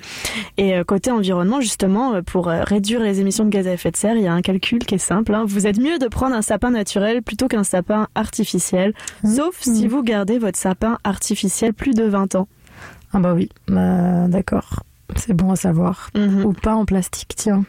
Et 0.57 0.73
côté 0.85 1.11
environnement, 1.11 1.61
justement, 1.61 2.21
pour 2.23 2.49
euh, 2.49 2.63
réduire 2.80 3.01
les 3.01 3.19
émissions 3.19 3.43
de 3.43 3.49
gaz 3.49 3.67
à 3.67 3.73
effet 3.73 3.91
de 3.91 3.97
serre, 3.97 4.15
il 4.15 4.23
y 4.23 4.27
a 4.27 4.34
un 4.34 4.41
calcul 4.41 4.80
qui 4.80 4.95
est 4.95 4.99
simple. 4.99 5.34
hein. 5.36 5.43
Vous 5.45 5.67
êtes 5.67 5.77
mieux 5.77 5.99
de 5.99 6.07
prendre 6.07 6.34
un 6.34 6.41
sapin 6.41 6.71
naturel 6.71 7.21
plutôt 7.21 7.49
qu'un 7.49 7.65
sapin 7.65 8.07
artificiel, 8.15 8.93
sauf 9.25 9.57
si 9.59 9.86
vous 9.86 10.01
gardez 10.01 10.39
votre 10.39 10.57
sapin 10.57 10.97
artificiel 11.03 11.73
plus 11.73 11.93
de 11.93 12.05
20 12.05 12.36
ans. 12.36 12.47
Ah 13.11 13.19
bah 13.19 13.34
oui, 13.34 13.49
bah, 13.67 14.30
d'accord. 14.30 14.84
C'est 15.17 15.34
bon 15.34 15.51
à 15.51 15.55
savoir. 15.57 16.09
Ou 16.45 16.53
pas 16.53 16.73
en 16.75 16.86
plastique, 16.86 17.34
tiens. 17.36 17.65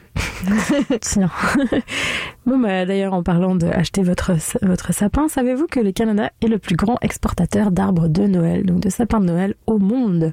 Tiens. 1.00 1.30
bon, 2.46 2.58
bah, 2.58 2.84
d'ailleurs, 2.86 3.14
en 3.14 3.22
parlant 3.22 3.54
de 3.54 3.66
acheter 3.66 4.02
votre, 4.02 4.32
votre 4.62 4.92
sapin, 4.92 5.28
savez-vous 5.28 5.66
que 5.66 5.80
le 5.80 5.92
Canada 5.92 6.30
est 6.40 6.48
le 6.48 6.58
plus 6.58 6.76
grand 6.76 6.96
exportateur 7.02 7.70
d'arbres 7.70 8.08
de 8.08 8.22
Noël, 8.22 8.64
donc 8.64 8.80
de 8.80 8.90
sapins 8.90 9.20
de 9.20 9.26
Noël 9.26 9.54
au 9.66 9.78
monde? 9.78 10.32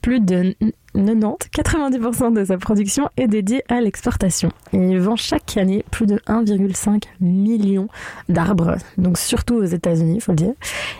Plus 0.00 0.20
de 0.20 0.54
90, 0.94 1.48
90% 1.54 2.32
de 2.32 2.44
sa 2.44 2.58
production 2.58 3.08
est 3.16 3.28
dédiée 3.28 3.62
à 3.68 3.80
l'exportation. 3.80 4.50
Il 4.72 4.98
vend 4.98 5.16
chaque 5.16 5.56
année 5.56 5.84
plus 5.90 6.06
de 6.06 6.16
1,5 6.26 7.04
million 7.20 7.88
d'arbres, 8.28 8.76
donc 8.96 9.18
surtout 9.18 9.54
aux 9.54 9.64
États-Unis, 9.64 10.16
il 10.16 10.20
faut 10.20 10.32
le 10.32 10.36
dire. 10.36 10.54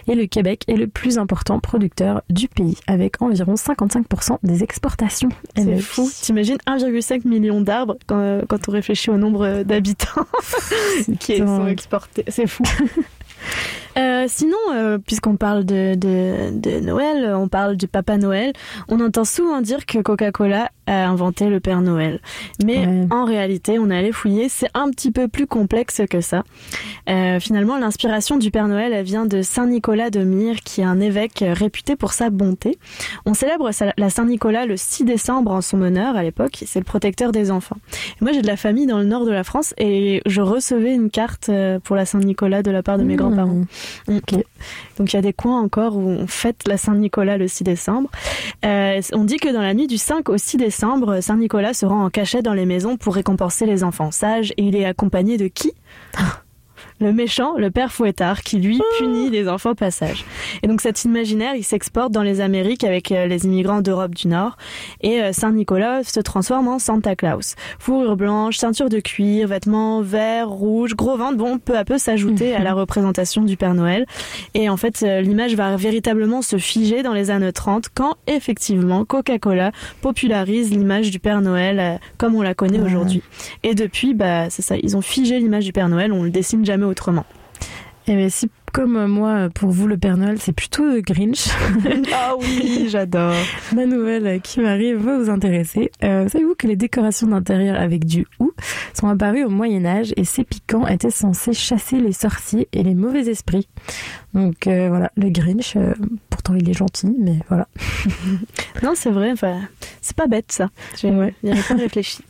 Et 0.06 0.14
le 0.14 0.26
Québec 0.26 0.64
est 0.68 0.76
le 0.76 0.86
plus 0.86 1.18
important 1.18 1.58
producteur 1.58 2.22
du 2.30 2.48
pays, 2.48 2.76
avec 2.86 3.20
environ 3.22 3.54
55% 3.54 4.38
des 4.42 4.62
exportations. 4.62 5.30
Eh 5.56 5.62
C'est 5.62 5.66
ben 5.66 5.80
fou. 5.80 6.08
T'imagines 6.22 6.58
1,5 6.66 7.26
million 7.26 7.60
d'arbres 7.60 7.96
quand, 8.06 8.17
euh, 8.18 8.42
quand 8.48 8.68
on 8.68 8.72
réfléchit 8.72 9.10
au 9.10 9.16
nombre 9.16 9.62
d'habitants 9.62 10.26
qui 11.20 11.38
sont 11.38 11.66
exportés. 11.66 12.24
C'est 12.28 12.46
fou. 12.46 12.62
Euh, 13.96 14.26
sinon, 14.28 14.56
euh, 14.72 14.98
puisqu'on 14.98 15.36
parle 15.36 15.64
de, 15.64 15.94
de, 15.96 16.50
de 16.52 16.78
Noël, 16.80 17.34
on 17.34 17.48
parle 17.48 17.76
du 17.76 17.88
Papa 17.88 18.16
Noël, 18.16 18.52
on 18.88 19.00
entend 19.00 19.24
souvent 19.24 19.60
dire 19.60 19.86
que 19.86 19.98
Coca-Cola 19.98 20.70
a 20.88 21.08
inventé 21.08 21.48
le 21.48 21.60
Père 21.60 21.80
Noël. 21.80 22.20
Mais 22.64 22.86
en 23.10 23.24
réalité, 23.24 23.78
on 23.78 23.90
est 23.90 23.96
allé 23.96 24.12
fouiller, 24.12 24.48
c'est 24.48 24.70
un 24.74 24.90
petit 24.90 25.10
peu 25.10 25.28
plus 25.28 25.46
complexe 25.46 26.02
que 26.08 26.20
ça. 26.20 26.44
Euh, 27.08 27.40
finalement, 27.40 27.78
l'inspiration 27.78 28.36
du 28.38 28.50
Père 28.50 28.68
Noël, 28.68 28.92
elle 28.92 29.04
vient 29.04 29.26
de 29.26 29.42
Saint 29.42 29.66
Nicolas 29.66 30.10
de 30.10 30.20
Myre, 30.20 30.60
qui 30.64 30.80
est 30.80 30.84
un 30.84 31.00
évêque 31.00 31.44
réputé 31.46 31.96
pour 31.96 32.12
sa 32.12 32.30
bonté. 32.30 32.78
On 33.26 33.34
célèbre 33.34 33.70
la 33.96 34.10
Saint-Nicolas 34.10 34.66
le 34.66 34.76
6 34.76 35.04
décembre 35.04 35.52
en 35.52 35.60
son 35.60 35.82
honneur 35.82 36.16
à 36.16 36.22
l'époque. 36.22 36.62
C'est 36.66 36.78
le 36.78 36.84
protecteur 36.84 37.32
des 37.32 37.50
enfants. 37.50 37.76
Et 38.20 38.24
moi, 38.24 38.32
j'ai 38.32 38.42
de 38.42 38.46
la 38.46 38.56
famille 38.56 38.86
dans 38.86 38.98
le 38.98 39.04
nord 39.04 39.24
de 39.26 39.32
la 39.32 39.44
France 39.44 39.74
et 39.78 40.22
je 40.26 40.40
recevais 40.40 40.94
une 40.94 41.10
carte 41.10 41.48
euh, 41.48 41.78
pour 41.78 41.96
la 41.96 42.06
Saint-Nicolas 42.06 42.62
de 42.62 42.70
la 42.70 42.82
part 42.82 42.98
de 42.98 43.04
mes 43.04 43.14
Mmh. 43.14 43.16
grands-parents. 43.16 43.62
Donc 44.98 45.12
il 45.12 45.16
y 45.16 45.18
a 45.18 45.22
des 45.22 45.32
coins 45.32 45.60
encore 45.60 45.96
où 45.96 46.08
on 46.08 46.26
fête 46.26 46.66
la 46.66 46.76
Saint-Nicolas 46.76 47.36
le 47.36 47.48
6 47.48 47.64
décembre. 47.64 48.10
Euh, 48.64 49.00
on 49.12 49.24
dit 49.24 49.36
que 49.36 49.52
dans 49.52 49.62
la 49.62 49.74
nuit 49.74 49.86
du 49.86 49.98
5 49.98 50.28
au 50.28 50.38
6 50.38 50.56
décembre, 50.56 51.20
Saint-Nicolas 51.20 51.74
se 51.74 51.86
rend 51.86 52.04
en 52.04 52.10
cachette 52.10 52.44
dans 52.44 52.54
les 52.54 52.66
maisons 52.66 52.96
pour 52.96 53.14
récompenser 53.14 53.66
les 53.66 53.84
enfants 53.84 54.10
sages 54.10 54.52
et 54.56 54.62
il 54.62 54.76
est 54.76 54.84
accompagné 54.84 55.36
de 55.36 55.48
qui? 55.48 55.72
le 57.00 57.12
méchant, 57.12 57.54
le 57.56 57.70
père 57.70 57.92
Fouettard, 57.92 58.42
qui 58.42 58.58
lui 58.58 58.80
punit 58.98 59.30
les 59.30 59.48
enfants 59.48 59.74
passage. 59.74 60.24
Et 60.62 60.66
donc 60.66 60.80
cet 60.80 61.04
imaginaire, 61.04 61.54
il 61.54 61.64
s'exporte 61.64 62.12
dans 62.12 62.22
les 62.22 62.40
Amériques 62.40 62.84
avec 62.84 63.12
euh, 63.12 63.26
les 63.26 63.44
immigrants 63.44 63.80
d'Europe 63.80 64.14
du 64.14 64.28
Nord. 64.28 64.56
Et 65.00 65.22
euh, 65.22 65.32
Saint-Nicolas 65.32 66.02
se 66.04 66.20
transforme 66.20 66.68
en 66.68 66.78
Santa 66.78 67.16
Claus. 67.16 67.54
Fourrure 67.78 68.16
blanche, 68.16 68.56
ceinture 68.56 68.88
de 68.88 69.00
cuir, 69.00 69.48
vêtements 69.48 70.02
verts, 70.02 70.48
rouges, 70.48 70.94
gros 70.94 71.16
ventre, 71.16 71.38
vont 71.38 71.58
peu 71.58 71.76
à 71.76 71.84
peu 71.84 71.98
s'ajouter 71.98 72.54
à 72.54 72.62
la 72.62 72.74
représentation 72.74 73.42
du 73.42 73.56
Père 73.56 73.74
Noël. 73.74 74.06
Et 74.54 74.68
en 74.68 74.76
fait, 74.76 75.02
euh, 75.02 75.20
l'image 75.20 75.54
va 75.54 75.76
véritablement 75.76 76.42
se 76.42 76.58
figer 76.58 77.02
dans 77.02 77.12
les 77.12 77.30
années 77.30 77.52
30 77.52 77.88
quand 77.94 78.16
effectivement 78.26 79.04
Coca-Cola 79.04 79.72
popularise 80.00 80.70
l'image 80.70 81.10
du 81.10 81.18
Père 81.18 81.40
Noël 81.40 82.00
comme 82.16 82.34
on 82.34 82.42
la 82.42 82.54
connaît 82.54 82.80
aujourd'hui. 82.80 83.22
Et 83.62 83.74
depuis, 83.74 84.14
bah, 84.14 84.50
c'est 84.50 84.62
ça, 84.62 84.76
ils 84.76 84.96
ont 84.96 85.00
figé 85.00 85.38
l'image 85.38 85.64
du 85.64 85.72
Père 85.72 85.88
Noël, 85.88 86.12
on 86.12 86.22
le 86.22 86.30
dessine 86.30 86.64
jamais 86.64 86.84
autrement. 86.88 87.24
Et 88.06 88.16
bien, 88.16 88.30
si, 88.30 88.50
comme 88.72 88.96
euh, 88.96 89.06
moi, 89.06 89.48
pour 89.54 89.70
vous, 89.70 89.86
le 89.86 89.98
Père 89.98 90.16
Noël, 90.16 90.38
c'est 90.38 90.52
plutôt 90.54 90.84
le 90.84 91.00
Grinch. 91.02 91.48
Ah 92.14 92.34
oui, 92.40 92.86
j'adore. 92.90 93.34
Ma 93.74 93.84
nouvelle 93.84 94.26
euh, 94.26 94.38
qui 94.38 94.60
m'arrive 94.60 94.96
va 94.96 95.18
vous 95.18 95.28
intéresser. 95.30 95.90
Euh, 96.02 96.26
Savez-vous 96.28 96.54
que 96.54 96.66
les 96.66 96.76
décorations 96.76 97.26
d'intérieur 97.26 97.78
avec 97.78 98.06
du 98.06 98.26
hou 98.38 98.52
sont 98.94 99.08
apparues 99.08 99.44
au 99.44 99.50
Moyen-Âge 99.50 100.14
et 100.16 100.24
ces 100.24 100.44
piquants 100.44 100.86
étaient 100.86 101.10
censés 101.10 101.52
chasser 101.52 101.98
les 101.98 102.12
sorciers 102.12 102.68
et 102.72 102.82
les 102.82 102.94
mauvais 102.94 103.28
esprits. 103.28 103.68
Donc 104.34 104.66
euh, 104.66 104.88
voilà, 104.88 105.10
le 105.16 105.28
Grinch, 105.30 105.76
euh, 105.76 105.92
pourtant 106.48 106.54
il 106.64 106.68
est 106.70 106.74
gentil, 106.74 107.14
mais 107.18 107.36
voilà. 107.48 107.68
Non, 108.82 108.92
c'est 108.94 109.10
vrai, 109.10 109.32
enfin, 109.32 109.60
c'est 110.00 110.16
pas 110.16 110.26
bête 110.28 110.52
ça. 110.52 110.68
J'ai 110.96 111.10
Ouais. 111.10 111.34
pas 111.42 111.74
réfléchi. 111.76 112.20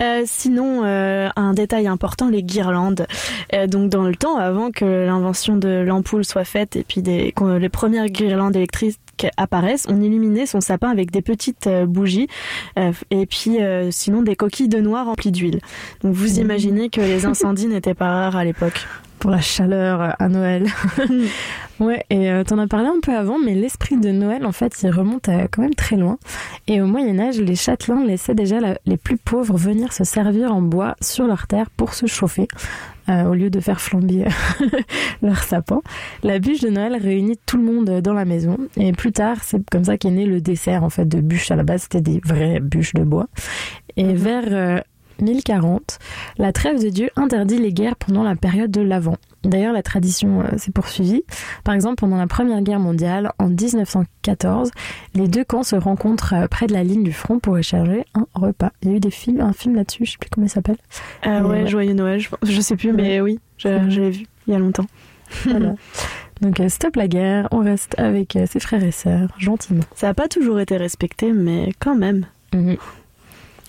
Euh, 0.00 0.22
sinon, 0.26 0.84
euh, 0.84 1.28
un 1.36 1.52
détail 1.54 1.86
important, 1.88 2.28
les 2.28 2.42
guirlandes. 2.42 3.06
Euh, 3.52 3.66
donc 3.66 3.90
dans 3.90 4.04
le 4.04 4.14
temps, 4.14 4.36
avant 4.36 4.70
que 4.70 4.84
l'invention 4.84 5.56
de 5.56 5.68
l'ampoule 5.68 6.24
soit 6.24 6.44
faite 6.44 6.76
et 6.76 6.84
puis 6.84 7.02
des, 7.02 7.34
les 7.58 7.68
premières 7.68 8.06
guirlandes 8.06 8.54
électriques 8.56 8.98
apparaissent, 9.36 9.86
on 9.88 10.00
illuminait 10.00 10.46
son 10.46 10.60
sapin 10.60 10.90
avec 10.90 11.10
des 11.10 11.22
petites 11.22 11.68
bougies 11.86 12.28
et 12.76 13.26
puis 13.26 13.58
sinon 13.90 14.22
des 14.22 14.36
coquilles 14.36 14.68
de 14.68 14.78
noix 14.80 15.02
remplies 15.02 15.32
d'huile. 15.32 15.60
Donc 16.02 16.14
vous 16.14 16.38
imaginez 16.38 16.88
que 16.88 17.00
les 17.00 17.26
incendies 17.26 17.66
n'étaient 17.66 17.94
pas 17.94 18.08
rares 18.08 18.36
à 18.36 18.44
l'époque. 18.44 18.86
Pour 19.20 19.30
la 19.30 19.40
chaleur 19.40 20.00
euh, 20.00 20.10
à 20.18 20.28
Noël. 20.28 20.66
ouais, 21.80 22.04
et 22.10 22.30
euh, 22.30 22.44
t'en 22.44 22.58
as 22.58 22.66
parlé 22.68 22.86
un 22.86 23.00
peu 23.02 23.12
avant, 23.16 23.38
mais 23.44 23.54
l'esprit 23.54 23.96
de 23.96 24.10
Noël, 24.10 24.46
en 24.46 24.52
fait, 24.52 24.72
il 24.82 24.90
remonte 24.90 25.28
à 25.28 25.48
quand 25.48 25.62
même 25.62 25.74
très 25.74 25.96
loin. 25.96 26.18
Et 26.68 26.80
au 26.80 26.86
Moyen-Âge, 26.86 27.40
les 27.40 27.56
châtelains 27.56 28.04
laissaient 28.04 28.34
déjà 28.36 28.60
la- 28.60 28.78
les 28.86 28.96
plus 28.96 29.16
pauvres 29.16 29.56
venir 29.56 29.92
se 29.92 30.04
servir 30.04 30.54
en 30.54 30.62
bois 30.62 30.94
sur 31.00 31.26
leur 31.26 31.46
terre 31.48 31.68
pour 31.70 31.94
se 31.94 32.06
chauffer. 32.06 32.46
euh, 33.10 33.24
au 33.24 33.32
lieu 33.34 33.48
de 33.48 33.58
faire 33.58 33.80
flamber 33.80 34.26
leur 35.22 35.42
sapin. 35.42 35.80
La 36.22 36.38
bûche 36.38 36.60
de 36.60 36.68
Noël 36.68 36.94
réunit 36.94 37.38
tout 37.46 37.56
le 37.56 37.62
monde 37.64 38.02
dans 38.02 38.12
la 38.12 38.26
maison. 38.26 38.58
Et 38.76 38.92
plus 38.92 39.12
tard, 39.12 39.38
c'est 39.42 39.62
comme 39.70 39.84
ça 39.84 39.96
qu'est 39.96 40.10
né 40.10 40.26
le 40.26 40.42
dessert 40.42 40.84
en 40.84 40.90
fait 40.90 41.06
de 41.06 41.22
bûches. 41.22 41.50
À 41.50 41.56
la 41.56 41.62
base, 41.62 41.82
c'était 41.84 42.02
des 42.02 42.20
vraies 42.22 42.60
bûches 42.60 42.92
de 42.92 43.04
bois. 43.04 43.26
Et 43.96 44.12
vers 44.12 44.44
euh, 44.50 44.78
1040, 45.20 45.98
la 46.38 46.52
trêve 46.52 46.82
de 46.82 46.88
Dieu 46.88 47.10
interdit 47.16 47.58
les 47.58 47.72
guerres 47.72 47.96
pendant 47.96 48.22
la 48.22 48.36
période 48.36 48.70
de 48.70 48.80
l'Avent. 48.80 49.16
D'ailleurs, 49.44 49.72
la 49.72 49.82
tradition 49.82 50.40
euh, 50.40 50.58
s'est 50.58 50.72
poursuivie. 50.72 51.22
Par 51.64 51.74
exemple, 51.74 51.96
pendant 51.96 52.16
la 52.16 52.26
Première 52.26 52.60
Guerre 52.60 52.80
mondiale, 52.80 53.32
en 53.38 53.48
1914, 53.48 54.70
les 55.14 55.28
deux 55.28 55.44
camps 55.44 55.62
se 55.62 55.76
rencontrent 55.76 56.34
euh, 56.34 56.48
près 56.48 56.66
de 56.66 56.72
la 56.72 56.82
ligne 56.82 57.04
du 57.04 57.12
front 57.12 57.38
pour 57.38 57.56
échanger 57.56 58.04
un 58.14 58.26
repas. 58.34 58.72
Il 58.82 58.90
y 58.90 58.92
a 58.92 58.96
eu 58.96 59.00
des 59.00 59.10
films, 59.10 59.40
un 59.40 59.52
film 59.52 59.76
là-dessus, 59.76 60.04
je 60.04 60.12
sais 60.12 60.18
plus 60.18 60.30
comment 60.30 60.46
il 60.46 60.50
s'appelle. 60.50 60.78
Euh, 61.26 61.42
ouais. 61.42 61.66
Joyeux 61.66 61.94
Noël, 61.94 62.18
je, 62.20 62.28
je 62.42 62.60
sais 62.60 62.76
plus, 62.76 62.92
mais 62.92 63.20
oui, 63.20 63.38
je, 63.58 63.68
je 63.88 64.00
l'ai 64.00 64.10
vu 64.10 64.26
il 64.46 64.52
y 64.52 64.56
a 64.56 64.58
longtemps. 64.58 64.86
Voilà. 65.44 65.74
Donc, 66.40 66.60
euh, 66.60 66.68
stop 66.68 66.96
la 66.96 67.08
guerre, 67.08 67.48
on 67.50 67.58
reste 67.58 67.98
avec 67.98 68.38
ses 68.46 68.60
frères 68.60 68.84
et 68.84 68.92
sœurs, 68.92 69.28
gentiment. 69.38 69.82
Ça 69.94 70.06
n'a 70.06 70.14
pas 70.14 70.28
toujours 70.28 70.60
été 70.60 70.76
respecté, 70.76 71.32
mais 71.32 71.72
quand 71.80 71.96
même. 71.96 72.26
Mhm. 72.54 72.76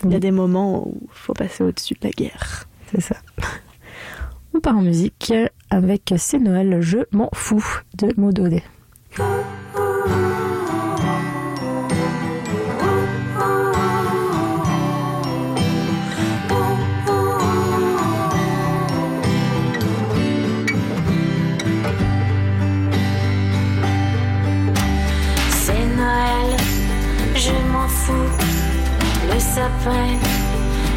Il 0.04 0.12
y 0.12 0.16
a 0.16 0.20
des 0.20 0.32
moments 0.32 0.88
où 0.88 0.97
il 1.02 1.10
faut 1.12 1.34
passer 1.34 1.64
au-dessus 1.64 1.95
de 1.95 2.08
la 2.08 2.12
guerre. 2.12 2.66
C'est 2.91 3.02
ça. 3.02 3.16
On 4.54 4.60
part 4.60 4.78
en 4.78 4.82
musique 4.82 5.34
avec 5.70 6.14
C'est 6.18 6.39
Noël, 6.39 6.82
je 6.82 7.00
m'en 7.12 7.30
fous 7.34 7.82
de 7.97 8.14
Maudaudet. 8.18 8.64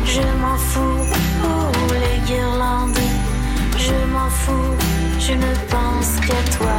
Je 0.05 0.21
m'en 0.41 0.57
fous. 0.57 1.05
Oh, 1.45 1.93
les 1.95 2.19
guirlandes, 2.27 2.97
je 3.77 4.13
m'en 4.13 4.31
fous. 4.31 4.77
Je 5.19 5.33
ne 5.33 5.53
pense 5.69 6.21
qu'à 6.25 6.43
toi, 6.57 6.79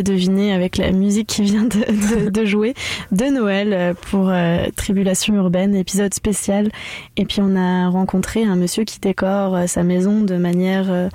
l'avez 0.00 0.02
deviné 0.02 0.52
avec 0.52 0.76
la 0.76 0.92
musique 0.92 1.28
qui 1.28 1.42
vient 1.42 1.64
de, 1.64 2.44
jouer, 2.44 2.74
de 3.12 3.24
Noël 3.26 3.72
euh, 3.72 3.94
pour 4.10 4.28
euh, 4.28 4.66
Tribulation 4.76 5.34
urbaine, 5.34 5.74
épisode 5.74 6.14
spécial. 6.14 6.70
Et 7.16 7.24
puis 7.24 7.40
on 7.42 7.56
a 7.56 7.88
rencontré 7.88 8.44
un 8.44 8.56
monsieur 8.56 8.84
qui 8.84 9.00
décore 9.00 9.56
euh, 9.56 9.66
sa 9.66 9.82
maison 9.82 10.22
de 10.22 10.36
manière 10.36 11.10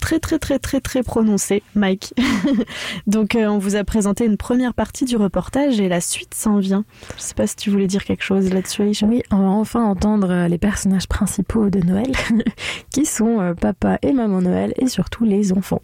très 0.00 0.18
très 0.18 0.38
très 0.38 0.58
très 0.58 0.80
très 0.80 1.02
prononcée, 1.02 1.62
Mike. 1.74 2.14
Donc 3.06 3.36
on 3.36 3.58
vous 3.58 3.76
a 3.76 3.84
présenté 3.84 4.24
une 4.24 4.36
première 4.36 4.74
partie 4.74 5.04
du 5.04 5.16
reportage 5.16 5.80
et 5.80 5.88
la 5.88 6.00
suite 6.00 6.34
s'en 6.34 6.58
vient. 6.58 6.84
Je 7.16 7.22
sais 7.22 7.34
pas 7.34 7.46
si 7.46 7.56
tu 7.56 7.70
voulais 7.70 7.86
dire 7.86 8.04
quelque 8.04 8.24
chose 8.24 8.52
là-dessus. 8.52 9.04
Oui, 9.04 9.22
on 9.30 9.38
va 9.38 9.48
enfin 9.48 9.82
entendre 9.82 10.46
les 10.48 10.58
personnages 10.58 11.08
principaux 11.08 11.68
de 11.68 11.80
Noël, 11.80 12.12
qui 12.90 13.06
sont 13.06 13.54
papa 13.60 13.98
et 14.02 14.12
maman 14.12 14.40
Noël, 14.40 14.72
et 14.76 14.86
surtout 14.86 15.24
les 15.24 15.52
enfants. 15.52 15.82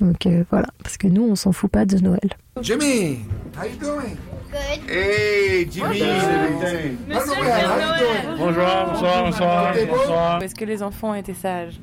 Donc 0.00 0.26
euh, 0.26 0.44
voilà, 0.50 0.68
parce 0.82 0.96
que 0.96 1.06
nous, 1.06 1.22
on 1.22 1.36
s'en 1.36 1.52
fout 1.52 1.70
pas 1.70 1.84
de 1.84 1.98
Noël. 1.98 2.30
Jimmy, 2.60 3.20
how 3.56 3.64
you 3.64 3.76
doing? 3.80 4.16
Good. 4.50 4.90
Hey, 4.90 5.68
Jimmy! 5.70 6.00
Monsieur 7.08 7.42
Noël. 7.42 8.28
Bonjour, 8.36 8.64
bonsoir, 8.88 9.24
bonsoir, 9.24 9.74
bonsoir. 9.88 10.42
Est-ce 10.42 10.54
que 10.54 10.64
les 10.64 10.82
enfants 10.82 11.10
ont 11.10 11.14
été 11.14 11.34
sages? 11.34 11.80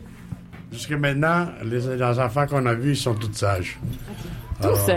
Jusqu'à 0.72 0.98
maintenant, 0.98 1.48
les, 1.64 1.80
les 1.98 2.20
enfants 2.20 2.48
qu'on 2.48 2.66
a 2.66 2.74
vus, 2.74 2.92
ils 2.92 2.98
sont 2.98 3.14
tous 3.14 3.34
sages. 3.34 3.78
Tous 4.62 4.92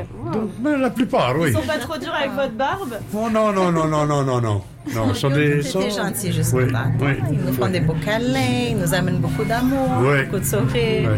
ben, 0.61 0.77
La 0.81 0.91
plupart, 0.91 1.35
oui. 1.39 1.49
Ils 1.51 1.55
sont 1.55 1.63
pas 1.67 1.79
trop 1.79 1.97
durs 1.99 2.15
avec 2.15 2.33
votre 2.33 2.53
barbe 2.55 2.95
Oh, 3.15 3.29
non, 3.33 3.53
non, 3.53 3.71
non, 3.73 3.87
non, 3.87 4.07
non, 4.07 4.23
non, 4.25 4.41
non. 4.41 4.63
Non, 4.95 5.15
ce 5.15 5.21
sont 5.21 5.31
des. 5.31 5.63
C'était 5.63 5.91
sont- 5.91 6.03
gentil 6.03 6.31
jusqu'à 6.33 6.57
Oui, 6.59 6.65
oui. 7.01 7.13
Ils 7.33 7.39
nous 7.39 7.53
font 7.55 7.69
des 7.69 7.81
beaux 7.81 7.95
câlins, 8.05 8.69
ils 8.71 8.77
nous 8.77 8.93
amènent 8.93 9.17
beaucoup 9.19 9.45
d'amour, 9.45 9.89
Oui. 10.01 10.25
beaucoup 10.25 10.41
de 10.41 10.45
sourires. 10.45 11.11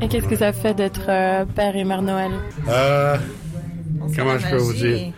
Et 0.00 0.06
qu'est-ce 0.08 0.26
que 0.28 0.36
ça 0.36 0.52
fait 0.52 0.72
d'être 0.74 1.06
euh, 1.08 1.44
père 1.44 1.74
et 1.74 1.82
mère 1.82 2.02
Noël? 2.02 2.30
Euh, 2.68 3.16
comment 4.16 4.38
je 4.38 4.48
peux 4.48 4.56
vous 4.56 4.72
dire? 4.72 5.12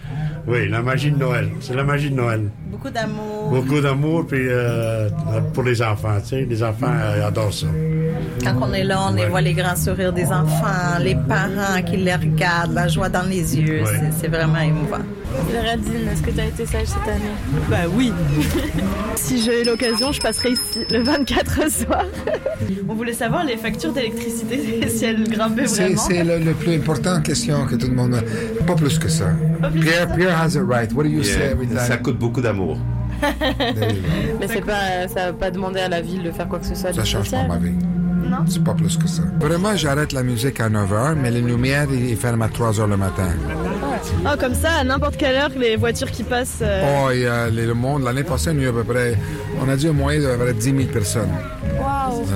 Oui, 0.47 0.69
la 0.69 0.83
magie 0.83 1.11
de 1.11 1.17
Noël. 1.19 1.49
C'est 1.61 1.75
la 1.75 1.85
magie 1.85 2.11
de 2.11 2.17
Noël. 2.17 2.51
Beaucoup 2.71 2.91
d'amour. 2.91 3.49
Beaucoup 3.51 3.81
d'amour 3.81 4.27
puis 4.27 4.47
euh, 4.49 5.09
pour 5.55 5.63
les 5.63 5.81
enfants, 5.81 6.17
tu 6.23 6.29
sais. 6.31 6.45
Les 6.45 6.63
enfants 6.63 6.93
euh, 6.93 7.27
adorent 7.27 7.53
ça. 7.55 7.67
Quand 8.45 8.55
on 8.61 8.73
est 8.75 8.85
là, 8.85 9.01
on 9.09 9.15
les 9.15 9.27
voit 9.27 9.41
les 9.41 9.55
grands 9.55 9.77
sourires 9.77 10.13
des 10.13 10.27
enfants, 10.27 10.99
les 11.01 11.15
parents 11.15 11.81
qui 11.87 11.97
les 11.97 12.15
regardent, 12.15 12.75
la 12.75 12.89
joie 12.89 13.09
dans 13.09 13.23
les 13.23 13.57
yeux. 13.59 13.83
Ouais. 13.85 13.89
C'est- 13.89 14.11
C'est 14.23 14.29
vraiment 14.29 14.59
émouvant. 14.61 14.99
Radine, 15.67 16.09
est-ce 16.13 16.23
que 16.23 16.31
tu 16.31 16.41
as 16.41 16.45
été 16.47 16.65
sage 16.67 16.87
cette 16.87 17.09
année? 17.09 17.35
Bah 17.69 17.77
oui. 17.93 18.13
si 19.17 19.43
j'ai 19.43 19.65
l'occasion, 19.65 20.13
je 20.13 20.21
passerai 20.21 20.51
ici 20.51 20.81
le 20.91 21.03
24 21.03 21.71
soir. 21.71 22.05
On 22.89 22.95
voulait 22.95 23.13
savoir 23.15 23.45
les 23.45 23.57
factures 23.57 23.93
d'électricité, 23.93 24.89
si 24.89 25.05
elles 25.07 25.29
grimpaient 25.29 25.67
C'est 25.67 25.83
vraiment. 25.89 26.01
c'est 26.03 26.23
le, 26.25 26.39
le 26.39 26.53
plus 26.53 26.75
important 26.77 27.21
question 27.21 27.67
que 27.67 27.75
tout 27.75 27.89
le 27.89 27.95
monde 27.95 28.15
a. 28.15 28.65
Pas 28.65 28.75
plus 28.75 28.99
que 28.99 29.09
ça. 29.09 29.27
Pierre, 29.73 30.15
Pierre 30.15 30.37
has 30.41 30.55
it 30.57 30.63
right. 30.67 30.93
What 30.93 31.05
do 31.05 31.11
you 31.11 31.23
say 31.23 31.39
Yeah, 31.41 31.51
every 31.53 31.67
time? 31.67 31.79
Ça 31.79 31.97
coûte 31.97 32.19
beaucoup 32.19 32.41
d'amour. 32.41 32.79
Mais 34.41 34.49
c'est 34.49 34.61
pas, 34.65 35.09
ça 35.09 35.27
va 35.27 35.33
pas 35.33 35.51
demander 35.51 35.81
à 35.81 35.89
la 35.89 36.01
ville 36.01 36.23
de 36.23 36.31
faire 36.31 36.49
quoi 36.49 36.59
que 36.59 36.67
ce 36.67 36.75
soit. 36.75 36.93
Ça 36.93 37.05
change 37.05 37.31
pas 37.31 37.47
ma 37.47 37.59
vie. 37.59 37.73
C'est 38.49 38.65
pas 38.65 38.75
plus 38.75 38.97
que 38.97 39.07
ça. 39.07 39.23
Vraiment, 39.39 39.77
j'arrête 39.77 40.13
la 40.13 40.23
musique 40.23 40.59
à 40.59 40.69
9h, 40.69 41.15
mais 41.21 41.31
les 41.31 41.41
lumières, 41.43 41.87
ils 41.93 42.17
ferment 42.17 42.47
à 42.47 42.49
3h 42.49 42.89
le 42.89 42.97
matin. 42.97 43.29
Ah, 44.25 44.37
comme 44.39 44.55
ça, 44.55 44.71
à 44.81 44.85
n'importe 44.85 45.17
quelle 45.17 45.37
heure, 45.37 45.51
les 45.57 45.77
voitures 45.77 46.11
qui 46.11 46.25
passent. 46.25 46.59
euh, 46.63 47.05
Oh, 47.07 47.11
il 47.13 47.21
y 47.21 47.27
a 47.27 47.49
les- 47.49 47.67
le 47.67 47.75
monde, 47.75 48.03
l'année 48.03 48.25
passée, 48.25 48.51
on 48.53 48.59
a 48.59 48.63
eu 48.63 48.69
à 48.69 48.73
peu 48.73 48.83
près, 48.83 49.17
on 49.65 49.69
a 49.69 49.77
dit 49.77 49.89
au 49.89 49.93
moyen 49.93 50.21
de 50.21 50.27
à 50.27 50.37
peu 50.37 50.45
près 50.45 50.55
10 50.55 50.65
000 50.71 50.79
personnes. 50.93 51.29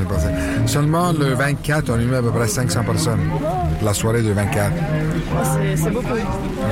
Passée. 0.08 0.28
Seulement 0.66 1.12
le 1.12 1.34
24, 1.34 1.90
on 1.90 1.94
a 1.94 2.02
eu 2.02 2.14
à 2.14 2.22
peu 2.22 2.30
près 2.30 2.48
500 2.48 2.82
personnes. 2.84 3.20
La 3.82 3.94
soirée 3.94 4.22
de 4.22 4.32
24. 4.32 4.72
oh, 4.74 5.36
c'est- 5.76 5.90
beaucoup. 5.90 6.06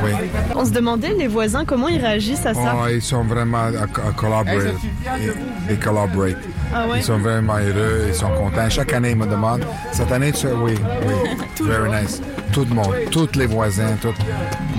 Oui. 0.05 0.11
On 0.55 0.65
se 0.65 0.71
demandait, 0.71 1.15
les 1.15 1.29
voisins, 1.29 1.65
comment 1.65 1.89
ils 1.89 2.01
réagissent 2.01 2.47
à 2.47 2.55
ça? 2.55 2.75
Oh, 2.77 2.87
ils 2.91 3.03
sont 3.03 3.25
vraiment 3.25 3.59
à, 3.59 3.85
à 3.85 4.13
collaborer. 4.17 4.73
Ils, 5.21 5.33
ils 5.71 5.79
collaborent. 5.79 6.27
Ah 6.75 6.87
ouais? 6.89 6.99
Ils 6.99 7.03
sont 7.03 7.19
vraiment 7.19 7.55
heureux, 7.57 8.07
ils 8.09 8.15
sont 8.15 8.31
contents. 8.31 8.69
Chaque 8.69 8.93
année, 8.93 9.11
ils 9.11 9.17
me 9.17 9.27
demandent. 9.27 9.65
Cette 9.93 10.11
année, 10.11 10.33
tu... 10.33 10.47
oui, 10.49 10.75
oui. 11.07 11.15
Very 11.67 11.91
nice. 11.91 12.21
Tout 12.57 12.65
le 12.71 12.75
monde, 12.75 12.95
tous 13.11 13.29
les 13.37 13.45
voisins, 13.45 13.97
tout- 14.01 14.15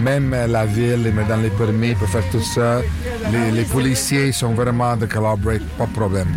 même 0.02 0.34
euh, 0.34 0.48
la 0.48 0.66
ville, 0.66 1.04
ils 1.06 1.14
me 1.14 1.24
donnent 1.28 1.44
les 1.44 1.52
permis 1.52 1.94
pour 1.94 2.10
faire 2.10 2.24
tout 2.32 2.42
ça. 2.42 2.82
Les, 3.32 3.52
les 3.52 3.66
policiers 3.66 4.32
sont 4.32 4.54
vraiment 4.56 4.98
de 4.98 5.06
collaborer, 5.06 5.60
pas 5.78 5.86
de 5.86 5.92
problème. 5.94 6.28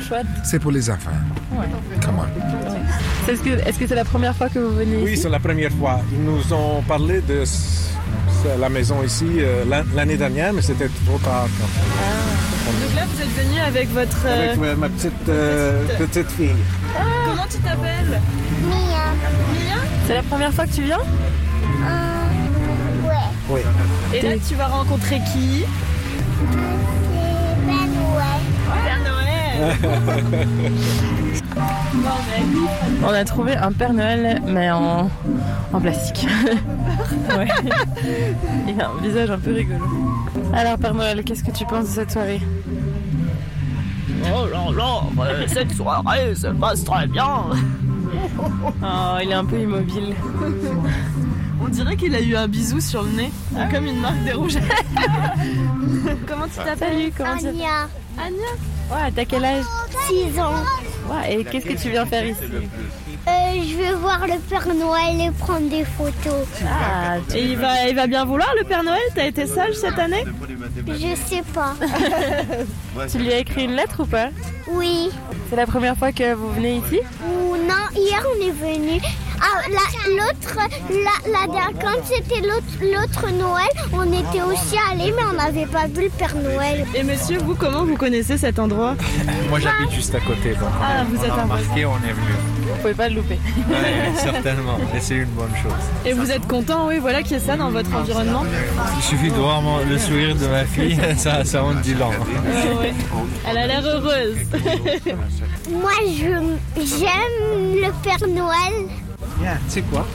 Chouette. 0.00 0.26
C'est 0.42 0.58
pour 0.58 0.72
les 0.72 0.90
enfants. 0.90 1.10
Ouais. 1.52 1.66
On. 2.08 3.30
Est-ce 3.30 3.40
que 3.40 3.50
est-ce 3.68 3.78
que 3.78 3.86
c'est 3.86 3.94
la 3.94 4.04
première 4.04 4.34
fois 4.34 4.48
que 4.48 4.58
vous 4.58 4.74
venez 4.74 4.96
Oui, 5.04 5.16
c'est 5.16 5.28
la 5.28 5.38
première 5.38 5.70
fois. 5.80 6.00
Ils 6.12 6.24
nous 6.24 6.42
ont 6.52 6.82
parlé 6.82 7.20
de 7.20 7.44
la 8.58 8.68
maison 8.68 8.96
ici 9.04 9.26
euh, 9.38 9.64
l'an- 9.70 9.84
l'année 9.94 10.16
dernière, 10.16 10.52
mais 10.52 10.62
c'était 10.62 10.90
trop 11.06 11.18
tard. 11.18 11.46
Donc 12.66 12.94
là, 12.96 13.02
vous 13.06 13.20
êtes 13.22 13.46
venu 13.46 13.60
avec 13.60 13.88
votre. 13.92 14.26
euh, 14.26 14.48
Avec 14.52 14.58
euh, 14.62 14.76
ma 14.76 14.88
petite, 14.88 15.28
euh, 15.28 15.84
petite 15.98 16.30
fille. 16.32 16.54
Comment 17.26 17.46
tu 17.50 17.58
t'appelles? 17.58 18.20
Mia. 18.62 19.12
Mia? 19.52 19.76
C'est 20.06 20.14
la 20.14 20.22
première 20.22 20.52
fois 20.52 20.66
que 20.66 20.72
tu 20.72 20.82
viens? 20.82 20.98
Euh, 20.98 23.08
ouais. 23.08 23.14
Oui. 23.48 23.60
Et 24.14 24.22
là, 24.22 24.34
tu 24.46 24.54
vas 24.54 24.66
rencontrer 24.66 25.20
qui? 25.32 25.64
C'est 26.40 27.66
Noël. 27.66 28.40
Père 28.84 28.98
Noël 29.12 29.29
On 33.04 33.08
a 33.08 33.24
trouvé 33.24 33.56
un 33.56 33.72
Père 33.72 33.92
Noël, 33.92 34.40
mais 34.46 34.70
en, 34.70 35.10
en 35.72 35.80
plastique. 35.80 36.24
ouais. 37.36 37.48
Il 38.68 38.80
a 38.80 38.90
un 38.90 39.00
visage 39.02 39.30
un 39.30 39.38
peu 39.38 39.52
rigolo. 39.52 39.84
Alors, 40.52 40.78
Père 40.78 40.94
Noël, 40.94 41.24
qu'est-ce 41.24 41.42
que 41.44 41.50
tu 41.50 41.64
penses 41.66 41.88
de 41.88 41.94
cette 41.94 42.12
soirée? 42.12 42.40
Oh 44.24 44.46
là 44.46 44.70
là, 44.76 45.02
cette 45.46 45.72
soirée 45.72 46.34
se 46.34 46.48
passe 46.48 46.84
très 46.84 47.06
bien. 47.06 47.44
Oh, 48.38 49.16
il 49.22 49.30
est 49.30 49.34
un 49.34 49.44
peu 49.44 49.60
immobile. 49.60 50.14
On 51.62 51.68
dirait 51.68 51.96
qu'il 51.96 52.14
a 52.14 52.20
eu 52.20 52.34
un 52.36 52.48
bisou 52.48 52.80
sur 52.80 53.02
le 53.02 53.10
nez, 53.10 53.30
comme 53.72 53.84
une 53.86 54.00
marque 54.00 54.22
des 54.24 54.32
rouges. 54.32 54.58
Comment 56.26 56.46
tu 56.46 56.56
t'appelles? 56.56 56.78
Salut, 56.78 57.12
comment 57.16 57.36
tu 57.36 57.48
Anya. 57.48 57.88
Anya 58.18 58.52
Ouais, 58.90 59.10
t'as 59.14 59.24
quel 59.24 59.44
âge? 59.44 59.64
6 60.08 60.38
ans. 60.40 60.54
Ouais, 61.08 61.34
et 61.40 61.44
qu'est-ce 61.44 61.66
que 61.66 61.80
tu 61.80 61.90
viens 61.90 62.06
faire 62.06 62.24
ici? 62.24 62.38
Euh, 62.42 63.30
je 63.68 63.76
vais 63.76 63.94
voir 63.94 64.26
le 64.26 64.38
Père 64.38 64.66
Noël 64.74 65.20
et 65.20 65.30
prendre 65.32 65.68
des 65.68 65.84
photos. 65.84 66.46
Ah, 66.66 67.16
Et 67.34 67.44
il 67.44 67.56
va, 67.58 67.88
il 67.88 67.96
va 67.96 68.06
bien 68.06 68.24
vouloir 68.24 68.52
le 68.58 68.64
Père 68.64 68.82
Noël? 68.82 69.00
T'as 69.14 69.26
été 69.26 69.46
sage 69.46 69.74
cette 69.74 69.98
année? 69.98 70.24
Je 70.86 71.14
sais 71.16 71.42
pas. 71.52 71.74
tu 73.10 73.18
lui 73.18 73.32
as 73.32 73.38
écrit 73.38 73.64
une 73.64 73.72
lettre 73.74 74.02
ou 74.02 74.06
pas? 74.06 74.28
Oui. 74.68 75.10
C'est 75.48 75.56
la 75.56 75.66
première 75.66 75.96
fois 75.96 76.12
que 76.12 76.32
vous 76.34 76.52
venez 76.52 76.76
ici? 76.76 77.00
Ou 77.26 77.56
non, 77.56 77.84
hier 77.94 78.24
on 78.36 78.46
est 78.46 78.50
venu. 78.50 79.00
Ah, 79.40 79.62
la- 79.68 80.10
l'autre, 80.16 80.56
la, 80.90 81.30
la, 81.32 81.68
quand 81.80 81.98
c'était 82.04 82.40
l'autre, 82.46 82.62
l'autre 82.82 83.30
Noël, 83.32 83.68
on 83.92 84.04
était 84.12 84.42
aussi 84.42 84.76
allés, 84.90 85.12
mais 85.16 85.22
on 85.30 85.34
n'avait 85.34 85.66
pas 85.66 85.86
vu 85.86 86.04
le 86.04 86.10
Père 86.10 86.34
Noël. 86.36 86.84
Et 86.94 87.02
monsieur, 87.02 87.38
vous, 87.38 87.54
comment 87.54 87.84
vous 87.84 87.96
connaissez 87.96 88.36
cet 88.36 88.58
endroit? 88.58 88.94
Moi 89.48 89.58
j'habite 89.60 89.92
juste 89.92 90.14
à 90.14 90.20
côté, 90.20 90.50
donc 90.50 90.68
Ah, 90.82 91.04
vous 91.08 91.16
on 91.18 91.24
êtes 91.24 91.30
a 91.30 91.34
un 91.34 91.42
remarqué, 91.44 91.86
on 91.86 91.96
est 91.96 92.12
venu. 92.12 92.34
Vous 92.68 92.76
pouvez 92.82 92.94
pas 92.94 93.08
le 93.08 93.16
louper. 93.16 93.38
Ouais, 93.68 94.12
certainement, 94.16 94.78
et 94.94 95.00
c'est 95.00 95.14
une 95.16 95.24
bonne 95.30 95.54
chose. 95.62 95.72
Et 96.04 96.12
vous 96.12 96.30
êtes 96.30 96.46
content, 96.46 96.86
oui, 96.88 96.98
voilà, 96.98 97.22
qu'il 97.22 97.32
y 97.32 97.34
ait 97.36 97.38
ça 97.44 97.56
dans 97.56 97.70
votre 97.70 97.92
environnement 97.94 98.44
Il 98.96 99.02
suffit 99.02 99.28
de 99.28 99.34
voir 99.34 99.60
mon- 99.62 99.84
le 99.84 99.98
sourire 99.98 100.36
de 100.36 100.46
ma 100.46 100.64
fille, 100.64 100.98
ça, 101.16 101.44
ça 101.44 101.64
en 101.64 101.74
dit 101.74 101.94
long. 101.94 102.10
Ah 102.12 102.80
ouais. 102.80 102.92
Elle 103.48 103.58
a 103.58 103.66
l'air 103.66 103.82
heureuse. 103.84 104.36
Moi, 105.70 105.90
je, 106.06 106.82
j'aime 106.84 107.74
le 107.74 107.90
Père 108.02 108.28
Noël. 108.28 108.88
C'est 109.68 109.82
quoi? 109.82 110.06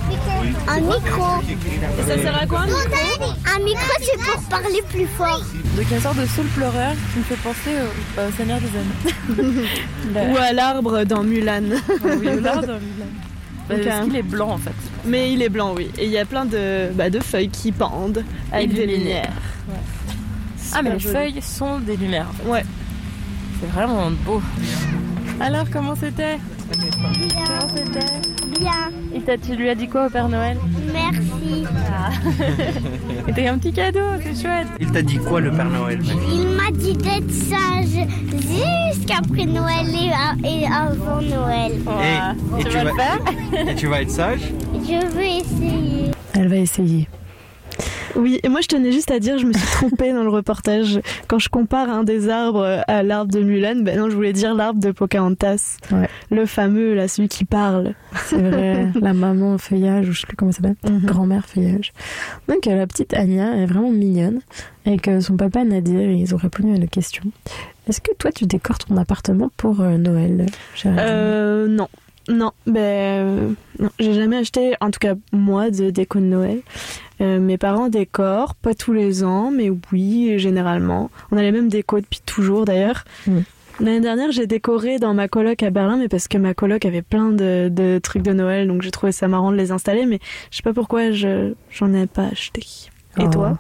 Un 0.68 0.80
micro. 0.82 1.24
Et 1.50 2.02
ça 2.08 2.18
sert 2.22 2.42
à 2.42 2.46
quoi? 2.46 2.60
Un 2.62 2.66
micro 2.66 3.32
Un 3.56 3.64
micro, 3.64 3.92
c'est 4.02 4.18
pour 4.32 4.42
parler 4.50 4.82
plus 4.90 5.08
fort. 5.18 5.42
Donc 5.76 5.86
une 5.92 6.00
sorte 6.00 6.18
de 6.18 6.26
saule 6.26 6.46
pleureur 6.48 6.94
qui 7.14 7.20
me 7.20 7.24
fait 7.24 7.36
penser 7.38 7.72
au, 7.82 8.22
au 8.22 8.32
Seigneur 8.38 8.60
des 8.60 8.68
Anneaux. 8.78 9.52
Le- 10.14 10.34
Ou 10.34 10.38
à 10.38 10.54
l'arbre 10.54 11.04
dans 11.06 11.24
Mulan. 11.24 11.64
Oui, 12.04 12.28
ou 12.38 12.40
l'arbre 12.42 12.62
dans 12.68 12.74
Mulan. 12.74 13.06
Bah, 13.68 13.78
Donc, 13.78 13.84
parce 13.86 14.00
un- 14.02 14.04
qu'il 14.06 14.16
est 14.18 14.22
blanc 14.22 14.50
en 14.52 14.58
fait. 14.60 14.76
Mais 15.06 15.34
il 15.34 15.42
est 15.42 15.50
blanc, 15.50 15.74
oui. 15.76 15.90
Et 15.98 16.06
il 16.06 16.12
y 16.12 16.20
a 16.20 16.26
plein 16.26 16.46
de, 16.46 16.92
bah, 16.94 17.10
de 17.10 17.20
feuilles 17.20 17.50
qui 17.50 17.72
pendent 17.72 18.24
avec 18.52 18.72
des 18.72 18.86
lumières. 18.86 19.32
Ah 20.72 20.84
mais 20.84 20.92
les 20.94 21.00
joli. 21.00 21.16
feuilles 21.16 21.42
sont 21.42 21.80
des 21.80 21.98
lumières. 21.98 22.28
en 22.30 22.44
fait. 22.44 22.50
Ouais. 22.52 22.64
C'est 23.60 23.72
vraiment 23.72 24.12
beau. 24.24 24.40
Alors 25.40 25.66
comment 25.74 25.96
c'était? 25.96 26.38
Comment 26.72 27.68
c'était 27.76 28.60
Bien. 28.60 28.92
Et 29.14 29.22
t'as- 29.22 29.38
tu 29.38 29.56
lui 29.56 29.70
as 29.70 29.76
dit 29.76 29.88
quoi 29.88 30.08
au 30.08 30.10
Père 30.10 30.30
Noël 30.30 30.58
Merci. 30.94 31.66
Et 33.28 33.34
t'as 33.34 33.42
eu 33.42 33.48
un 33.48 33.58
petit 33.58 33.74
cadeau, 33.74 34.00
c'est 34.24 34.42
chouette. 34.42 34.68
Il 34.80 34.92
t'a 34.92 35.02
dit 35.02 35.18
quoi 35.18 35.42
le 35.42 35.52
Père 35.52 35.70
Noël 35.70 36.00
Il 36.32 36.48
m'a 36.50 36.72
dit 36.72 36.94
d'être 36.94 37.32
sage 37.32 38.08
jusqu'après 38.94 39.46
Noël 39.46 39.88
et, 39.94 40.12
a- 40.12 40.48
et 40.48 40.66
avant 40.66 41.22
Noël. 41.22 41.74
Et, 41.74 42.62
et 42.62 42.64
Tu 42.64 42.70
vas 42.72 42.84
le 42.84 42.92
faire 42.94 43.20
et 43.68 43.76
tu 43.76 43.88
vas 43.88 44.02
être 44.02 44.12
sage 44.12 44.42
Je 44.74 45.16
vais 45.16 45.38
essayer. 45.38 46.12
Elle 46.34 46.48
va 46.48 46.56
essayer. 46.58 47.08
Oui, 48.16 48.40
et 48.44 48.50
moi 48.50 48.62
je 48.62 48.68
tenais 48.68 48.92
juste 48.92 49.12
à 49.12 49.20
dire, 49.20 49.38
je 49.38 49.46
me 49.46 49.54
suis 49.54 49.68
trompée 49.68 50.14
dans 50.14 50.24
le 50.24 50.30
reportage. 50.30 51.00
Quand 51.28 51.40
je 51.40 51.50
compare 51.50 51.90
un 51.90 52.04
des 52.04 52.30
arbres 52.30 52.84
à 52.88 53.04
l'arbre 53.04 53.32
de 53.32 53.42
Mulan, 53.42 53.82
ben 53.82 54.00
non, 54.00 54.10
je 54.10 54.16
voulais 54.16 54.34
dire 54.34 54.54
l'arbre 54.56 54.80
de 54.80 54.92
Pocahontas. 54.92 55.78
Ouais. 55.92 56.08
Le 56.32 56.46
fameux, 56.46 56.94
là, 56.94 57.08
celui 57.08 57.28
qui 57.28 57.46
parle. 57.46 57.94
C'est 58.26 58.38
vrai, 58.42 58.88
la 59.02 59.14
maman 59.14 59.58
feuillage, 59.58 60.08
ou 60.10 60.12
je 60.14 60.22
sais 60.22 60.28
plus 60.28 60.38
comment 60.38 60.52
ça 60.52 60.62
s'appelle, 60.62 60.76
Mhm. 60.92 61.06
grand-mère 61.06 61.46
feuillage. 61.46 61.94
Donc 62.48 62.68
euh, 62.68 62.76
la 62.76 62.88
petite 62.88 63.14
Anya 63.14 63.56
est 63.58 63.66
vraiment 63.66 63.92
mignonne, 63.92 64.40
avec 64.86 65.10
son 65.20 65.36
papa 65.36 65.64
Nadir, 65.64 66.10
ils 66.10 66.34
ont 66.34 66.38
répondu 66.38 66.74
à 66.74 66.78
la 66.78 66.88
question. 66.88 67.24
Est-ce 67.88 68.02
que 68.02 68.12
toi 68.18 68.32
tu 68.32 68.46
décores 68.46 68.78
ton 68.80 68.98
appartement 68.98 69.52
pour 69.58 69.82
euh, 69.82 69.98
Noël 69.98 70.46
Euh, 70.86 71.68
non. 71.68 71.88
Non, 72.28 72.54
ben, 72.66 72.80
euh, 72.82 73.50
non, 73.80 73.90
j'ai 74.00 74.14
jamais 74.14 74.38
acheté, 74.38 74.74
en 74.82 74.90
tout 74.90 74.98
cas 75.00 75.14
moi, 75.32 75.70
de 75.70 75.92
déco 75.92 76.18
de 76.20 76.24
Noël. 76.26 76.62
Euh, 77.22 77.40
mes 77.40 77.58
parents 77.58 77.88
décorent, 77.90 78.56
pas 78.56 78.74
tous 78.74 78.94
les 78.94 79.24
ans, 79.24 79.52
mais 79.52 79.70
oui, 79.92 80.38
généralement. 80.38 81.10
On 81.32 81.38
a 81.38 81.42
les 81.42 81.52
mêmes 81.52 81.70
décos 81.70 82.02
depuis 82.02 82.22
toujours 82.26 82.66
d'ailleurs. 82.66 83.04
Mm. 83.28 83.40
L'année 83.82 84.00
dernière, 84.00 84.32
j'ai 84.32 84.48
décoré 84.48 85.00
dans 85.00 85.14
ma 85.14 85.28
coloc 85.28 85.62
à 85.64 85.70
Berlin, 85.70 85.98
mais 85.98 86.08
parce 86.08 86.28
que 86.30 86.38
ma 86.38 86.54
coloc 86.54 86.86
avait 86.86 87.02
plein 87.02 87.32
de, 87.32 87.68
de 87.70 88.00
trucs 88.02 88.22
de 88.22 88.32
Noël, 88.32 88.68
donc 88.68 88.82
j'ai 88.82 88.92
trouvé 88.92 89.12
ça 89.12 89.28
marrant 89.28 89.52
de 89.52 89.58
les 89.58 89.72
installer, 89.72 90.06
mais 90.06 90.20
je 90.50 90.58
sais 90.58 90.64
pas 90.64 90.74
pourquoi 90.74 91.12
je, 91.12 91.54
j'en 91.72 91.94
ai 91.94 92.08
pas 92.08 92.28
acheté. 92.32 92.62
Et 93.18 93.24
Oh. 93.26 93.30
toi? 93.30 93.58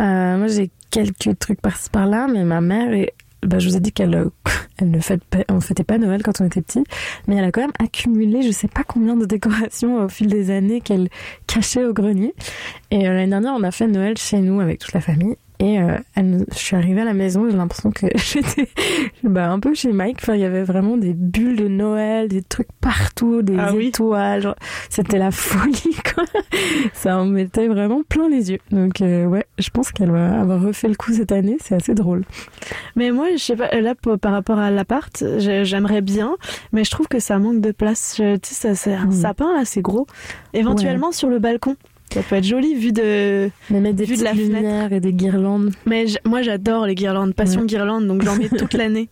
Euh, 0.00 0.36
Moi 0.38 0.46
j'ai 0.48 0.70
quelques 0.90 1.38
trucs 1.38 1.60
par-ci 1.62 1.88
par-là, 1.90 2.26
mais 2.30 2.44
ma 2.44 2.60
mère, 2.60 2.92
est... 2.92 3.12
bah, 3.42 3.58
je 3.58 3.68
vous 3.68 3.76
ai 3.76 3.80
dit 3.80 3.92
qu'elle 3.92 4.14
euh, 4.14 4.30
elle 4.78 4.90
ne 4.90 5.00
fête 5.00 5.24
pas, 5.24 5.44
fêtait 5.60 5.84
pas 5.84 5.98
Noël 5.98 6.22
quand 6.22 6.40
on 6.40 6.46
était 6.46 6.62
petit, 6.62 6.84
mais 7.26 7.36
elle 7.36 7.44
a 7.44 7.52
quand 7.52 7.60
même 7.60 7.72
accumulé 7.78 8.42
je 8.42 8.50
sais 8.50 8.68
pas 8.68 8.84
combien 8.84 9.16
de 9.16 9.24
décorations 9.24 10.04
au 10.04 10.08
fil 10.08 10.28
des 10.28 10.50
années 10.50 10.80
qu'elle 10.80 11.08
cachait 11.46 11.84
au 11.84 11.92
grenier. 11.92 12.34
Et 12.90 13.08
euh, 13.08 13.12
l'année 13.12 13.30
dernière, 13.30 13.54
on 13.56 13.62
a 13.62 13.70
fait 13.70 13.86
Noël 13.86 14.16
chez 14.16 14.38
nous 14.38 14.60
avec 14.60 14.78
toute 14.78 14.92
la 14.92 15.00
famille. 15.00 15.36
Et 15.64 15.78
euh, 15.80 15.96
elle 16.16 16.44
je 16.50 16.58
suis 16.58 16.74
arrivée 16.74 17.02
à 17.02 17.04
la 17.04 17.12
maison, 17.14 17.46
j'ai 17.48 17.56
l'impression 17.56 17.92
que 17.92 18.06
j'étais 18.16 18.68
bah, 19.22 19.48
un 19.48 19.60
peu 19.60 19.74
chez 19.74 19.92
Mike. 19.92 20.16
Enfin, 20.20 20.34
il 20.34 20.40
y 20.40 20.44
avait 20.44 20.64
vraiment 20.64 20.96
des 20.96 21.14
bulles 21.14 21.54
de 21.54 21.68
Noël, 21.68 22.26
des 22.26 22.42
trucs 22.42 22.72
partout, 22.80 23.42
des 23.42 23.56
Ah 23.56 23.70
étoiles. 23.78 24.56
C'était 24.90 25.18
la 25.18 25.30
folie, 25.30 25.96
quoi. 26.14 26.24
Ça 26.94 27.16
en 27.18 27.26
mettait 27.26 27.68
vraiment 27.68 28.02
plein 28.02 28.28
les 28.28 28.50
yeux. 28.50 28.58
Donc, 28.72 29.00
euh, 29.02 29.26
ouais, 29.26 29.46
je 29.58 29.70
pense 29.70 29.92
qu'elle 29.92 30.10
va 30.10 30.40
avoir 30.40 30.60
refait 30.60 30.88
le 30.88 30.96
coup 30.96 31.12
cette 31.12 31.30
année. 31.30 31.58
C'est 31.60 31.76
assez 31.76 31.94
drôle. 31.94 32.24
Mais 32.96 33.12
moi, 33.12 33.28
je 33.32 33.36
sais 33.36 33.54
pas, 33.56 33.70
là, 33.80 33.94
pour- 33.94 34.18
par 34.18 34.32
rapport 34.32 34.58
à 34.58 34.72
l'appart, 34.72 35.22
j'ai- 35.38 35.64
j'aimerais 35.64 36.00
bien, 36.00 36.34
mais 36.72 36.82
je 36.82 36.90
trouve 36.90 37.06
que 37.06 37.20
ça 37.20 37.38
manque 37.38 37.60
de 37.60 37.70
place. 37.70 38.14
Tu 38.16 38.38
sais, 38.54 38.74
c'est 38.74 38.94
un 38.94 39.06
Mm. 39.06 39.12
sapin, 39.12 39.54
là, 39.56 39.64
c'est 39.64 39.80
gros. 39.82 40.08
Éventuellement 40.54 41.12
sur 41.12 41.28
le 41.28 41.38
balcon. 41.38 41.76
Ça 42.12 42.22
peut 42.22 42.36
être 42.36 42.44
joli 42.44 42.74
vu 42.74 42.92
de, 42.92 43.50
Mais 43.70 43.80
mettre 43.80 43.96
des 43.96 44.04
vu 44.04 44.16
de 44.16 44.24
la 44.24 44.32
lumières 44.32 44.92
et 44.92 45.00
des 45.00 45.14
guirlandes. 45.14 45.70
Mais 45.86 46.04
moi 46.26 46.42
j'adore 46.42 46.86
les 46.86 46.94
guirlandes, 46.94 47.34
passion 47.34 47.62
Ouais. 47.62 47.66
guirlande, 47.66 48.06
donc 48.06 48.22
j'en 48.22 48.36
mets 48.36 48.48
toute 48.58 48.74
l'année. 48.74 49.08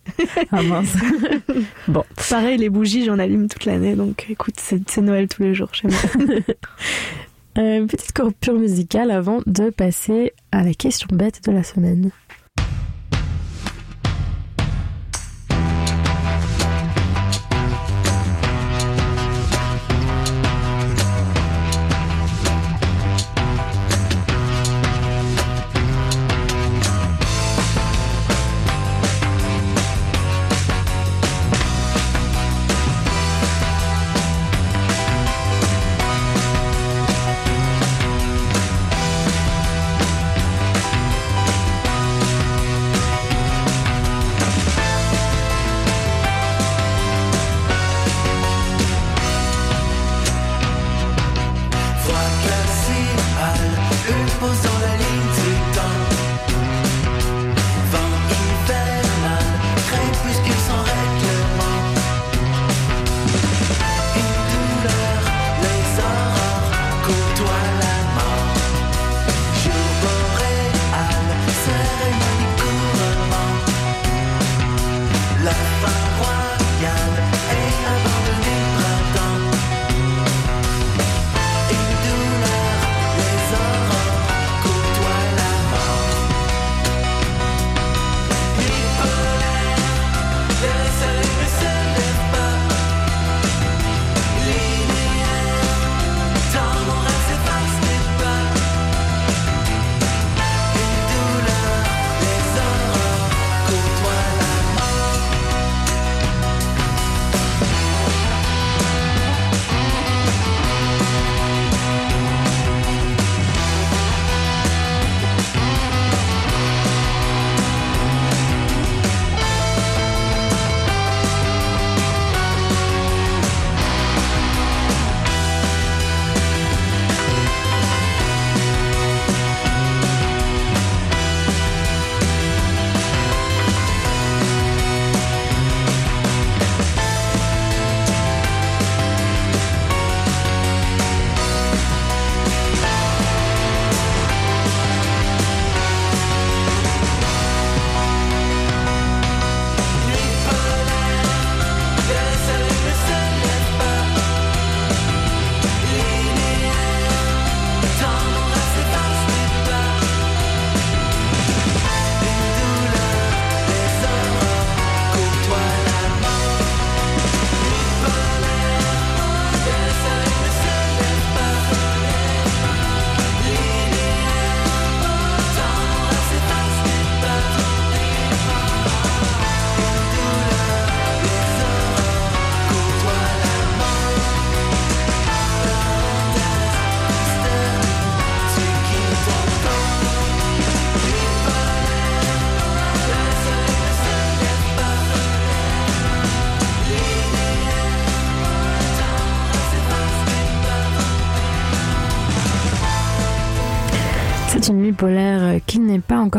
Ah 0.51 0.61
mince. 0.61 0.95
bon. 1.87 2.03
Pareil, 2.29 2.57
les 2.57 2.69
bougies, 2.69 3.05
j'en 3.05 3.17
allume 3.17 3.47
toute 3.47 3.65
l'année, 3.65 3.95
donc 3.95 4.27
écoute, 4.29 4.55
c'est 4.59 4.81
c'est 4.87 5.01
Noël 5.01 5.27
tous 5.27 5.41
les 5.41 5.55
jours 5.55 5.73
chez 5.73 5.87
moi. 5.87 5.97
Euh, 7.57 7.85
petite 7.85 8.13
coupure 8.13 8.53
musicale 8.53 9.11
avant 9.11 9.41
de 9.45 9.71
passer 9.71 10.31
à 10.53 10.63
la 10.63 10.73
question 10.73 11.09
bête 11.11 11.43
de 11.45 11.51
la 11.51 11.63
semaine. 11.63 12.09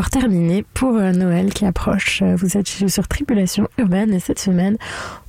Encore 0.03 0.21
terminée 0.21 0.65
pour 0.73 0.97
euh, 0.97 1.13
Noël 1.13 1.53
qui 1.53 1.65
approche. 1.65 2.21
Euh, 2.21 2.35
Vous 2.35 2.57
êtes 2.57 2.67
sur 2.67 3.07
Tribulation 3.07 3.69
Urbaine 3.77 4.13
et 4.13 4.19
cette 4.19 4.39
semaine, 4.39 4.77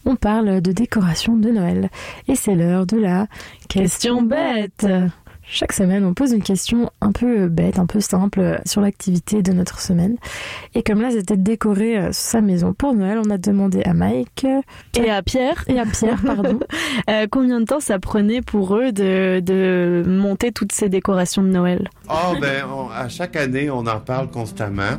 on 0.05 0.17
parle 0.17 0.61
de 0.61 0.73
décoration 0.73 1.37
de 1.37 1.49
Noël. 1.51 1.91
Et 2.27 2.35
c'est 2.35 2.57
l'heure 2.57 2.85
de 2.85 2.97
la 2.97 3.29
question 3.69 4.23
bête. 4.23 4.85
Chaque 5.57 5.73
semaine, 5.73 6.05
on 6.05 6.15
pose 6.15 6.33
une 6.33 6.43
question 6.43 6.91
un 7.01 7.13
peu 7.13 7.47
bête, 7.47 7.79
un 7.79 7.87
peu 7.87 8.01
simple 8.01 8.41
euh, 8.41 8.57
sur 8.67 8.81
l'activité 8.81 9.41
de 9.41 9.53
notre 9.53 9.79
semaine. 9.81 10.17
Et 10.75 10.83
comme 10.83 11.01
là, 11.01 11.13
c'était 11.13 11.37
de 11.37 11.43
décorer 11.43 11.97
euh, 11.97 12.09
sa 12.11 12.41
maison 12.41 12.73
pour 12.73 12.93
Noël, 12.93 13.21
on 13.25 13.31
a 13.31 13.39
demandé 13.39 13.81
à 13.85 13.95
Mike 13.95 14.45
euh, 14.47 14.61
Et 15.01 15.09
à 15.11 15.23
Pierre, 15.23 15.63
et 15.69 15.79
à 15.79 15.87
Pierre, 15.87 16.19
pardon, 16.27 16.59
euh, 17.09 17.29
combien 17.31 17.61
de 17.61 17.67
temps 17.67 17.79
ça 17.79 18.01
prenait 18.01 18.43
pour 18.43 18.75
eux 18.77 18.91
de, 18.91 19.39
de 19.39 20.03
monter 20.05 20.51
toutes 20.51 20.73
ces 20.73 20.89
décorations 20.89 21.43
de 21.43 21.49
Noël? 21.51 21.89
Oh, 22.11 22.35
ben, 22.41 22.65
on- 22.69 22.91
à 22.91 23.09
chaque 23.09 23.37
année, 23.37 23.71
on 23.71 23.87
en 23.87 24.01
parle 24.01 24.31
constamment. 24.31 24.99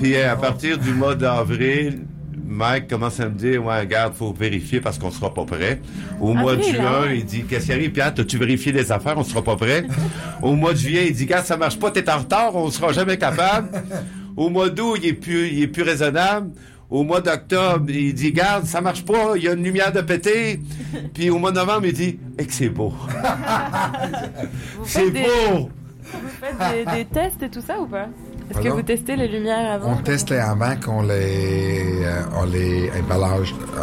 Puis 0.00 0.16
à 0.16 0.36
partir 0.36 0.78
du 0.78 0.92
mois 0.94 1.16
d'avril, 1.16 2.02
Mike 2.44 2.88
commence 2.88 3.20
à 3.20 3.28
me 3.28 3.34
dire, 3.34 3.64
ouais, 3.64 3.80
regarde, 3.80 4.14
faut 4.14 4.32
vérifier 4.32 4.80
parce 4.80 4.98
qu'on 4.98 5.10
sera 5.10 5.32
pas 5.32 5.44
prêt. 5.44 5.80
Au 6.20 6.34
mois 6.34 6.56
de 6.56 6.62
juin, 6.62 7.02
hein? 7.04 7.12
il 7.14 7.24
dit, 7.24 7.44
qu'est-ce 7.44 7.66
qui 7.66 7.72
arrive, 7.72 7.92
Pierre? 7.92 8.12
T'as-tu 8.14 8.36
vérifié 8.38 8.72
les 8.72 8.90
affaires? 8.92 9.16
On 9.16 9.24
sera 9.24 9.42
pas 9.42 9.56
prêt. 9.56 9.84
Au 10.42 10.54
mois 10.54 10.72
de 10.72 10.78
juillet, 10.78 11.06
il 11.08 11.14
dit, 11.14 11.24
regarde, 11.24 11.46
ça 11.46 11.56
marche 11.56 11.78
pas, 11.78 11.90
t'es 11.90 12.08
en 12.10 12.18
retard, 12.18 12.54
on 12.54 12.70
sera 12.70 12.92
jamais 12.92 13.16
capable. 13.16 13.68
Au 14.36 14.48
mois 14.50 14.70
d'août, 14.70 14.98
il 15.02 15.08
est 15.10 15.12
plus, 15.12 15.48
il 15.48 15.62
est 15.62 15.68
plus 15.68 15.82
raisonnable. 15.82 16.50
Au 16.90 17.04
mois 17.04 17.20
d'octobre, 17.22 17.90
il 17.90 18.12
dit, 18.12 18.32
garde, 18.32 18.66
ça 18.66 18.80
marche 18.82 19.04
pas, 19.04 19.32
il 19.36 19.44
y 19.44 19.48
a 19.48 19.52
une 19.54 19.64
lumière 19.64 19.92
de 19.92 20.00
péter. 20.02 20.60
Puis 21.14 21.30
au 21.30 21.38
mois 21.38 21.50
de 21.50 21.56
novembre, 21.56 21.86
il 21.86 21.92
dit, 21.94 22.18
et 22.38 22.44
que 22.44 22.52
c'est 22.52 22.68
beau. 22.68 22.92
c'est 24.84 25.10
des- 25.10 25.22
beau! 25.22 25.70
Vous 26.04 26.28
faites 26.40 26.58
des, 26.86 26.98
des 26.98 27.04
tests 27.06 27.42
et 27.42 27.48
tout 27.48 27.62
ça 27.62 27.80
ou 27.80 27.86
pas? 27.86 28.08
Est-ce 28.52 28.60
que 28.60 28.68
vous 28.68 28.82
testez 28.82 29.16
les 29.16 29.28
lumières 29.28 29.72
avant? 29.72 29.92
On 29.92 29.96
teste 29.96 30.30
les 30.30 30.38
avant 30.38 30.74
qu'on 30.84 31.02
les, 31.02 32.04
euh, 32.04 32.20
on 32.40 32.44
les 32.44 32.90
emballage, 33.00 33.54
euh, 33.78 33.82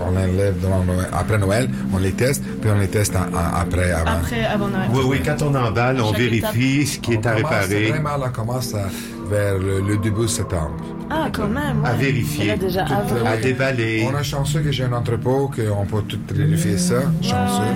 on 0.00 0.10
les 0.12 0.24
enlève 0.32 0.60
devant 0.60 0.82
Noël- 0.84 1.08
après 1.12 1.38
Noël, 1.38 1.68
on 1.92 1.98
les 1.98 2.12
teste, 2.12 2.42
puis 2.60 2.70
on 2.74 2.78
les 2.78 2.88
teste 2.88 3.14
en- 3.16 3.20
en- 3.34 3.60
après, 3.60 3.90
avant. 3.92 4.10
Après, 4.12 4.44
avant 4.44 4.68
Noël. 4.68 4.88
Oui, 4.92 5.02
oui, 5.06 5.20
quand 5.24 5.42
on 5.42 5.54
emballe, 5.54 6.00
on 6.00 6.12
Chaque 6.12 6.20
vérifie 6.20 6.86
ce 6.86 6.98
qui 6.98 7.12
est 7.14 7.26
à 7.26 7.34
commence- 7.34 7.50
réparer. 7.52 7.88
Vraiment, 7.90 8.16
là, 8.16 8.26
on 8.28 8.32
commence 8.32 8.74
à- 8.74 8.88
vers 9.30 9.58
le, 9.58 9.80
le 9.80 9.96
début 9.98 10.28
septembre. 10.28 10.76
Ah, 11.08 11.28
quand 11.32 11.48
même. 11.48 11.84
À 11.84 11.92
vérifier. 11.94 12.44
Et 12.44 12.48
là, 12.48 12.56
déjà, 12.56 12.84
Tout, 12.84 12.92
avant. 12.92 13.26
À 13.26 13.36
déballer. 13.36 14.06
On 14.10 14.14
a 14.14 14.22
chanceux 14.22 14.60
que 14.60 14.70
j'ai 14.70 14.84
un 14.84 14.92
entrepôt, 14.92 15.50
qu'on 15.54 15.84
peut 15.86 16.02
tout 16.08 16.18
vérifier 16.32 16.78
ça, 16.78 17.02
chanceux. 17.22 17.74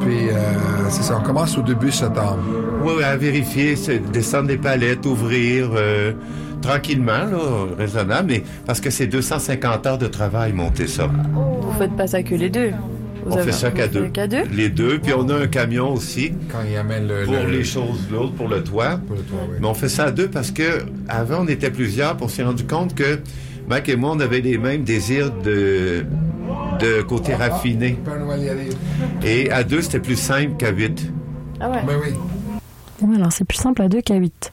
Puis, 0.00 0.28
euh, 0.28 0.34
c'est 0.90 1.02
ça, 1.02 1.18
on 1.20 1.22
commence 1.24 1.56
au 1.58 1.62
début 1.62 1.92
septembre. 1.92 2.38
Oui, 2.84 2.94
oui, 2.98 3.04
à 3.04 3.16
vérifier, 3.16 3.76
c'est 3.76 3.98
descendre 4.10 4.48
des 4.48 4.56
palettes, 4.58 5.04
ouvrir 5.06 5.70
euh, 5.74 6.12
tranquillement, 6.62 7.24
là, 7.30 7.38
raisonnable, 7.78 8.28
mais 8.30 8.42
parce 8.66 8.80
que 8.80 8.90
c'est 8.90 9.06
250 9.06 9.86
heures 9.86 9.98
de 9.98 10.06
travail 10.06 10.52
monter 10.52 10.86
ça. 10.86 11.08
Vous 11.32 11.72
faites 11.78 11.96
pas 11.96 12.06
ça 12.06 12.22
que 12.22 12.34
les 12.34 12.50
deux. 12.50 12.72
Vous 13.26 13.32
on 13.32 13.36
avez- 13.38 13.50
fait 13.52 13.58
ça 13.58 13.70
qu'à 13.72 13.88
deux. 13.88 14.08
Les 14.52 14.68
deux, 14.68 14.98
puis 15.00 15.12
on 15.12 15.28
a 15.28 15.34
un 15.34 15.46
camion 15.48 15.92
aussi. 15.92 16.32
Quand 16.50 16.58
il 16.68 16.76
amène 16.76 17.08
le. 17.08 17.24
Pour 17.24 17.34
le- 17.34 17.50
les 17.50 17.64
choses, 17.64 17.98
l'autre 18.10 18.32
pour 18.34 18.48
le 18.48 18.62
toit. 18.62 19.00
Mais 19.60 19.66
on 19.66 19.74
fait 19.74 19.88
ça 19.88 20.04
à 20.04 20.10
deux 20.12 20.28
parce 20.28 20.50
que 20.52 20.84
avant 21.08 21.40
on 21.42 21.48
était 21.48 21.70
plusieurs, 21.70 22.16
puis 22.16 22.24
on 22.24 22.28
s'est 22.28 22.44
rendu 22.44 22.64
compte 22.64 22.94
que 22.94 23.18
Mike 23.68 23.88
et 23.88 23.96
moi, 23.96 24.12
on 24.14 24.20
avait 24.20 24.40
les 24.40 24.58
mêmes 24.58 24.84
désirs 24.84 25.32
de, 25.42 26.04
de 26.80 27.02
côté 27.02 27.34
raffiné. 27.34 27.98
Et 29.24 29.50
à 29.50 29.64
deux, 29.64 29.82
c'était 29.82 29.98
plus 30.00 30.16
simple 30.16 30.56
qu'à 30.56 30.70
huit. 30.70 31.10
Ah 31.60 31.70
ouais. 31.70 31.78
Ben 31.86 31.96
oui. 32.00 32.12
Ouais, 33.02 33.16
alors 33.16 33.32
c'est 33.32 33.44
plus 33.44 33.58
simple 33.58 33.82
à 33.82 33.88
deux 33.88 34.02
qu'à 34.02 34.14
8. 34.14 34.52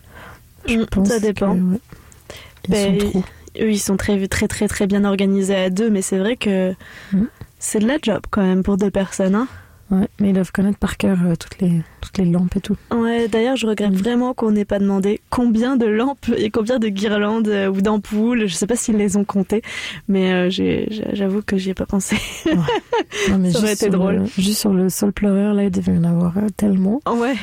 Je 0.67 0.79
pense 0.85 1.07
Mm, 1.09 1.11
ça 1.11 1.19
dépend. 1.19 1.55
que, 1.55 1.61
ouais, 1.61 1.77
Ils 2.67 2.71
Ben, 2.71 2.99
sont 3.01 3.09
trop. 3.09 3.23
eux, 3.61 3.71
ils 3.71 3.79
sont 3.79 3.97
très, 3.97 4.27
très, 4.27 4.47
très, 4.47 4.67
très 4.67 4.87
bien 4.87 5.03
organisés 5.05 5.55
à 5.55 5.69
deux, 5.69 5.89
mais 5.89 6.01
c'est 6.01 6.17
vrai 6.17 6.35
que 6.37 6.73
c'est 7.63 7.79
de 7.79 7.87
la 7.87 7.97
job 8.01 8.21
quand 8.29 8.43
même 8.43 8.61
pour 8.61 8.77
deux 8.77 8.91
personnes. 8.91 9.35
Hein. 9.35 9.47
Ouais, 9.89 10.07
mais 10.19 10.29
ils 10.29 10.33
doivent 10.33 10.51
connaître 10.51 10.77
par 10.77 10.97
cœur 10.97 11.17
euh, 11.25 11.35
toutes, 11.35 11.59
les, 11.61 11.81
toutes 12.01 12.17
les 12.17 12.25
lampes 12.25 12.55
et 12.55 12.61
tout. 12.61 12.75
Ouais, 12.91 13.27
d'ailleurs, 13.27 13.55
je 13.55 13.67
regrette 13.67 13.93
vraiment 13.93 14.33
qu'on 14.33 14.51
n'ait 14.51 14.65
pas 14.65 14.79
demandé 14.79 15.21
combien 15.29 15.75
de 15.77 15.85
lampes 15.85 16.29
et 16.35 16.49
combien 16.49 16.79
de 16.79 16.89
guirlandes 16.89 17.47
euh, 17.47 17.67
ou 17.67 17.81
d'ampoules. 17.81 18.47
Je 18.47 18.53
sais 18.53 18.67
pas 18.67 18.75
s'ils 18.75 18.97
les 18.97 19.17
ont 19.17 19.23
comptées, 19.23 19.61
mais 20.07 20.33
euh, 20.33 20.49
j'avoue 21.13 21.41
que 21.41 21.57
j'y 21.57 21.69
ai 21.69 21.73
pas 21.73 21.85
pensé. 21.85 22.17
Non, 23.29 23.37
mais 23.39 23.51
Ça 23.51 23.59
aurait 23.59 23.73
été 23.73 23.89
drôle. 23.89 24.15
Le, 24.15 24.25
juste 24.37 24.59
sur 24.59 24.73
le 24.73 24.89
sol 24.89 25.13
pleureur, 25.13 25.53
là, 25.53 25.63
il 25.63 25.71
devait 25.71 25.93
y 25.93 25.97
en 25.97 26.05
avoir 26.05 26.33
tellement. 26.57 27.01
Ouais, 27.07 27.35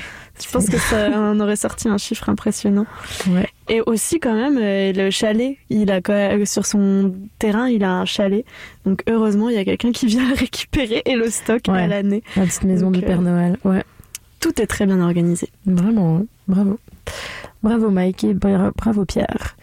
je 0.43 0.51
pense 0.51 0.68
que 0.68 0.78
ça 0.78 1.11
en 1.18 1.38
aurait 1.41 1.57
sorti 1.57 1.88
un 1.88 1.99
chiffre 1.99 2.28
impressionnant. 2.28 2.86
Ouais. 3.28 3.49
Et 3.68 3.80
aussi 3.82 4.18
quand 4.20 4.34
même 4.34 4.59
euh, 4.61 4.93
le 4.93 5.11
chalet, 5.11 5.57
il 5.68 5.91
a 5.91 6.01
quand 6.01 6.12
même- 6.12 6.47
sur 6.47 6.66
son 6.66 7.14
terrain, 7.38 7.68
il 7.68 7.84
a 7.84 7.93
un 7.93 8.05
chalet. 8.05 8.45
Donc 8.84 9.03
heureusement, 9.09 9.49
il 9.49 9.55
y 9.55 9.59
a 9.59 9.64
quelqu'un 9.64 9.93
qui 9.93 10.07
vient 10.07 10.28
le 10.28 10.34
récupérer 10.34 11.03
et 11.05 11.14
le 11.16 11.30
stock 11.30 11.68
à 11.68 11.72
Ouais. 11.72 11.86
l'année. 11.88 12.22
La 12.36 12.45
petite 12.47 12.64
maison 12.64 12.91
Donc, 12.91 13.01
du 13.01 13.07
Père 13.07 13.20
euh, 13.20 13.22
Noël, 13.22 13.59
ouais. 13.64 13.84
Tout 14.41 14.61
est 14.61 14.66
très 14.66 14.86
bien 14.86 15.01
organisé. 15.01 15.49
Vraiment, 15.66 16.16
ouais. 16.18 16.24
bravo. 16.49 16.78
Bravo 17.62 17.91
Mike 17.91 18.24
et 18.24 18.34
bra- 18.34 18.72
bravo 18.76 19.05
Pierre. 19.05 19.57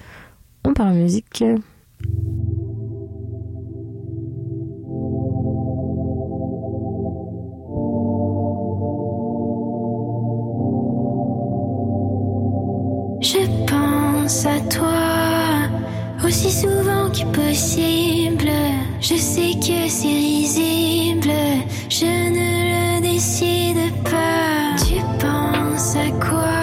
On 0.63 0.73
parle 0.73 0.93
musique. 0.95 1.43
À 14.27 14.59
toi 14.69 15.69
aussi 16.25 16.51
souvent 16.51 17.09
que 17.09 17.23
possible. 17.31 18.51
Je 18.99 19.15
sais 19.15 19.53
que 19.53 19.87
c'est 19.87 20.07
risible, 20.07 21.31
je 21.89 22.05
ne 22.05 22.97
le 22.97 23.01
décide 23.01 23.93
pas. 24.03 24.75
Tu 24.85 24.95
penses 25.21 25.95
à 25.95 26.09
quoi? 26.19 26.56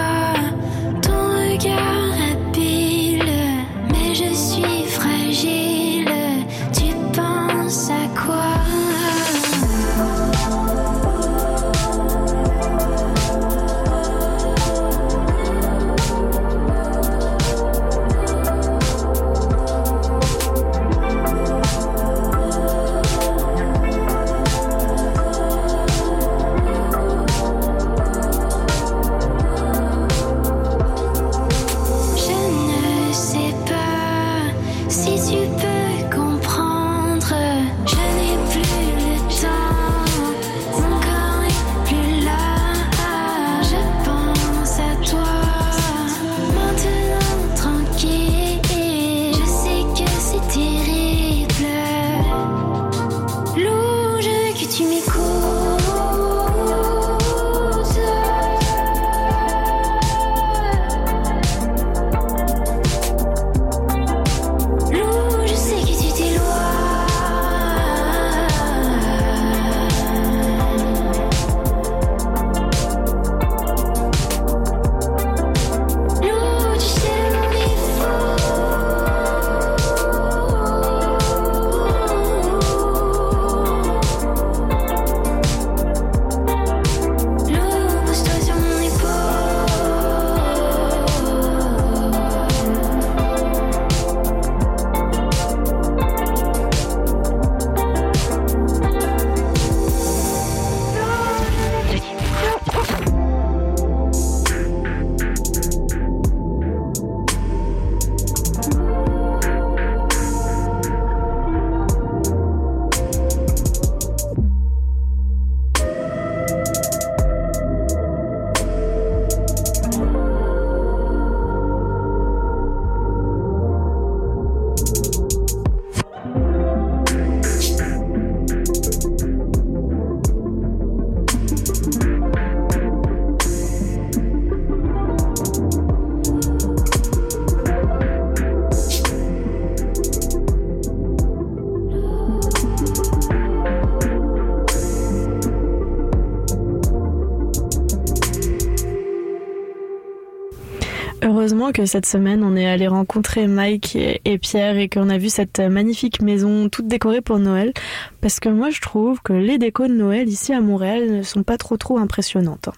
Que 151.75 151.85
cette 151.85 152.05
semaine, 152.05 152.41
on 152.41 152.55
est 152.55 152.65
allé 152.65 152.87
rencontrer 152.87 153.47
Mike 153.47 153.97
et, 153.97 154.37
Pierre 154.37 154.77
et 154.77 154.87
qu'on 154.87 155.09
a 155.09 155.17
vu 155.17 155.27
cette 155.27 155.59
magnifique 155.59 156.21
maison 156.21 156.69
toute 156.69 156.87
décorée 156.87 157.19
pour 157.19 157.37
Noël. 157.37 157.73
Parce 158.21 158.39
que 158.39 158.47
moi, 158.47 158.69
je 158.69 158.79
trouve 158.79 159.21
que 159.21 159.33
les 159.33 159.57
décos 159.57 159.87
de 159.89 159.93
Noël 159.93 160.29
ici 160.29 160.53
à 160.53 160.61
Montréal 160.61 161.11
ne 161.11 161.21
sont 161.21 161.43
pas 161.43 161.57
trop 161.57 161.75
trop 161.75 161.97
impressionnantes. 161.97 162.69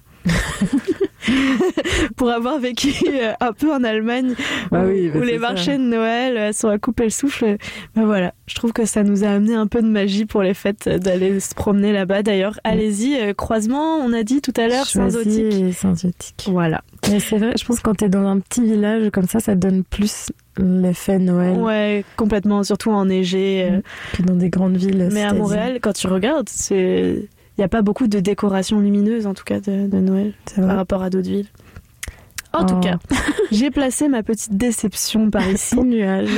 pour 2.16 2.30
avoir 2.30 2.60
vécu 2.60 2.94
euh, 3.08 3.34
un 3.40 3.54
peu 3.54 3.72
en 3.74 3.84
Allemagne 3.84 4.34
Bah 4.72 4.84
où, 4.86 4.90
oui, 4.90 5.10
bah 5.10 5.20
où 5.20 5.22
les 5.24 5.34
ça. 5.36 5.40
marchés 5.40 5.78
de 5.78 5.84
Noël 5.84 6.38
euh, 6.38 6.52
sont 6.52 6.70
à 6.70 6.78
couper 6.78 7.06
le 7.06 7.10
souffle. 7.10 7.58
bah 7.96 8.04
voilà, 8.06 8.34
je 8.48 8.56
trouve 8.56 8.74
que 8.74 8.86
ça 8.86 9.04
nous 9.04 9.24
a 9.24 9.28
amené 9.30 9.56
un 9.56 9.68
peu 9.68 9.82
de 9.82 9.88
magie 9.88 10.26
pour 10.26 10.42
les 10.44 10.54
fêtes 10.54 10.88
euh, 10.88 10.98
d'aller 10.98 11.40
se 11.40 11.54
promener 11.56 11.92
là-bas. 11.94 12.24
D'ailleurs, 12.24 12.60
allez-y, 12.64 13.18
euh, 13.20 13.34
croisement, 13.34 13.98
on 13.98 14.14
a 14.14 14.24
dit 14.24 14.42
tout 14.42 14.54
à 14.58 14.68
l'heure, 14.68 14.86
Saint-Zotique. 14.86 16.48
Voilà. 16.48 16.82
Mais 17.10 17.20
c'est 17.20 17.38
vrai, 17.38 17.54
je 17.60 17.66
pense 17.66 17.78
que 17.78 17.84
quand 17.84 17.96
t'es 17.96 18.10
dans 18.10 18.26
un 18.28 18.40
petit 18.40 18.62
village 18.64 19.10
comme 19.12 19.28
ça, 19.28 19.40
ça 19.40 19.56
donne 19.56 19.84
plus 19.84 20.32
l'effet 20.58 21.20
Noël 21.20 21.58
Ouais, 21.58 22.04
complètement, 22.16 22.64
surtout 22.64 22.92
enneigé. 22.92 23.68
euh, 23.72 23.82
que 24.14 24.24
dans 24.24 24.36
des 24.36 24.50
grandes 24.50 24.78
villes. 24.78 25.10
Mais 25.12 25.24
à. 25.24 25.34
Montréal, 25.34 25.80
quand 25.82 25.94
tu 25.94 26.08
regardes, 26.08 26.50
c'est 26.50 27.28
il 27.58 27.62
n'y 27.62 27.66
a 27.66 27.70
pas 27.70 27.82
beaucoup 27.82 28.08
de 28.08 28.20
décorations 28.20 28.80
lumineuses, 28.80 29.26
en 29.28 29.34
tout 29.34 29.44
cas, 29.44 29.60
de, 29.60 29.88
de 29.88 29.98
Noël, 29.98 30.34
par 30.56 30.76
rapport 30.76 31.02
à 31.04 31.10
d'autres 31.10 31.30
villes. 31.30 31.48
En 32.54 32.66
tout 32.66 32.76
Oh. 32.78 32.80
cas, 32.80 32.98
j'ai 33.52 33.70
placé 33.72 34.08
ma 34.08 34.24
petite 34.24 34.56
déception 34.58 35.30
par 35.30 35.48
ici. 35.50 35.76
nuage. 35.84 36.30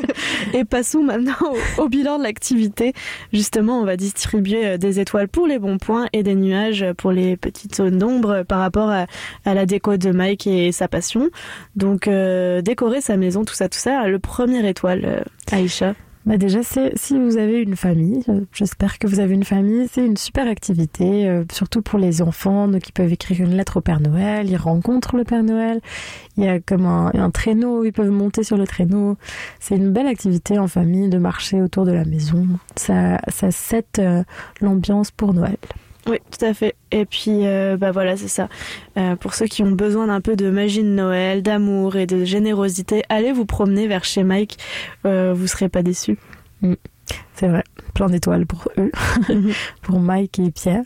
Et 0.54 0.64
passons 0.64 1.02
maintenant 1.04 1.34
au, 1.78 1.82
au 1.84 1.88
bilan 1.88 2.18
de 2.18 2.24
l'activité. 2.24 2.92
Justement, 3.32 3.78
on 3.80 3.84
va 3.84 3.96
distribuer 3.96 4.66
euh, 4.66 4.76
des 4.76 4.98
étoiles 4.98 5.28
pour 5.28 5.46
les 5.46 5.58
bons 5.60 5.78
points 5.78 6.08
et 6.12 6.22
des 6.24 6.34
nuages 6.34 6.84
pour 6.98 7.12
les 7.12 7.36
petites 7.36 7.76
zones 7.76 7.96
d'ombre 7.98 8.42
par 8.42 8.58
rapport 8.58 8.90
à, 8.90 9.06
à 9.44 9.54
la 9.54 9.64
déco 9.64 9.96
de 9.96 10.10
Mike 10.10 10.46
et 10.48 10.72
sa 10.72 10.88
passion. 10.88 11.30
Donc, 11.76 12.08
euh, 12.08 12.60
décorer 12.60 13.00
sa 13.00 13.16
maison, 13.16 13.44
tout 13.44 13.54
ça, 13.54 13.68
tout 13.68 13.78
ça. 13.78 14.08
Le 14.08 14.18
premier 14.18 14.68
étoile, 14.68 15.02
euh, 15.04 15.20
Aïcha. 15.52 15.94
Bah 16.24 16.36
déjà, 16.36 16.60
si 16.62 17.18
vous 17.18 17.36
avez 17.36 17.60
une 17.60 17.74
famille, 17.74 18.22
euh, 18.28 18.42
j'espère 18.52 19.00
que 19.00 19.08
vous 19.08 19.18
avez 19.18 19.34
une 19.34 19.42
famille, 19.42 19.88
c'est 19.90 20.06
une 20.06 20.16
super 20.16 20.46
activité, 20.46 21.28
euh, 21.28 21.44
surtout 21.50 21.82
pour 21.82 21.98
les 21.98 22.22
enfants, 22.22 22.68
donc 22.68 22.88
ils 22.88 22.92
peuvent 22.92 23.12
écrire 23.12 23.40
une 23.40 23.56
lettre 23.56 23.78
au 23.78 23.80
Père 23.80 23.98
Noël, 23.98 24.48
ils 24.48 24.56
rencontrent 24.56 25.16
le 25.16 25.24
Père 25.24 25.42
Noël, 25.42 25.80
il 26.36 26.44
y 26.44 26.48
a 26.48 26.60
comme 26.60 26.86
un, 26.86 27.10
un 27.12 27.30
traîneau, 27.30 27.84
ils 27.84 27.92
peuvent 27.92 28.10
monter 28.10 28.44
sur 28.44 28.56
le 28.56 28.68
traîneau. 28.68 29.16
C'est 29.58 29.74
une 29.74 29.90
belle 29.90 30.06
activité 30.06 30.60
en 30.60 30.68
famille 30.68 31.08
de 31.08 31.18
marcher 31.18 31.60
autour 31.60 31.84
de 31.86 31.92
la 31.92 32.04
maison. 32.04 32.46
Ça, 32.76 33.18
ça 33.26 33.50
set 33.50 33.98
euh, 33.98 34.22
l'ambiance 34.60 35.10
pour 35.10 35.34
Noël. 35.34 35.58
Oui, 36.06 36.18
tout 36.30 36.44
à 36.44 36.52
fait. 36.52 36.74
Et 36.90 37.04
puis, 37.04 37.46
euh, 37.46 37.76
bah 37.76 37.92
voilà, 37.92 38.16
c'est 38.16 38.28
ça. 38.28 38.48
Euh, 38.96 39.14
pour 39.14 39.34
ceux 39.34 39.46
qui 39.46 39.62
ont 39.62 39.70
besoin 39.70 40.08
d'un 40.08 40.20
peu 40.20 40.34
de 40.34 40.50
magie 40.50 40.82
de 40.82 40.88
Noël, 40.88 41.42
d'amour 41.42 41.96
et 41.96 42.06
de 42.06 42.24
générosité, 42.24 43.04
allez 43.08 43.32
vous 43.32 43.46
promener 43.46 43.86
vers 43.86 44.04
chez 44.04 44.24
Mike. 44.24 44.58
Euh, 45.06 45.32
vous 45.32 45.46
serez 45.46 45.68
pas 45.68 45.82
déçus. 45.82 46.18
Mm. 46.60 46.74
C'est 47.34 47.48
vrai, 47.48 47.64
plein 47.94 48.08
d'étoiles 48.08 48.46
pour 48.46 48.68
eux, 48.78 48.90
pour 49.82 50.00
Mike 50.00 50.38
et 50.38 50.50
Pierre. 50.50 50.84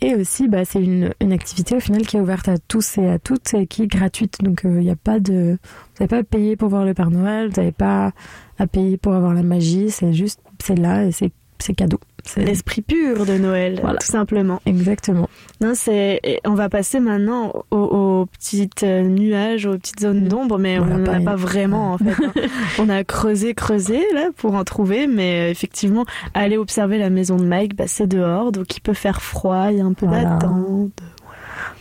Et 0.00 0.14
aussi, 0.14 0.48
bah, 0.48 0.64
c'est 0.64 0.82
une, 0.82 1.12
une 1.20 1.32
activité 1.32 1.76
au 1.76 1.80
final 1.80 2.02
qui 2.02 2.16
est 2.16 2.20
ouverte 2.20 2.48
à 2.48 2.58
tous 2.58 2.98
et 2.98 3.08
à 3.08 3.18
toutes 3.18 3.54
et 3.54 3.66
qui 3.66 3.84
est 3.84 3.86
gratuite. 3.86 4.42
Donc 4.42 4.62
il 4.64 4.70
n'y 4.70 4.90
a 4.90 4.96
pas 4.96 5.20
de, 5.20 5.58
vous 5.62 6.00
n'avez 6.00 6.08
pas 6.08 6.18
à 6.18 6.22
payer 6.24 6.56
pour 6.56 6.68
voir 6.68 6.84
le 6.84 6.94
Père 6.94 7.10
Noël, 7.10 7.48
vous 7.48 7.60
n'avez 7.60 7.72
pas 7.72 8.12
à 8.58 8.66
payer 8.66 8.96
pour 8.96 9.14
avoir 9.14 9.32
la 9.34 9.42
magie. 9.42 9.90
C'est 9.90 10.12
juste, 10.12 10.40
c'est 10.58 10.78
là 10.78 11.04
et 11.04 11.12
c'est 11.12 11.32
cadeau. 11.74 12.00
C'est- 12.24 12.44
L'esprit 12.44 12.82
pur 12.82 13.26
de 13.26 13.36
Noël, 13.36 13.78
Voilà. 13.82 13.98
tout 13.98 14.06
simplement. 14.06 14.60
Exactement. 14.64 15.28
Non, 15.60 15.72
c'est. 15.74 16.20
On 16.46 16.54
va 16.54 16.68
passer 16.68 17.00
maintenant 17.00 17.52
aux, 17.70 17.76
aux 17.76 18.26
petites 18.26 18.84
euh, 18.84 19.02
nuages, 19.02 19.66
aux 19.66 19.76
petites 19.76 20.00
zones 20.00 20.28
d'ombre, 20.28 20.58
mais 20.58 20.78
On 20.78 20.84
n'en 20.86 21.04
pas 21.04 21.16
a 21.16 21.20
pas 21.20 21.36
vraiment 21.36 21.92
en 21.94 21.98
fait. 21.98 22.12
hein. 22.24 22.32
on 22.78 22.88
a 22.88 23.02
creusé, 23.04 23.54
creusé 23.54 24.00
là 24.14 24.28
pour 24.36 24.54
en 24.54 24.64
trouver, 24.64 25.06
mais 25.08 25.48
euh, 25.48 25.50
effectivement, 25.50 26.04
aller 26.34 26.56
observer 26.56 26.98
la 26.98 27.10
maison 27.10 27.36
de 27.36 27.44
Mike, 27.44 27.74
bah, 27.76 27.84
c'est 27.88 28.06
dehors, 28.06 28.52
donc 28.52 28.76
il 28.76 28.80
peut 28.80 28.94
faire 28.94 29.20
froid, 29.20 29.68
il 29.70 29.78
y 29.78 29.80
a 29.80 29.84
un 29.84 29.92
peu 29.92 30.06
Voilà. 30.06 30.30
d'attente. 30.36 30.92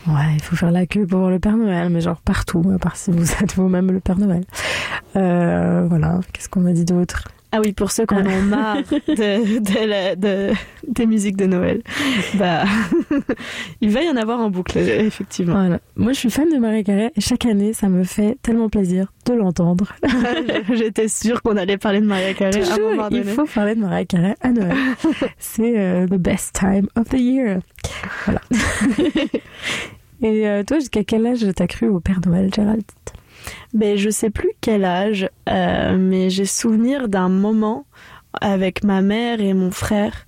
Ouais, 0.07 0.33
il 0.33 0.41
faut 0.41 0.55
faire 0.55 0.71
la 0.71 0.85
queue 0.87 1.05
pour 1.05 1.19
voir 1.19 1.31
le 1.31 1.39
Père 1.39 1.55
Noël, 1.57 1.89
mais 1.91 2.01
genre 2.01 2.19
partout, 2.21 2.63
à 2.73 2.79
part 2.79 2.95
si 2.95 3.11
vous 3.11 3.31
êtes 3.41 3.53
vous-même 3.55 3.91
le 3.91 3.99
Père 3.99 4.17
Noël. 4.17 4.43
Euh, 5.15 5.85
voilà, 5.87 6.19
qu'est-ce 6.33 6.49
qu'on 6.49 6.65
a 6.65 6.71
dit 6.73 6.85
d'autre? 6.85 7.27
Ah 7.53 7.59
oui, 7.63 7.73
pour 7.73 7.91
ceux 7.91 8.05
qui 8.05 8.13
en 8.13 8.25
ont 8.25 8.41
marre 8.43 8.77
de, 9.07 9.59
de 9.59 9.85
la- 9.85 10.15
de- 10.15 10.51
des 10.87 11.05
musiques 11.05 11.35
de 11.35 11.45
Noël, 11.45 11.81
bah, 12.35 12.63
il 13.81 13.89
va 13.89 14.03
y 14.03 14.09
en 14.09 14.15
avoir 14.15 14.39
en 14.39 14.49
boucle, 14.49 14.77
effectivement. 14.77 15.53
Voilà. 15.59 15.79
Moi, 15.97 16.13
je 16.13 16.17
suis 16.19 16.29
fan 16.29 16.47
de 16.49 16.57
Marie 16.57 16.83
Carré 16.83 17.11
et 17.15 17.21
chaque 17.21 17.45
année, 17.45 17.73
ça 17.73 17.89
me 17.89 18.03
fait 18.03 18.37
tellement 18.41 18.69
plaisir 18.69 19.11
de 19.25 19.33
l'entendre. 19.33 19.93
J'étais 20.73 21.07
sûre 21.09 21.41
qu'on 21.41 21.57
allait 21.57 21.77
parler 21.77 21.99
de 22.01 22.05
Maria 22.05 22.33
Carey 22.33 22.61
à 22.61 22.73
un 22.73 22.77
moment 22.79 23.07
Toujours, 23.09 23.19
il 23.19 23.23
faut 23.25 23.45
parler 23.45 23.75
de 23.75 23.81
Mariah 23.81 24.05
Carey 24.05 24.35
à 24.41 24.49
Noël. 24.49 24.77
C'est 25.37 25.77
euh, 25.77 26.07
the 26.07 26.15
best 26.17 26.53
time 26.53 26.87
of 26.95 27.09
the 27.09 27.19
year. 27.19 27.59
Voilà. 28.25 28.41
Et 30.23 30.47
euh, 30.47 30.63
toi, 30.63 30.79
jusqu'à 30.79 31.03
quel 31.03 31.25
âge 31.25 31.45
t'as 31.55 31.67
cru 31.67 31.87
au 31.87 31.99
Père 31.99 32.19
Noël, 32.25 32.49
Gérald? 32.53 32.83
Ben, 33.73 33.97
je 33.97 34.09
sais 34.09 34.29
plus 34.29 34.51
quel 34.61 34.85
âge, 34.85 35.29
euh, 35.49 35.97
mais 35.97 36.29
j'ai 36.29 36.45
souvenir 36.45 37.07
d'un 37.07 37.29
moment 37.29 37.85
avec 38.39 38.83
ma 38.83 39.01
mère 39.01 39.41
et 39.41 39.53
mon 39.53 39.71
frère 39.71 40.25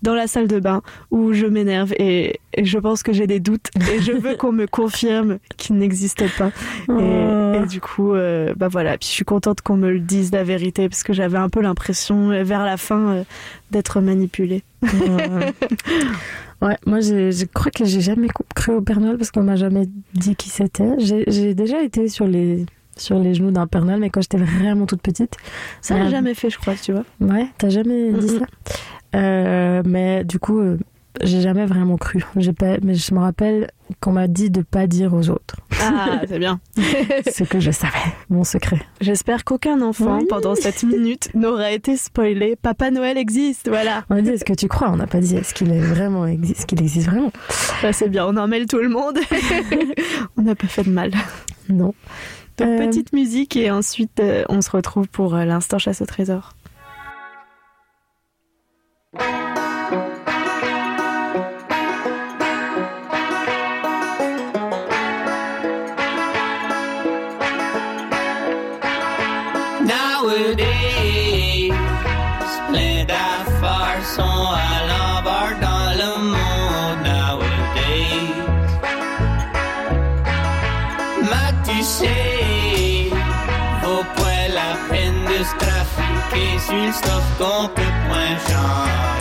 dans 0.00 0.14
la 0.14 0.26
salle 0.26 0.48
de 0.48 0.58
bain 0.58 0.82
où 1.12 1.32
je 1.32 1.46
m'énerve 1.46 1.92
et, 1.96 2.40
et 2.54 2.64
je 2.64 2.78
pense 2.78 3.04
que 3.04 3.12
j'ai 3.12 3.28
des 3.28 3.38
doutes 3.38 3.68
et 3.92 4.00
je 4.00 4.10
veux 4.10 4.34
qu'on 4.34 4.50
me 4.50 4.66
confirme 4.66 5.38
qu'il 5.56 5.76
n'existe 5.76 6.24
pas. 6.36 6.50
Et, 6.88 6.92
Oh. 7.52 7.62
et 7.62 7.66
du 7.66 7.80
coup, 7.80 8.14
euh, 8.14 8.54
bah 8.56 8.68
voilà. 8.68 8.96
Puis 8.98 9.08
je 9.08 9.12
suis 9.12 9.24
contente 9.24 9.60
qu'on 9.60 9.76
me 9.76 9.90
le 9.92 10.00
dise 10.00 10.32
la 10.32 10.42
vérité 10.42 10.88
parce 10.88 11.02
que 11.02 11.12
j'avais 11.12 11.38
un 11.38 11.48
peu 11.48 11.60
l'impression 11.60 12.30
euh, 12.30 12.42
vers 12.42 12.64
la 12.64 12.76
fin 12.76 13.08
euh, 13.10 13.24
d'être 13.70 14.00
manipulée. 14.00 14.62
Ouais. 16.62 16.76
Moi 16.86 17.00
j'ai- 17.00 17.32
je 17.32 17.44
crois 17.44 17.70
que 17.70 17.84
j'ai 17.84 18.00
jamais 18.00 18.28
cru 18.54 18.72
au 18.72 18.80
Père 18.80 19.00
Noël 19.00 19.18
parce 19.18 19.30
qu'on 19.30 19.42
m'a 19.42 19.56
jamais 19.56 19.86
dit 20.14 20.36
qui 20.36 20.48
c'était. 20.48 20.94
J'ai 20.98 21.24
j'ai 21.26 21.54
déjà 21.54 21.82
été 21.82 22.08
sur 22.08 22.26
les 22.26 22.64
sur 22.96 23.18
les 23.18 23.34
genoux 23.34 23.50
d'un 23.50 23.66
Père 23.66 23.84
Noël, 23.84 23.98
mais 24.00 24.10
quand 24.10 24.20
j'étais 24.20 24.36
vraiment 24.38 24.86
toute 24.86 25.02
petite. 25.02 25.34
Ça 25.80 25.94
Euh, 25.94 25.98
n'a 25.98 26.10
jamais 26.10 26.34
fait, 26.34 26.50
je 26.50 26.58
crois, 26.58 26.74
tu 26.74 26.92
vois. 26.92 27.04
Ouais, 27.20 27.46
t'as 27.58 27.68
jamais 27.70 28.12
dit 28.12 28.28
ça? 28.28 28.44
Euh, 29.14 29.82
mais 29.84 30.24
du 30.24 30.38
coup, 30.38 30.58
euh, 30.60 30.78
j'ai 31.22 31.40
jamais 31.40 31.66
vraiment 31.66 31.96
cru. 31.96 32.22
J'ai 32.36 32.52
pas, 32.52 32.76
mais 32.82 32.94
je 32.94 33.14
me 33.14 33.20
rappelle 33.20 33.68
qu'on 34.00 34.12
m'a 34.12 34.28
dit 34.28 34.50
de 34.50 34.62
pas 34.62 34.86
dire 34.86 35.14
aux 35.14 35.28
autres 35.30 35.56
Ah, 35.80 36.20
c'est 36.28 36.38
bien. 36.38 36.60
ce 36.76 37.44
que 37.44 37.60
je 37.60 37.70
savais, 37.70 37.92
mon 38.30 38.44
secret. 38.44 38.80
J'espère 39.00 39.44
qu'aucun 39.44 39.80
enfant 39.82 40.18
Oui. 40.18 40.26
pendant 40.28 40.54
cette 40.54 40.82
minute 40.82 41.30
n'aura 41.34 41.70
été 41.72 41.96
spoilé. 41.96 42.56
Papa 42.60 42.90
Noël 42.90 43.18
existe, 43.18 43.68
voilà. 43.68 44.04
On 44.10 44.16
a 44.16 44.20
dit 44.22 44.30
est-ce 44.30 44.44
que 44.44 44.52
tu 44.54 44.68
crois? 44.68 44.90
On 44.90 44.96
n'a 44.96 45.06
pas 45.06 45.20
dit 45.20 45.36
est-ce 45.36 45.54
qu'il 45.54 45.70
est 45.72 45.80
vraiment 45.80 46.26
existe, 46.26 46.66
qu'il 46.66 46.80
existe 46.80 47.08
vraiment? 47.08 47.32
Bah, 47.82 47.92
c'est 47.92 48.08
bien, 48.08 48.26
on 48.26 48.36
en 48.36 48.48
mêle 48.48 48.66
tout 48.66 48.78
le 48.78 48.88
monde. 48.88 49.18
on 50.36 50.42
n'a 50.42 50.54
pas 50.54 50.66
fait 50.68 50.84
de 50.84 50.90
mal. 50.90 51.10
Non. 51.68 51.94
Donc, 52.58 52.68
Euh, 52.68 52.86
petite 52.86 53.12
musique 53.14 53.56
et 53.56 53.70
ensuite 53.70 54.20
euh, 54.20 54.44
on 54.50 54.60
se 54.60 54.70
retrouve 54.70 55.08
pour 55.08 55.34
euh, 55.34 55.44
l'instant 55.44 55.78
chasse 55.78 56.02
au 56.02 56.06
trésor. 56.06 56.52
Trafiquer 86.72 86.72
sur 86.72 86.76
le 86.76 86.92
stuff 86.92 87.38
qu'on 87.38 87.68
peut 87.68 87.82
point 88.08 88.38
changer. 88.48 89.11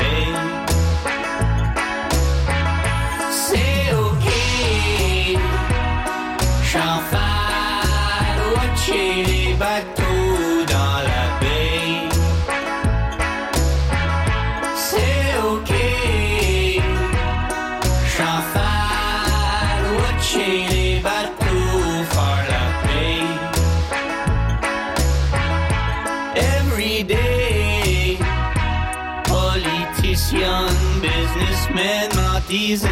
Businessman, 31.73 32.11
artisan, 32.35 32.89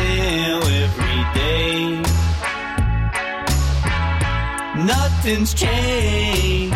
every 0.64 1.24
day. 1.34 2.02
Nothing's 4.86 5.54
changed. 5.54 6.76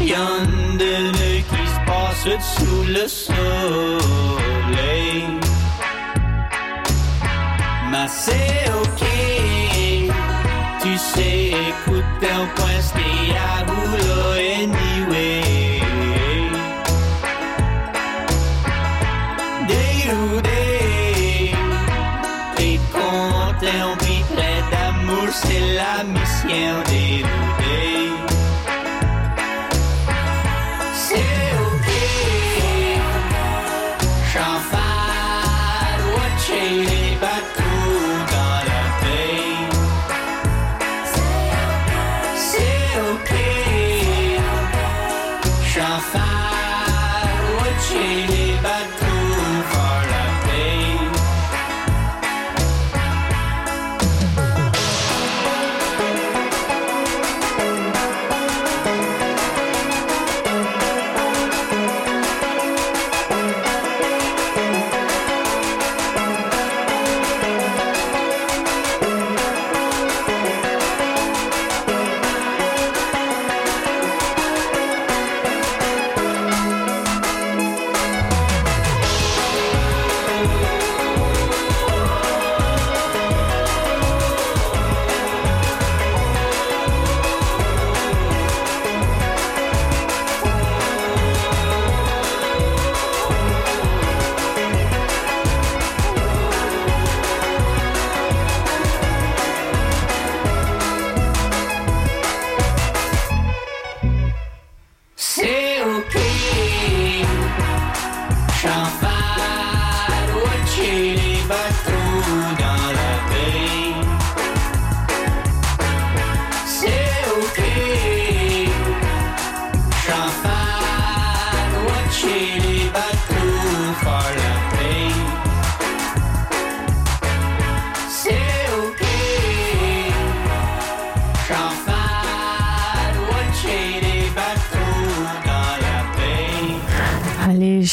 Y'en 0.00 0.76
de 0.76 1.12
qui 1.48 1.66
se 1.66 1.80
passe 1.86 2.26
sous 2.56 2.84
le 2.92 3.08
soleil. 3.08 3.64
Mais 7.90 8.08
c'est 8.08 8.70
ok. 8.82 9.02
Tu 10.82 10.98
sais, 10.98 11.52
écoute, 11.68 12.04
un 12.22 12.46
point, 12.54 12.80
c'était 12.80 13.36
à 13.38 13.64
boulot 13.64 14.32
anyway. 14.32 15.43
D'amour, 25.54 25.54
c'est 25.54 25.60
la 25.60 26.04
mission 26.04 26.93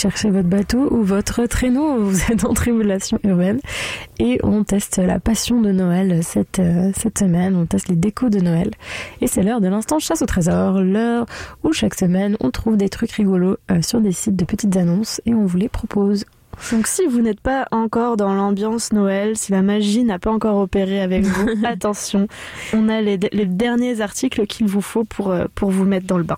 chercher 0.01 0.31
votre 0.31 0.47
bateau 0.47 0.87
ou 0.91 1.03
votre 1.03 1.45
traîneau. 1.45 1.99
Vous 1.99 2.31
êtes 2.31 2.43
en 2.43 2.53
tribulation 2.55 3.19
urbaine 3.23 3.59
et 4.17 4.39
on 4.41 4.63
teste 4.63 4.97
la 4.97 5.19
passion 5.19 5.61
de 5.61 5.71
Noël 5.71 6.23
cette, 6.23 6.57
euh, 6.57 6.91
cette 6.97 7.19
semaine. 7.19 7.55
On 7.55 7.67
teste 7.67 7.87
les 7.87 7.95
décos 7.95 8.29
de 8.29 8.39
Noël. 8.39 8.71
Et 9.21 9.27
c'est 9.27 9.43
l'heure 9.43 9.61
de 9.61 9.67
l'instant 9.67 9.99
chasse 9.99 10.23
au 10.23 10.25
trésor, 10.25 10.81
l'heure 10.81 11.27
où 11.63 11.71
chaque 11.71 11.93
semaine 11.93 12.35
on 12.39 12.49
trouve 12.49 12.77
des 12.77 12.89
trucs 12.89 13.11
rigolos 13.11 13.57
euh, 13.69 13.83
sur 13.83 14.01
des 14.01 14.11
sites 14.11 14.35
de 14.35 14.45
petites 14.45 14.75
annonces 14.75 15.21
et 15.27 15.35
on 15.35 15.45
vous 15.45 15.57
les 15.57 15.69
propose. 15.69 16.25
Donc 16.71 16.87
si 16.87 17.05
vous 17.07 17.21
n'êtes 17.21 17.39
pas 17.41 17.65
encore 17.71 18.17
dans 18.17 18.33
l'ambiance 18.33 18.93
Noël, 18.93 19.35
si 19.37 19.51
la 19.51 19.61
magie 19.61 20.03
n'a 20.03 20.19
pas 20.19 20.31
encore 20.31 20.57
opéré 20.57 21.01
avec 21.01 21.23
vous, 21.23 21.49
attention, 21.65 22.27
on 22.73 22.87
a 22.89 23.01
les, 23.01 23.17
les 23.31 23.45
derniers 23.45 24.01
articles 24.01 24.45
qu'il 24.47 24.67
vous 24.67 24.81
faut 24.81 25.03
pour, 25.03 25.31
euh, 25.31 25.45
pour 25.55 25.71
vous 25.71 25.85
mettre 25.85 26.07
dans 26.07 26.17
le 26.17 26.23
bain. 26.23 26.37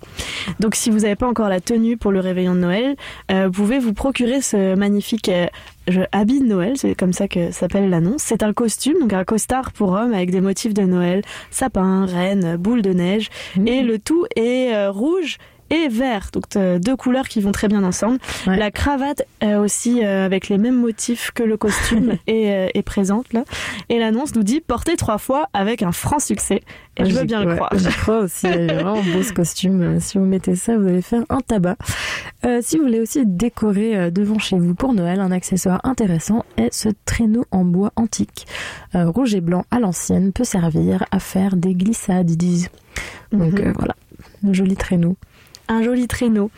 Donc 0.60 0.74
si 0.74 0.90
vous 0.90 1.00
n'avez 1.00 1.16
pas 1.16 1.28
encore 1.28 1.48
la 1.48 1.60
tenue 1.60 1.96
pour 1.96 2.10
le 2.12 2.20
réveillon 2.20 2.54
de 2.54 2.60
Noël, 2.60 2.96
euh, 3.30 3.46
vous 3.46 3.62
pouvez 3.62 3.78
vous 3.78 3.92
procurer 3.94 4.40
ce 4.40 4.74
magnifique 4.74 5.28
euh, 5.28 5.46
je- 5.88 6.00
habit 6.12 6.40
de 6.40 6.46
Noël, 6.46 6.72
c'est 6.76 6.94
comme 6.94 7.12
ça 7.12 7.28
que 7.28 7.50
s'appelle 7.50 7.90
l'annonce. 7.90 8.22
C'est 8.22 8.42
un 8.42 8.52
costume, 8.52 8.98
donc 9.00 9.12
un 9.12 9.24
costard 9.24 9.72
pour 9.72 9.92
homme 9.92 10.14
avec 10.14 10.30
des 10.30 10.40
motifs 10.40 10.74
de 10.74 10.82
Noël, 10.82 11.22
sapin, 11.50 12.06
reine, 12.06 12.56
boule 12.56 12.82
de 12.82 12.92
neige, 12.92 13.28
et 13.66 13.82
le 13.82 13.98
tout 13.98 14.24
est 14.36 14.74
euh, 14.74 14.90
rouge 14.90 15.36
et 15.70 15.88
vert, 15.88 16.28
donc 16.32 16.44
deux 16.80 16.96
couleurs 16.96 17.28
qui 17.28 17.40
vont 17.40 17.52
très 17.52 17.68
bien 17.68 17.82
ensemble. 17.84 18.18
La 18.46 18.70
cravate 18.70 19.22
euh, 19.42 19.58
aussi 19.62 20.04
euh, 20.04 20.24
avec 20.24 20.48
les 20.48 20.58
mêmes 20.58 20.78
motifs 20.80 21.30
que 21.34 21.42
le 21.42 21.56
costume 21.56 22.14
est, 22.26 22.50
euh, 22.52 22.68
est 22.74 22.82
présente 22.82 23.32
là. 23.32 23.44
Et 23.88 23.98
l'annonce 23.98 24.34
nous 24.34 24.42
dit 24.42 24.60
porter 24.60 24.96
trois 24.96 25.18
fois 25.18 25.48
avec 25.52 25.82
un 25.82 25.92
franc 25.92 26.18
succès. 26.18 26.62
Et 26.96 27.04
je 27.06 27.14
veux 27.14 27.24
bien 27.24 27.44
le 27.44 27.54
croire. 27.56 27.70
J'y 27.76 27.88
crois 27.88 28.18
aussi. 28.20 28.46
Il 28.46 28.52
est 28.70 28.74
vraiment 28.74 29.02
beau 29.02 29.22
ce 29.22 29.32
costume. 29.34 29.98
Si 30.00 30.16
vous 30.18 30.24
mettez 30.24 30.54
ça, 30.54 30.76
vous 30.78 30.86
allez 30.86 31.02
faire 31.02 31.22
un 31.28 31.40
tabac. 31.40 31.76
Euh, 32.44 32.60
si 32.62 32.76
vous 32.76 32.84
voulez 32.84 33.00
aussi 33.00 33.22
décorer 33.26 34.10
devant 34.12 34.38
chez 34.38 34.58
vous 34.58 34.74
pour 34.74 34.92
Noël, 34.94 35.18
un 35.20 35.32
accessoire 35.32 35.80
intéressant 35.84 36.44
est 36.56 36.72
ce 36.72 36.88
traîneau 37.04 37.44
en 37.50 37.64
bois 37.64 37.90
antique. 37.96 38.46
Euh, 38.94 39.08
rouge 39.10 39.34
et 39.34 39.40
blanc 39.40 39.64
à 39.70 39.80
l'ancienne 39.80 40.32
peut 40.32 40.44
servir 40.44 41.04
à 41.10 41.18
faire 41.18 41.56
des 41.56 41.74
glissades, 41.74 42.30
ils 42.30 42.36
disent. 42.36 42.68
Donc 43.32 43.58
Mhm. 43.58 43.66
euh, 43.68 43.72
voilà, 43.76 43.96
un 44.46 44.52
joli 44.52 44.76
traîneau. 44.76 45.16
Un 45.68 45.82
joli 45.82 46.06
traîneau. 46.06 46.50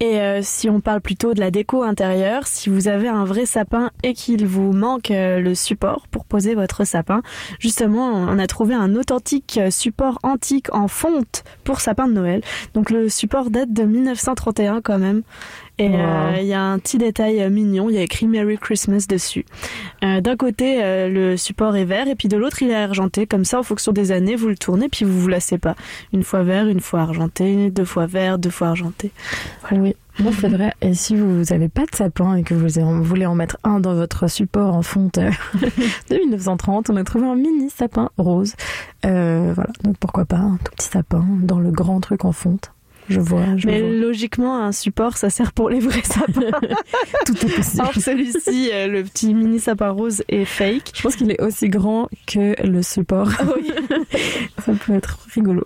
Et 0.00 0.20
euh, 0.20 0.40
si 0.42 0.68
on 0.68 0.80
parle 0.80 1.00
plutôt 1.00 1.34
de 1.34 1.40
la 1.40 1.50
déco 1.50 1.82
intérieure, 1.82 2.46
si 2.46 2.68
vous 2.68 2.88
avez 2.88 3.08
un 3.08 3.24
vrai 3.24 3.46
sapin 3.46 3.90
et 4.02 4.14
qu'il 4.14 4.46
vous 4.46 4.72
manque 4.72 5.10
euh, 5.10 5.40
le 5.40 5.54
support 5.54 6.06
pour 6.08 6.24
poser 6.24 6.54
votre 6.54 6.84
sapin, 6.84 7.22
justement, 7.58 8.12
on 8.12 8.38
a 8.38 8.46
trouvé 8.46 8.74
un 8.74 8.94
authentique 8.94 9.58
euh, 9.58 9.70
support 9.70 10.18
antique 10.22 10.72
en 10.74 10.88
fonte 10.88 11.44
pour 11.64 11.80
sapin 11.80 12.06
de 12.06 12.12
Noël. 12.12 12.42
Donc 12.74 12.90
le 12.90 13.08
support 13.08 13.50
date 13.50 13.72
de 13.72 13.82
1931 13.82 14.80
quand 14.80 14.98
même. 14.98 15.22
Et 15.78 15.88
Wow. 15.88 15.94
euh, 15.96 16.36
il 16.40 16.46
y 16.46 16.52
a 16.52 16.62
un 16.62 16.78
petit 16.78 16.98
détail 16.98 17.42
euh, 17.42 17.50
mignon, 17.50 17.90
il 17.90 17.96
y 17.96 17.98
a 17.98 18.02
écrit 18.02 18.26
Merry 18.28 18.56
Christmas 18.58 19.06
dessus. 19.08 19.44
Euh, 20.04 20.20
D'un 20.20 20.36
côté, 20.36 20.82
euh, 20.84 21.08
le 21.08 21.36
support 21.36 21.74
est 21.76 21.84
vert 21.84 22.06
et 22.06 22.14
puis 22.14 22.28
de 22.28 22.36
l'autre, 22.36 22.62
il 22.62 22.70
est 22.70 22.76
argenté. 22.76 23.26
Comme 23.26 23.44
ça, 23.44 23.58
en 23.58 23.64
fonction 23.64 23.90
des 23.90 24.12
années, 24.12 24.36
vous 24.36 24.48
le 24.48 24.56
tournez 24.56 24.88
puis 24.88 25.04
vous 25.04 25.18
vous 25.20 25.26
lassez 25.28 25.58
pas. 25.58 25.74
Une 26.12 26.22
fois 26.22 26.44
vert, 26.44 26.68
une 26.68 26.78
fois 26.78 27.00
argenté, 27.00 27.70
deux 27.72 27.84
fois 27.84 28.06
vert, 28.06 28.38
deux 28.38 28.50
fois 28.50 28.68
argenté. 28.68 29.10
Oui, 29.72 29.96
bon, 30.20 30.30
c'est 30.40 30.48
vrai. 30.48 30.72
Et 30.80 30.94
si 30.94 31.16
vous 31.16 31.42
n'avez 31.50 31.68
pas 31.68 31.86
de 31.86 31.94
sapin 31.96 32.36
et 32.36 32.44
que 32.44 32.54
vous 32.54 33.02
voulez 33.02 33.26
en 33.26 33.34
mettre 33.34 33.56
un 33.64 33.80
dans 33.80 33.94
votre 33.94 34.28
support 34.30 34.76
en 34.76 34.82
fonte 34.82 35.18
de 36.10 36.14
1930, 36.16 36.90
on 36.90 36.96
a 36.96 37.02
trouvé 37.02 37.26
un 37.26 37.34
mini 37.34 37.68
sapin 37.68 38.10
rose. 38.16 38.54
Voilà, 39.02 39.70
donc 39.82 39.96
pourquoi 39.98 40.24
pas 40.24 40.36
un 40.38 40.56
tout 40.64 40.70
petit 40.76 40.88
sapin 40.88 41.24
dans 41.42 41.58
le 41.58 41.72
grand 41.72 42.00
truc 42.00 42.24
en 42.24 42.32
fonte. 42.32 42.70
Je 43.08 43.20
vois, 43.20 43.44
je 43.56 43.66
Mais 43.66 43.80
vois. 43.80 43.90
logiquement, 43.90 44.56
un 44.58 44.72
support, 44.72 45.16
ça 45.16 45.28
sert 45.30 45.52
pour 45.52 45.68
les 45.68 45.78
vrais 45.80 46.02
sapins. 46.04 46.50
Tout 47.26 47.46
est 47.46 47.56
possible. 47.56 47.82
Or, 47.82 47.94
celui-ci, 47.94 48.70
euh, 48.72 48.86
le 48.86 49.02
petit 49.04 49.34
mini 49.34 49.60
sapin 49.60 49.90
rose, 49.90 50.22
est 50.28 50.44
fake. 50.44 50.92
Je 50.94 51.02
pense 51.02 51.16
qu'il 51.16 51.30
est 51.30 51.40
aussi 51.42 51.68
grand 51.68 52.08
que 52.26 52.54
le 52.66 52.82
support. 52.82 53.28
Oui. 53.56 53.70
Ça 54.64 54.72
peut 54.72 54.94
être 54.94 55.18
rigolo. 55.34 55.64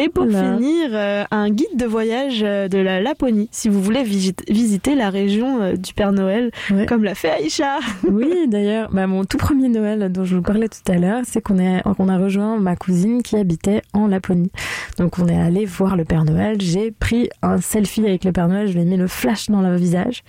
Et 0.00 0.08
pour 0.08 0.26
Voilà. 0.26 0.56
finir, 0.56 0.90
euh, 0.92 1.24
un 1.32 1.50
guide 1.50 1.76
de 1.76 1.84
voyage 1.84 2.40
euh, 2.44 2.68
de 2.68 2.78
la 2.78 3.00
Laponie, 3.00 3.48
si 3.50 3.68
vous 3.68 3.82
voulez 3.82 4.04
visite- 4.04 4.44
visiter 4.48 4.94
la 4.94 5.10
région 5.10 5.60
euh, 5.60 5.72
du 5.74 5.92
Père 5.92 6.12
Noël, 6.12 6.52
comme 6.86 7.02
l'a 7.02 7.16
fait 7.16 7.30
Aïcha. 7.30 7.78
Oui, 8.08 8.32
d'ailleurs, 8.46 8.90
bah, 8.92 9.06
mon 9.08 9.24
tout 9.24 9.38
premier 9.38 9.68
Noël 9.68 10.10
dont 10.12 10.24
je 10.24 10.36
vous 10.36 10.42
parlais 10.42 10.68
tout 10.68 10.92
à 10.92 10.96
l'heure, 10.98 11.22
c'est 11.26 11.40
qu'on 11.40 11.58
est- 11.58 11.82
qu'on 11.96 12.08
a 12.08 12.16
rejoint 12.16 12.58
ma 12.58 12.76
cousine 12.76 13.22
qui 13.22 13.36
habitait 13.36 13.82
en 13.92 14.06
Laponie. 14.06 14.50
Donc 14.98 15.18
on 15.18 15.26
est 15.26 15.38
allé 15.40 15.64
voir 15.64 15.96
le 15.96 16.04
Père 16.04 16.24
Noël. 16.24 16.60
J'ai 16.60 16.92
pris 16.92 17.28
un 17.42 17.60
selfie 17.60 18.02
avec 18.06 18.24
le 18.24 18.30
Père 18.32 18.46
Noël. 18.48 18.68
Je 18.68 18.74
lui 18.74 18.82
ai 18.82 18.84
mis 18.84 18.96
le 18.96 19.08
flash 19.08 19.48
dans 19.50 19.62
le 19.62 19.74
visage. 19.76 20.22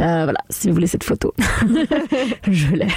Euh, 0.00 0.24
voilà, 0.24 0.40
si 0.50 0.68
vous 0.68 0.74
voulez 0.74 0.86
cette 0.88 1.04
photo, 1.04 1.32
je 2.50 2.72
l'ai. 2.74 2.88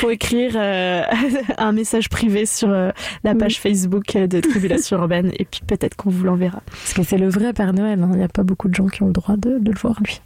faut 0.00 0.10
écrire 0.10 0.52
euh, 0.54 1.02
un 1.58 1.72
message 1.72 2.08
privé 2.08 2.46
sur 2.46 2.70
euh, 2.70 2.90
la 3.24 3.34
page 3.34 3.58
Facebook 3.58 4.16
de 4.16 4.40
Tribulation 4.40 4.98
Urbaine 5.00 5.32
et 5.38 5.44
puis 5.44 5.60
peut-être 5.66 5.96
qu'on 5.96 6.10
vous 6.10 6.24
l'enverra. 6.24 6.62
Parce 6.70 6.92
que 6.94 7.02
c'est 7.02 7.18
le 7.18 7.28
vrai 7.28 7.52
Père 7.52 7.72
Noël. 7.72 8.00
hein. 8.02 8.10
Il 8.12 8.18
n'y 8.18 8.24
a 8.24 8.28
pas 8.28 8.44
beaucoup 8.44 8.68
de 8.68 8.74
gens 8.74 8.86
qui 8.86 9.02
ont 9.02 9.08
le 9.08 9.12
droit 9.12 9.36
de, 9.36 9.58
de 9.58 9.70
le 9.72 9.78
voir 9.78 9.98
lui. 10.04 10.20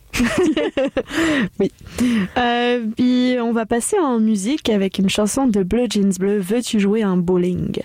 oui. 1.59 1.73
Puis 2.97 3.37
on 3.41 3.53
va 3.53 3.65
passer 3.65 3.99
en 3.99 4.21
musique 4.21 4.69
avec 4.69 4.99
une 4.99 5.09
chanson 5.09 5.47
de 5.47 5.63
Blue 5.63 5.87
Jeans 5.89 6.13
Bleu, 6.19 6.39
Veux-tu 6.39 6.81
jouer 6.81 7.03
un 7.03 7.17
bowling? 7.17 7.81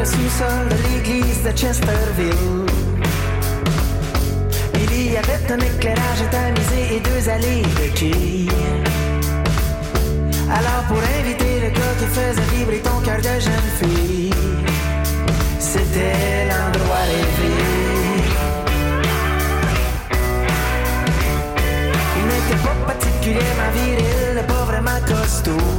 Le 0.00 0.06
sous-sol 0.06 0.66
de 0.70 0.76
l'église 0.88 1.42
de 1.42 1.50
Chesterville, 1.50 2.66
il 4.74 5.12
y 5.12 5.16
avait 5.16 5.52
un 5.52 5.58
éclairage 5.58 6.24
tamisé 6.30 6.96
et 6.96 7.00
deux 7.00 7.28
allées 7.28 7.62
de 7.62 7.86
quilles. 7.94 8.48
Alors 10.58 10.84
pour 10.88 11.02
inviter 11.18 11.54
le 11.64 11.70
gars 11.76 11.96
qui 11.98 12.06
faisait 12.06 12.48
vibrer 12.54 12.80
ton 12.80 12.98
cœur 13.04 13.18
de 13.18 13.34
jeune 13.46 13.70
fille, 13.78 14.30
c'était 15.58 16.48
l'endroit 16.50 17.04
rêvé. 17.12 17.52
Il 22.18 22.24
n'était 22.30 22.62
pas 22.66 22.76
particulièrement 22.86 23.70
viril, 23.74 24.44
pas 24.48 24.64
vraiment 24.64 25.00
costaud. 25.06 25.69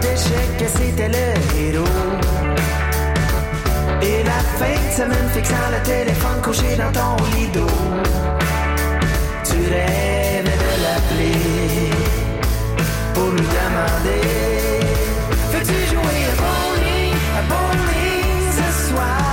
D'échecs, 0.00 0.70
c'était 0.76 1.08
le 1.08 1.26
héros. 1.58 1.84
Et 4.02 4.22
la 4.24 4.40
fin 4.58 4.76
de 4.86 4.92
semaine 4.92 5.28
fixant 5.32 5.70
le 5.70 5.82
téléphone 5.84 6.42
couché 6.42 6.76
dans 6.76 6.92
ton 6.92 7.16
rideau. 7.34 7.66
Tu 9.44 9.56
rêvais 9.72 10.42
de 10.42 10.72
l'appeler 10.84 11.90
pour 13.14 13.30
lui 13.30 13.46
demander 13.58 14.26
Veux-tu 15.52 15.78
jouer 15.92 16.20
à 16.30 16.36
bowling, 16.42 17.14
à 17.38 17.42
bowling 17.50 18.42
ce 18.58 18.88
soir? 18.88 19.25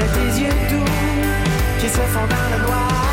Tes 0.00 0.40
yeux 0.40 0.48
doux 0.70 0.84
qui 1.78 1.88
se 1.88 2.00
font 2.00 2.26
dans 2.26 2.56
le 2.56 2.66
noir. 2.66 3.11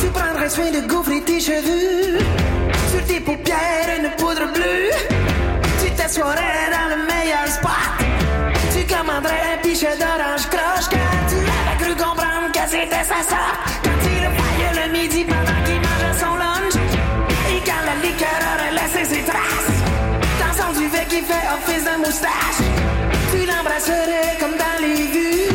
Tu 0.00 0.06
prendrais 0.08 0.48
soin 0.48 0.70
de 0.70 0.86
gaufrer 0.86 1.20
tes 1.22 1.40
cheveux 1.40 2.18
Sur 2.90 3.04
tes 3.06 3.20
paupières 3.20 3.88
une 3.98 4.10
poudre 4.16 4.52
bleue 4.52 4.90
Tu 5.82 5.90
t'assoirais 5.92 6.70
dans 6.72 6.96
le 6.96 7.02
meilleur 7.04 7.46
spot 7.46 7.70
Tu 8.74 8.84
commanderais 8.86 9.54
un 9.54 9.62
pichet 9.62 9.96
d'or 9.98 10.20
c'était 12.70 13.04
sa 13.04 13.20
sœur. 13.28 13.52
Quand 13.82 14.00
il 14.04 14.22
le 14.22 14.30
voyait 14.38 14.86
le 14.86 14.92
midi 14.92 15.24
pendant 15.24 15.60
qu'il 15.64 15.80
mangeait 15.80 16.18
son 16.20 16.34
lunch. 16.36 16.76
Et 17.50 17.60
quand 17.66 17.82
la 17.84 17.96
liqueur 18.06 18.40
aurait 18.52 18.74
laissé 18.78 19.12
ses 19.12 19.22
traces. 19.24 19.80
Dans 20.38 20.54
son 20.62 20.72
duvet 20.78 21.04
qui 21.08 21.20
fait 21.22 21.46
office 21.56 21.84
de 21.84 21.98
moustache. 21.98 22.60
Tu 23.32 23.38
l'embrasserais 23.44 24.36
comme 24.38 24.56
dans 24.56 24.78
les 24.80 25.06
vues. 25.06 25.49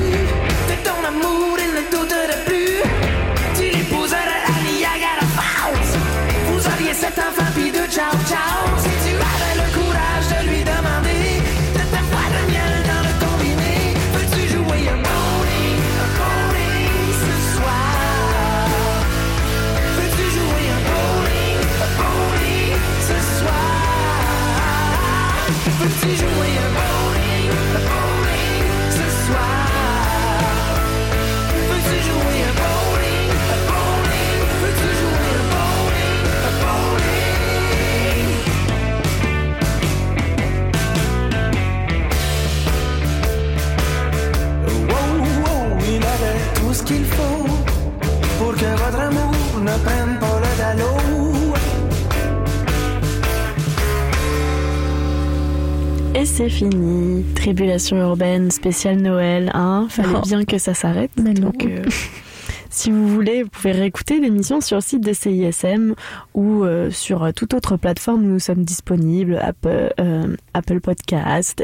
C'est 56.36 56.50
fini. 56.50 57.24
Tribulation 57.36 57.96
urbaine 57.98 58.52
spéciale 58.52 58.98
Noël, 58.98 59.52
hein. 59.54 59.88
Fallait 59.90 60.10
Oh. 60.16 60.22
bien 60.22 60.44
que 60.44 60.58
ça 60.58 60.74
s'arrête. 60.74 61.12
Donc, 61.16 61.64
euh, 61.66 61.84
si 62.70 62.92
vous 62.92 63.08
voulez, 63.08 63.44
vous 63.44 63.50
pouvez 63.50 63.72
réécouter 63.72 64.20
l'émission 64.20 64.60
sur 64.60 64.76
le 64.78 64.82
site 64.82 65.02
de 65.02 65.14
CISM 65.14 65.96
ou 66.34 66.64
euh, 66.66 66.92
sur 66.92 67.24
euh, 67.24 67.32
toute 67.32 67.54
autre 67.54 67.78
plateforme 67.78 68.26
où 68.26 68.28
nous 68.34 68.40
sommes 68.40 68.66
disponibles, 68.66 69.40
Apple, 69.42 69.94
euh, 70.00 70.36
Apple 70.54 70.82
Podcast, 70.82 71.64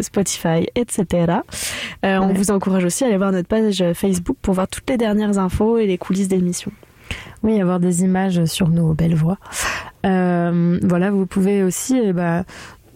Spotify, 0.00 0.66
etc. 0.74 1.40
On 2.02 2.32
vous 2.32 2.50
encourage 2.50 2.84
aussi 2.86 3.04
à 3.04 3.08
aller 3.08 3.18
voir 3.18 3.32
notre 3.32 3.48
page 3.48 3.84
Facebook 3.94 4.38
pour 4.40 4.54
voir 4.54 4.68
toutes 4.68 4.88
les 4.88 4.96
dernières 4.96 5.38
infos 5.38 5.76
et 5.76 5.86
les 5.86 5.98
coulisses 5.98 6.28
de 6.28 6.36
l'émission. 6.36 6.72
Oui, 7.42 7.60
avoir 7.60 7.78
des 7.78 8.02
images 8.02 8.46
sur 8.46 8.68
nos 8.68 8.92
belles 8.94 9.14
voix. 9.14 9.38
Euh, 10.04 10.78
voilà, 10.82 11.10
vous 11.12 11.26
pouvez 11.26 11.62
aussi 11.62 11.98
euh, 12.00 12.12
bah, 12.12 12.44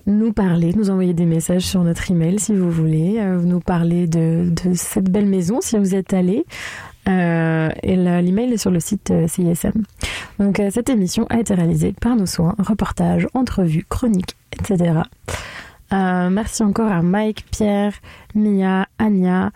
nous 0.07 0.33
parler, 0.33 0.73
nous 0.75 0.91
envoyer 0.91 1.15
des 1.15 1.27
messages 1.27 1.63
sur 1.63 1.83
notre 1.83 2.11
email 2.11 2.39
si 2.39 2.55
vous 2.55 2.71
voulez, 2.71 3.17
euh, 3.19 3.41
nous 3.41 3.61
parler 3.61 4.07
de, 4.07 4.53
cette 4.75 5.11
belle 5.11 5.27
maison 5.27 5.61
si 5.61 5.79
vous 5.79 5.95
êtes 5.95 6.13
allé. 6.13 6.45
Euh, 7.09 7.71
et 7.83 7.97
l'email 7.97 8.53
est 8.53 8.59
sur 8.59 8.71
le 8.71 8.81
site 8.81 9.11
euh, 9.11 9.27
CISM. 9.27 9.83
Donc 10.39 10.63
cette 10.71 10.89
émission 10.89 11.27
a 11.31 11.41
été 11.41 11.55
réalisée 11.55 11.95
par 11.99 12.17
nos 12.17 12.27
soins, 12.27 12.55
reportages, 12.59 13.27
entrevues, 13.35 13.85
chroniques, 13.89 14.37
etc. 14.53 15.01
Merci 15.93 16.63
encore 16.63 16.93
à 16.93 17.03
Mike, 17.03 17.47
Pierre, 17.51 17.95
Mia, 18.35 18.87
Anya, 18.99 19.51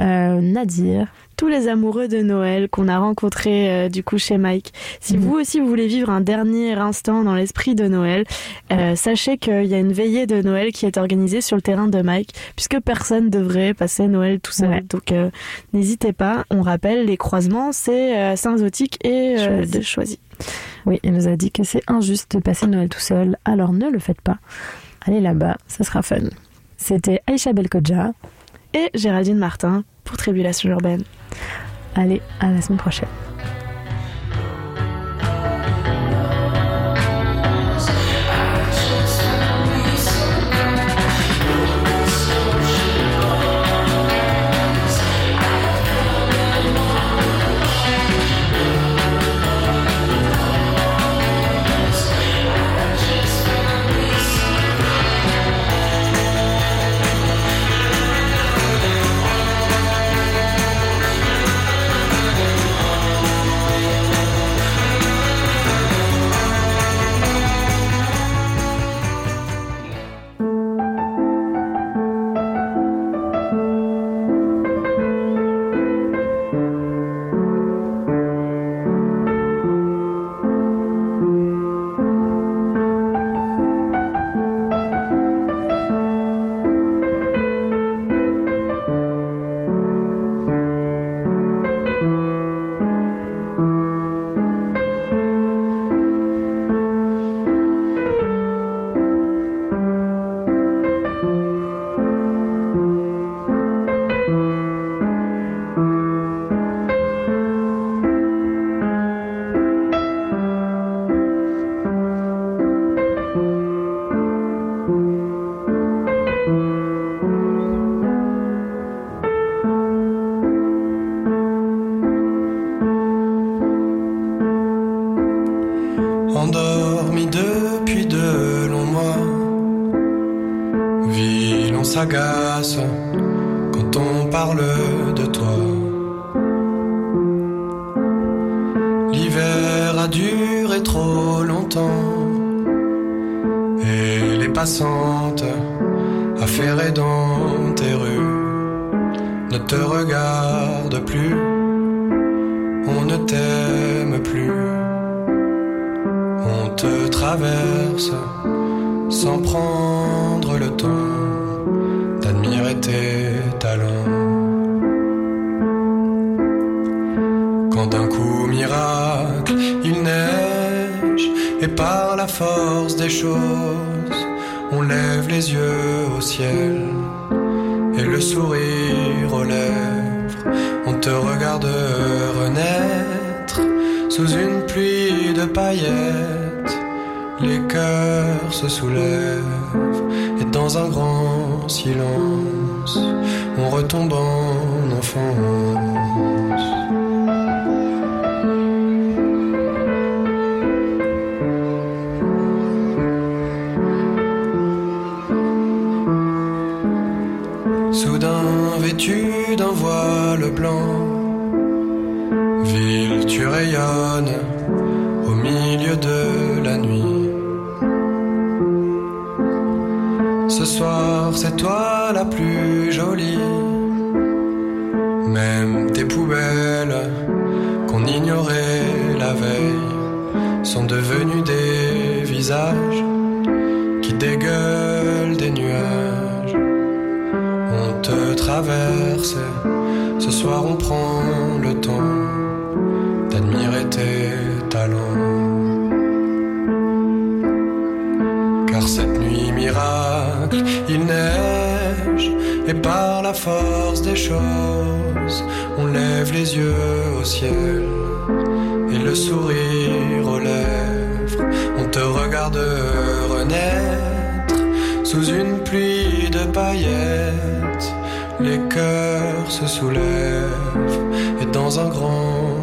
euh, 0.00 0.40
Nadir. 0.40 1.06
tous 1.36 1.48
les 1.48 1.68
amoureux 1.68 2.06
de 2.06 2.20
Noël 2.20 2.68
qu'on 2.68 2.86
a 2.86 2.98
rencontrés 2.98 3.70
euh, 3.70 3.88
du 3.88 4.02
coup 4.04 4.18
chez 4.18 4.36
Mike. 4.36 4.74
Si 5.00 5.16
Mhm. 5.16 5.22
vous 5.22 5.34
aussi 5.36 5.58
vous 5.58 5.66
voulez 5.68 5.86
vivre 5.86 6.10
un 6.10 6.20
dernier 6.20 6.74
instant 6.74 7.22
dans 7.24 7.34
l'esprit 7.34 7.74
de 7.74 7.88
Noël, 7.88 8.24
euh, 8.72 8.94
sachez 8.94 9.38
qu'il 9.38 9.64
y 9.64 9.72
a 9.74 9.78
une 9.78 9.92
veillée 9.94 10.26
de 10.26 10.42
Noël 10.42 10.70
qui 10.72 10.84
est 10.84 10.98
organisée 10.98 11.40
sur 11.40 11.56
le 11.56 11.62
terrain 11.62 11.88
de 11.88 12.02
Mike, 12.02 12.34
puisque 12.56 12.78
personne 12.80 13.30
devrait 13.30 13.72
passer 13.72 14.06
Noël 14.06 14.38
tout 14.40 14.52
seul. 14.52 14.68
Ouais. 14.68 14.84
Donc 14.86 15.14
n'hésitez 15.72 16.12
pas. 16.12 16.44
On 16.50 16.60
rappelle, 16.60 17.06
les 17.06 17.16
croisements, 17.16 17.72
c'est 17.72 18.36
Saint-Zotique 18.36 18.98
et 19.02 19.36
Choisy. 19.38 19.70
de 19.70 19.80
Choisy. 19.80 20.18
Oui, 20.86 21.00
il 21.02 21.12
nous 21.14 21.26
a 21.26 21.36
dit 21.36 21.50
que 21.50 21.62
c'est 21.64 21.82
injuste 21.86 22.36
de 22.36 22.40
passer 22.42 22.66
Noël 22.66 22.88
tout 22.90 23.00
seul, 23.00 23.38
alors 23.46 23.72
ne 23.72 23.88
le 23.90 23.98
faites 23.98 24.20
pas. 24.20 24.36
Allez 25.06 25.20
là-bas, 25.20 25.56
ça 25.68 25.84
sera 25.84 26.02
fun. 26.02 26.16
C'était 26.76 27.22
Aïcha 27.26 27.54
Belkodja. 27.54 28.12
Et 28.74 28.90
Géraldine 28.94 29.38
Martin 29.38 29.84
pour 30.04 30.16
Tribulation 30.16 30.70
Urbaine. 30.70 31.02
Allez, 31.94 32.22
à 32.40 32.50
la 32.50 32.60
semaine 32.60 32.78
prochaine. 32.78 33.08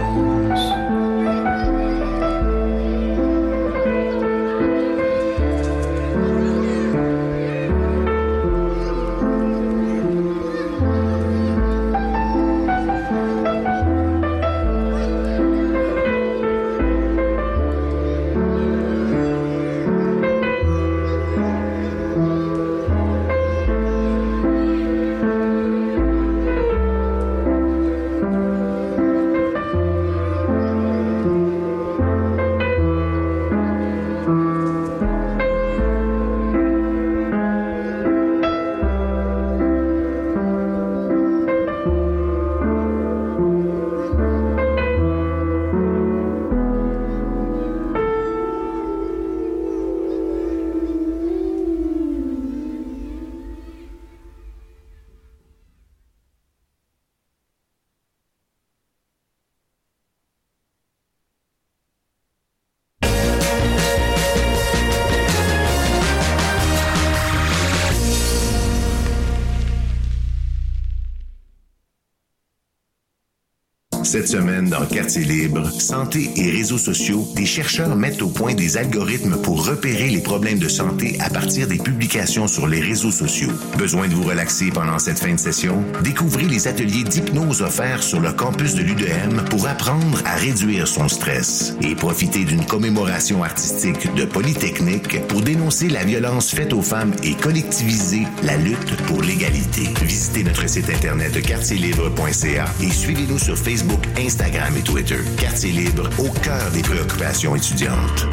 Cette 74.16 74.28
semaine, 74.66 74.70
dans 74.70 74.86
Quartier 74.86 75.24
Libre, 75.24 75.70
santé 75.70 76.30
et 76.36 76.50
réseaux 76.50 76.78
sociaux, 76.78 77.26
des 77.34 77.46
chercheurs 77.46 77.94
mettent 77.96 78.22
au 78.22 78.28
point 78.28 78.54
des 78.54 78.76
algorithmes 78.76 79.36
pour 79.42 79.66
repérer 79.66 80.08
les 80.08 80.20
problèmes 80.20 80.58
de 80.58 80.68
santé 80.68 81.16
à 81.20 81.30
partir 81.30 81.66
des 81.66 81.78
publications 81.78 82.46
sur 82.46 82.66
les 82.66 82.80
réseaux 82.80 83.10
sociaux. 83.10 83.52
Besoin 83.78 84.08
de 84.08 84.14
vous 84.14 84.22
relaxer 84.24 84.70
pendant 84.70 84.98
cette 84.98 85.18
fin 85.18 85.32
de 85.32 85.38
session? 85.38 85.82
Découvrez 86.02 86.44
les 86.44 86.68
ateliers 86.68 87.04
d'hypnose 87.04 87.62
offerts 87.62 88.02
sur 88.02 88.20
le 88.20 88.32
campus 88.32 88.74
de 88.74 88.82
l'UDM 88.82 89.42
pour 89.50 89.66
apprendre 89.66 90.22
à 90.24 90.36
réduire 90.36 90.86
son 90.88 91.08
stress 91.08 91.74
et 91.82 91.94
profiter 91.94 92.44
d'une 92.44 92.64
commémoration 92.64 93.42
artistique 93.42 94.14
de 94.14 94.24
Polytechnique 94.24 95.26
pour 95.28 95.42
dénoncer 95.42 95.88
la 95.88 96.04
violence 96.04 96.50
faite 96.50 96.72
aux 96.72 96.82
femmes 96.82 97.14
et 97.22 97.34
collectiviser 97.34 98.22
la 98.42 98.56
lutte 98.56 98.96
pour 99.06 99.22
l'égalité. 99.22 99.88
Visitez 100.02 100.44
notre 100.44 100.68
site 100.68 100.90
internet 100.90 101.40
quartierlibre.ca 101.42 102.64
et 102.82 102.90
suivez-nous 102.90 103.38
sur 103.38 103.56
Facebook, 103.56 104.00
Instagram 104.18 104.65
et 104.74 104.82
Twitter. 104.82 105.18
Quartier 105.38 105.70
Libre, 105.70 106.08
au 106.18 106.30
cœur 106.40 106.70
des 106.72 106.82
préoccupations 106.82 107.54
étudiantes. 107.54 108.26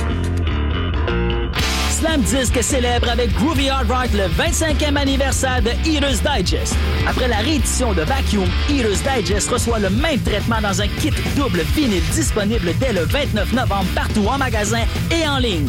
Slam 1.92 2.22
Disc 2.22 2.58
célèbre 2.62 3.10
avec 3.10 3.34
Groovy 3.34 3.70
Hard 3.70 3.90
Rock 3.90 4.10
le 4.14 4.28
25e 4.30 4.96
anniversaire 4.98 5.62
de 5.62 5.70
Eater's 5.88 6.22
Digest. 6.22 6.76
Après 7.08 7.28
la 7.28 7.38
réédition 7.38 7.94
de 7.94 8.02
Vacuum, 8.02 8.48
Eater's 8.70 9.02
Digest 9.04 9.50
reçoit 9.50 9.80
le 9.80 9.90
même 9.90 10.20
traitement 10.22 10.62
dans 10.62 10.82
un 10.82 10.88
kit 10.88 11.14
double 11.36 11.62
vinyle 11.76 12.04
disponible 12.12 12.74
dès 12.80 12.94
le 12.94 13.02
29 13.02 13.54
novembre 13.54 13.90
partout 13.94 14.26
en 14.28 14.38
magasin 14.38 14.84
et 15.12 15.28
en 15.28 15.38
ligne. 15.38 15.68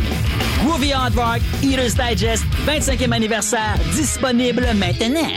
Groovy 0.64 0.92
Hard 0.92 1.14
Rock, 1.14 1.40
Eater's 1.62 1.94
Digest, 1.94 2.44
25e 2.66 3.12
anniversaire, 3.12 3.76
disponible 3.94 4.66
maintenant. 4.74 5.28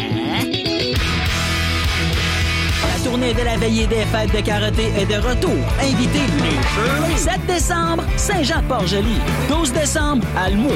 Tournée 3.08 3.34
de 3.34 3.42
la 3.42 3.56
veillée 3.56 3.88
des 3.88 4.04
fêtes 4.08 4.36
de 4.36 4.42
karaté 4.42 4.92
est 4.98 5.06
de 5.06 5.16
retour. 5.16 5.56
Invitez 5.80 6.26
les 6.44 7.18
7 7.18 7.40
décembre, 7.48 8.04
Saint-Jean-Port-Joli. 8.18 9.16
12 9.48 9.72
décembre, 9.72 10.28
Almou. 10.38 10.74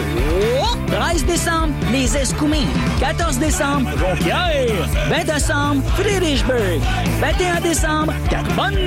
13 0.87 1.25
décembre, 1.25 1.73
les 1.91 2.15
Escoumins. 2.15 2.69
14 3.01 3.37
décembre, 3.37 3.89
Jonquière. 3.97 4.87
20 5.09 5.25
décembre, 5.25 5.83
Friedrichsburg. 5.97 6.79
21 7.19 7.59
décembre, 7.59 8.13
Carbonne. 8.29 8.77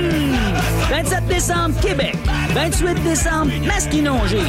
27 0.89 1.27
décembre, 1.27 1.79
Québec. 1.81 2.17
28 2.55 3.03
décembre, 3.03 3.51
Masquinongé. 3.67 4.41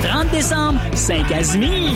30 0.00 0.30
décembre, 0.30 0.80
Saint-Casimir. 0.94 1.90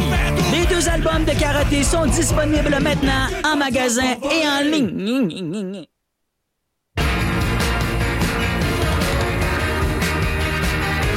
Les 0.52 0.66
deux 0.66 0.88
albums 0.88 1.24
de 1.24 1.38
karaté 1.38 1.84
sont 1.84 2.06
disponibles 2.06 2.78
maintenant 2.82 3.28
en 3.44 3.56
magasin 3.56 4.16
et 4.24 4.48
en 4.48 4.68
ligne. 4.68 5.86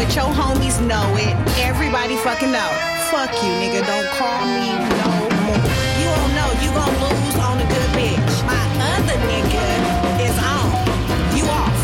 It. 0.00 0.14
Your 0.14 0.30
homies 0.30 0.78
know 0.86 1.06
it. 1.16 1.34
Everybody 1.58 2.16
fucking 2.16 2.52
know. 2.52 2.70
Fuck 3.10 3.32
you, 3.42 3.50
nigga. 3.60 3.82
Don't 3.86 4.08
call 4.18 4.40
me 4.46 4.70
no 5.02 5.10
more. 5.46 5.62
You 6.00 6.08
don't 6.18 6.32
know. 6.38 6.50
You 6.62 6.70
gon' 6.78 6.94
lose 7.02 7.38
on 7.38 7.58
a 7.58 7.66
good 7.66 7.90
bitch. 7.98 8.36
My 8.46 8.64
other 8.94 9.18
nigga 9.30 9.66
is 10.26 10.36
on. 10.38 10.68
You 11.36 11.44
off. 11.50 11.78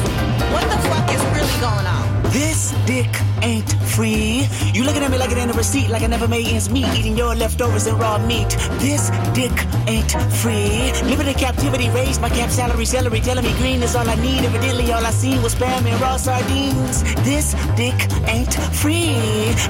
What 0.52 0.64
the 0.70 0.78
fuck 0.88 1.06
is 1.10 1.22
really 1.34 1.58
going 1.60 1.86
on? 1.86 2.04
This 2.30 2.74
dick 2.86 3.10
ain't 3.42 3.70
free. 3.94 4.46
You 4.72 4.82
looking 4.82 5.02
at 5.02 5.10
me 5.10 5.18
like 5.18 5.30
it 5.30 5.38
ain't 5.38 5.50
a 5.50 5.54
receipt, 5.54 5.88
like 5.88 6.02
I 6.02 6.06
never 6.06 6.26
made 6.26 6.46
ends 6.48 6.68
meet, 6.68 6.86
eating 6.98 7.16
your 7.16 7.34
leftovers 7.34 7.86
and 7.86 7.98
raw 7.98 8.18
meat. 8.18 8.50
This 8.82 9.10
dick 9.34 9.54
ain't 9.86 10.10
free. 10.42 10.92
Living 11.08 11.28
in 11.28 11.34
captivity, 11.34 11.88
raised 11.90 12.20
my 12.20 12.28
cap 12.28 12.50
salary, 12.50 12.84
celery, 12.84 13.20
telling 13.20 13.44
me 13.44 13.52
green 13.58 13.82
is 13.82 13.94
all 13.94 14.08
I 14.08 14.16
need. 14.16 14.44
Evidently, 14.44 14.92
all 14.92 15.04
I 15.04 15.10
seen 15.10 15.42
was 15.42 15.54
spam 15.54 15.86
and 15.86 16.00
raw 16.00 16.16
sardines. 16.16 17.02
This 17.22 17.54
dick 17.76 17.94
ain't 18.26 18.54
free. 18.74 19.14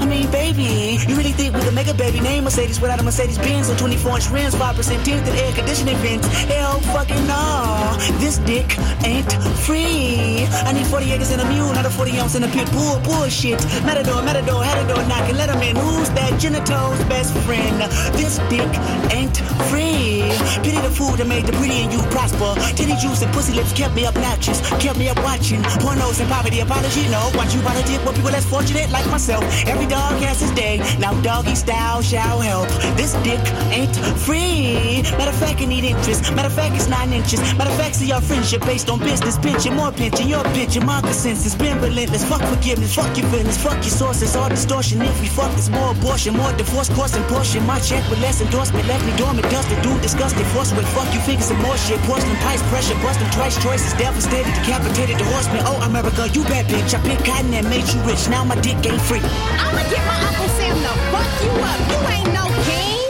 I 0.01 0.07
mean, 0.07 0.31
baby, 0.31 0.99
you 1.07 1.15
really 1.17 1.33
think 1.33 1.55
we 1.55 1.61
can 1.61 1.75
make 1.75 1.89
a 1.89 1.95
baby 1.95 2.21
name 2.21 2.45
Mercedes 2.45 2.81
without 2.81 3.01
a 3.01 3.03
Mercedes 3.03 3.39
Benz 3.39 3.69
or 3.69 3.77
24 3.77 4.17
inch 4.17 4.31
rims, 4.31 4.55
5% 4.55 5.05
tinted 5.05 5.35
air 5.35 5.53
conditioning 5.53 5.97
vents? 5.99 6.27
Hell 6.45 6.81
fucking 6.95 7.27
no. 7.27 7.97
This 8.19 8.39
dick 8.39 8.79
ain't 9.05 9.31
free. 9.67 10.47
I 10.69 10.73
need 10.73 10.87
40 10.87 11.13
acres 11.13 11.31
and 11.31 11.43
a 11.43 11.49
mule, 11.49 11.73
not 11.75 11.85
a 11.85 11.91
40 11.91 12.19
ounce 12.19 12.35
and 12.37 12.45
a 12.45 12.49
pit 12.49 12.71
bull. 12.73 12.99
Bullshit. 13.01 13.61
Matador, 13.85 14.14
matador, 14.23 14.63
a 14.65 14.87
door 14.87 15.03
knocking. 15.09 15.37
Let 15.37 15.51
him 15.51 15.63
in. 15.63 15.77
Who's 15.77 16.11
that? 16.11 16.39
Genito's 16.41 17.03
best 17.05 17.33
friend. 17.47 17.81
This 18.15 18.39
dick 18.51 18.69
ain't 19.11 19.37
free. 19.71 20.23
Pity 20.63 20.81
the 20.81 20.91
fool 20.91 21.17
that 21.17 21.27
made 21.27 21.47
the 21.47 21.53
pretty 21.53 21.83
and 21.83 21.93
you 21.93 22.01
prosper. 22.11 22.55
Titty 22.77 22.97
juice 22.97 23.23
and 23.23 23.33
pussy 23.33 23.53
lips 23.55 23.73
kept 23.73 23.95
me 23.95 24.07
obnoxious. 24.07 24.61
Kept 24.83 24.99
me 24.99 25.09
up 25.09 25.19
watching. 25.23 25.63
Pornos 25.83 26.21
and 26.21 26.29
poverty. 26.31 26.61
Apology, 26.61 27.09
no. 27.09 27.31
Watch 27.35 27.55
you 27.55 27.63
by 27.63 27.75
the 27.75 27.83
dick 27.89 28.05
with 28.05 28.17
people 28.17 28.31
less 28.31 28.45
fortunate 28.45 28.91
like 28.91 29.07
myself. 29.11 29.43
Every 29.67 29.87
dog 29.87 30.21
has 30.23 30.41
his 30.41 30.51
day. 30.53 30.79
Now 30.99 31.15
doggy 31.23 31.55
style 31.55 32.03
shall 32.03 32.41
help. 32.41 32.69
This 32.97 33.15
dick 33.23 33.41
ain't 33.73 33.97
free. 34.19 35.03
Matter 35.19 35.31
of 35.31 35.37
fact, 35.37 35.61
I 35.61 35.67
need 35.67 35.85
interest. 35.85 36.33
Matter 36.35 36.49
of 36.49 36.55
fact, 36.55 36.75
it's 36.75 36.89
nine 36.89 37.13
inches. 37.13 37.41
Matter 37.57 37.71
of 37.71 37.77
fact, 37.77 37.97
see 37.97 38.13
our 38.13 38.21
friendship 38.21 38.63
based 38.63 38.91
on 38.91 38.99
business. 38.99 39.39
Pinching 39.39 39.75
more 39.75 39.93
pinching. 39.93 40.29
Your 40.29 40.45
pinching. 40.57 40.85
My 40.85 41.01
consensus 41.01 41.55
been 41.55 41.81
relentless. 41.81 42.25
Fuck 42.29 42.43
forgiveness. 42.43 42.95
Fuck 42.95 43.17
your 43.17 43.27
feelings. 43.31 43.57
Fuck 43.57 43.77
your 43.77 43.95
sources. 44.05 44.37
All 44.37 44.49
distortion. 44.49 45.01
If 45.03 45.21
we 45.21 45.29
fuck, 45.29 45.53
it's 45.57 45.71
more 45.71 45.91
abortion. 45.97 46.37
More 46.37 46.53
divorce, 46.53 46.89
course 46.91 47.15
and 47.17 47.25
portion. 47.33 47.65
My 47.67 47.81
check 47.81 48.03
with 48.11 48.21
less 48.21 48.41
endorsement. 48.41 48.87
Left 48.87 49.05
me 49.07 49.13
dormant. 49.17 49.49
Dusted. 49.51 49.81
Dude, 49.83 50.01
disgusted. 50.03 50.47
Force 50.55 50.73
with 50.77 50.87
fuck 50.95 51.09
you. 51.15 51.21
Figures 51.21 51.49
some 51.51 51.61
more 51.63 51.77
shit. 51.77 51.99
Porcelain 52.09 52.37
pipes. 52.45 52.63
Pressure. 52.71 52.97
Busting 53.05 53.31
twice. 53.37 53.57
Choices. 53.63 53.93
Devastated. 53.95 54.53
Decapitated. 54.59 55.17
The 55.19 55.27
horseman. 55.33 55.63
Oh, 55.71 55.79
America. 55.89 56.29
You 56.35 56.43
bad 56.45 56.67
bitch. 56.67 56.93
I 56.97 57.01
picked 57.09 57.25
cotton 57.25 57.53
and 57.55 57.67
made 57.71 57.89
you 57.93 58.01
rich. 58.11 58.29
Now 58.29 58.45
my 58.45 58.57
dick 58.61 58.79
ain't 58.85 59.01
free. 59.09 59.25
I'ma 59.65 59.83
get 59.93 60.03
my 60.11 60.17
Uncle 60.29 60.51
Sam 60.57 60.77
to 60.87 60.95
fuck 61.13 61.31
you 61.45 61.53
up. 61.71 61.81
You 61.91 61.99
ain't 62.15 62.31
no 62.39 62.45
king. 62.69 63.01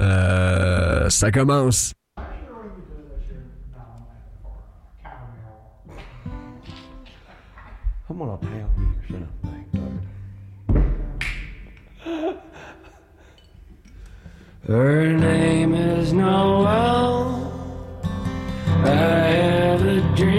Euh, 0.00 1.08
ça 1.10 1.30
commence. 1.30 1.94
I'm 8.06 8.18
going 8.18 8.38
to 8.38 8.46
you 8.46 8.66
something, 9.08 9.64
dude. 12.04 12.38
Her 14.66 15.12
name 15.12 15.74
is 15.74 16.12
Noel. 16.12 17.50
I 18.84 18.88
have 18.90 19.80
a 19.82 20.00
dream. 20.14 20.34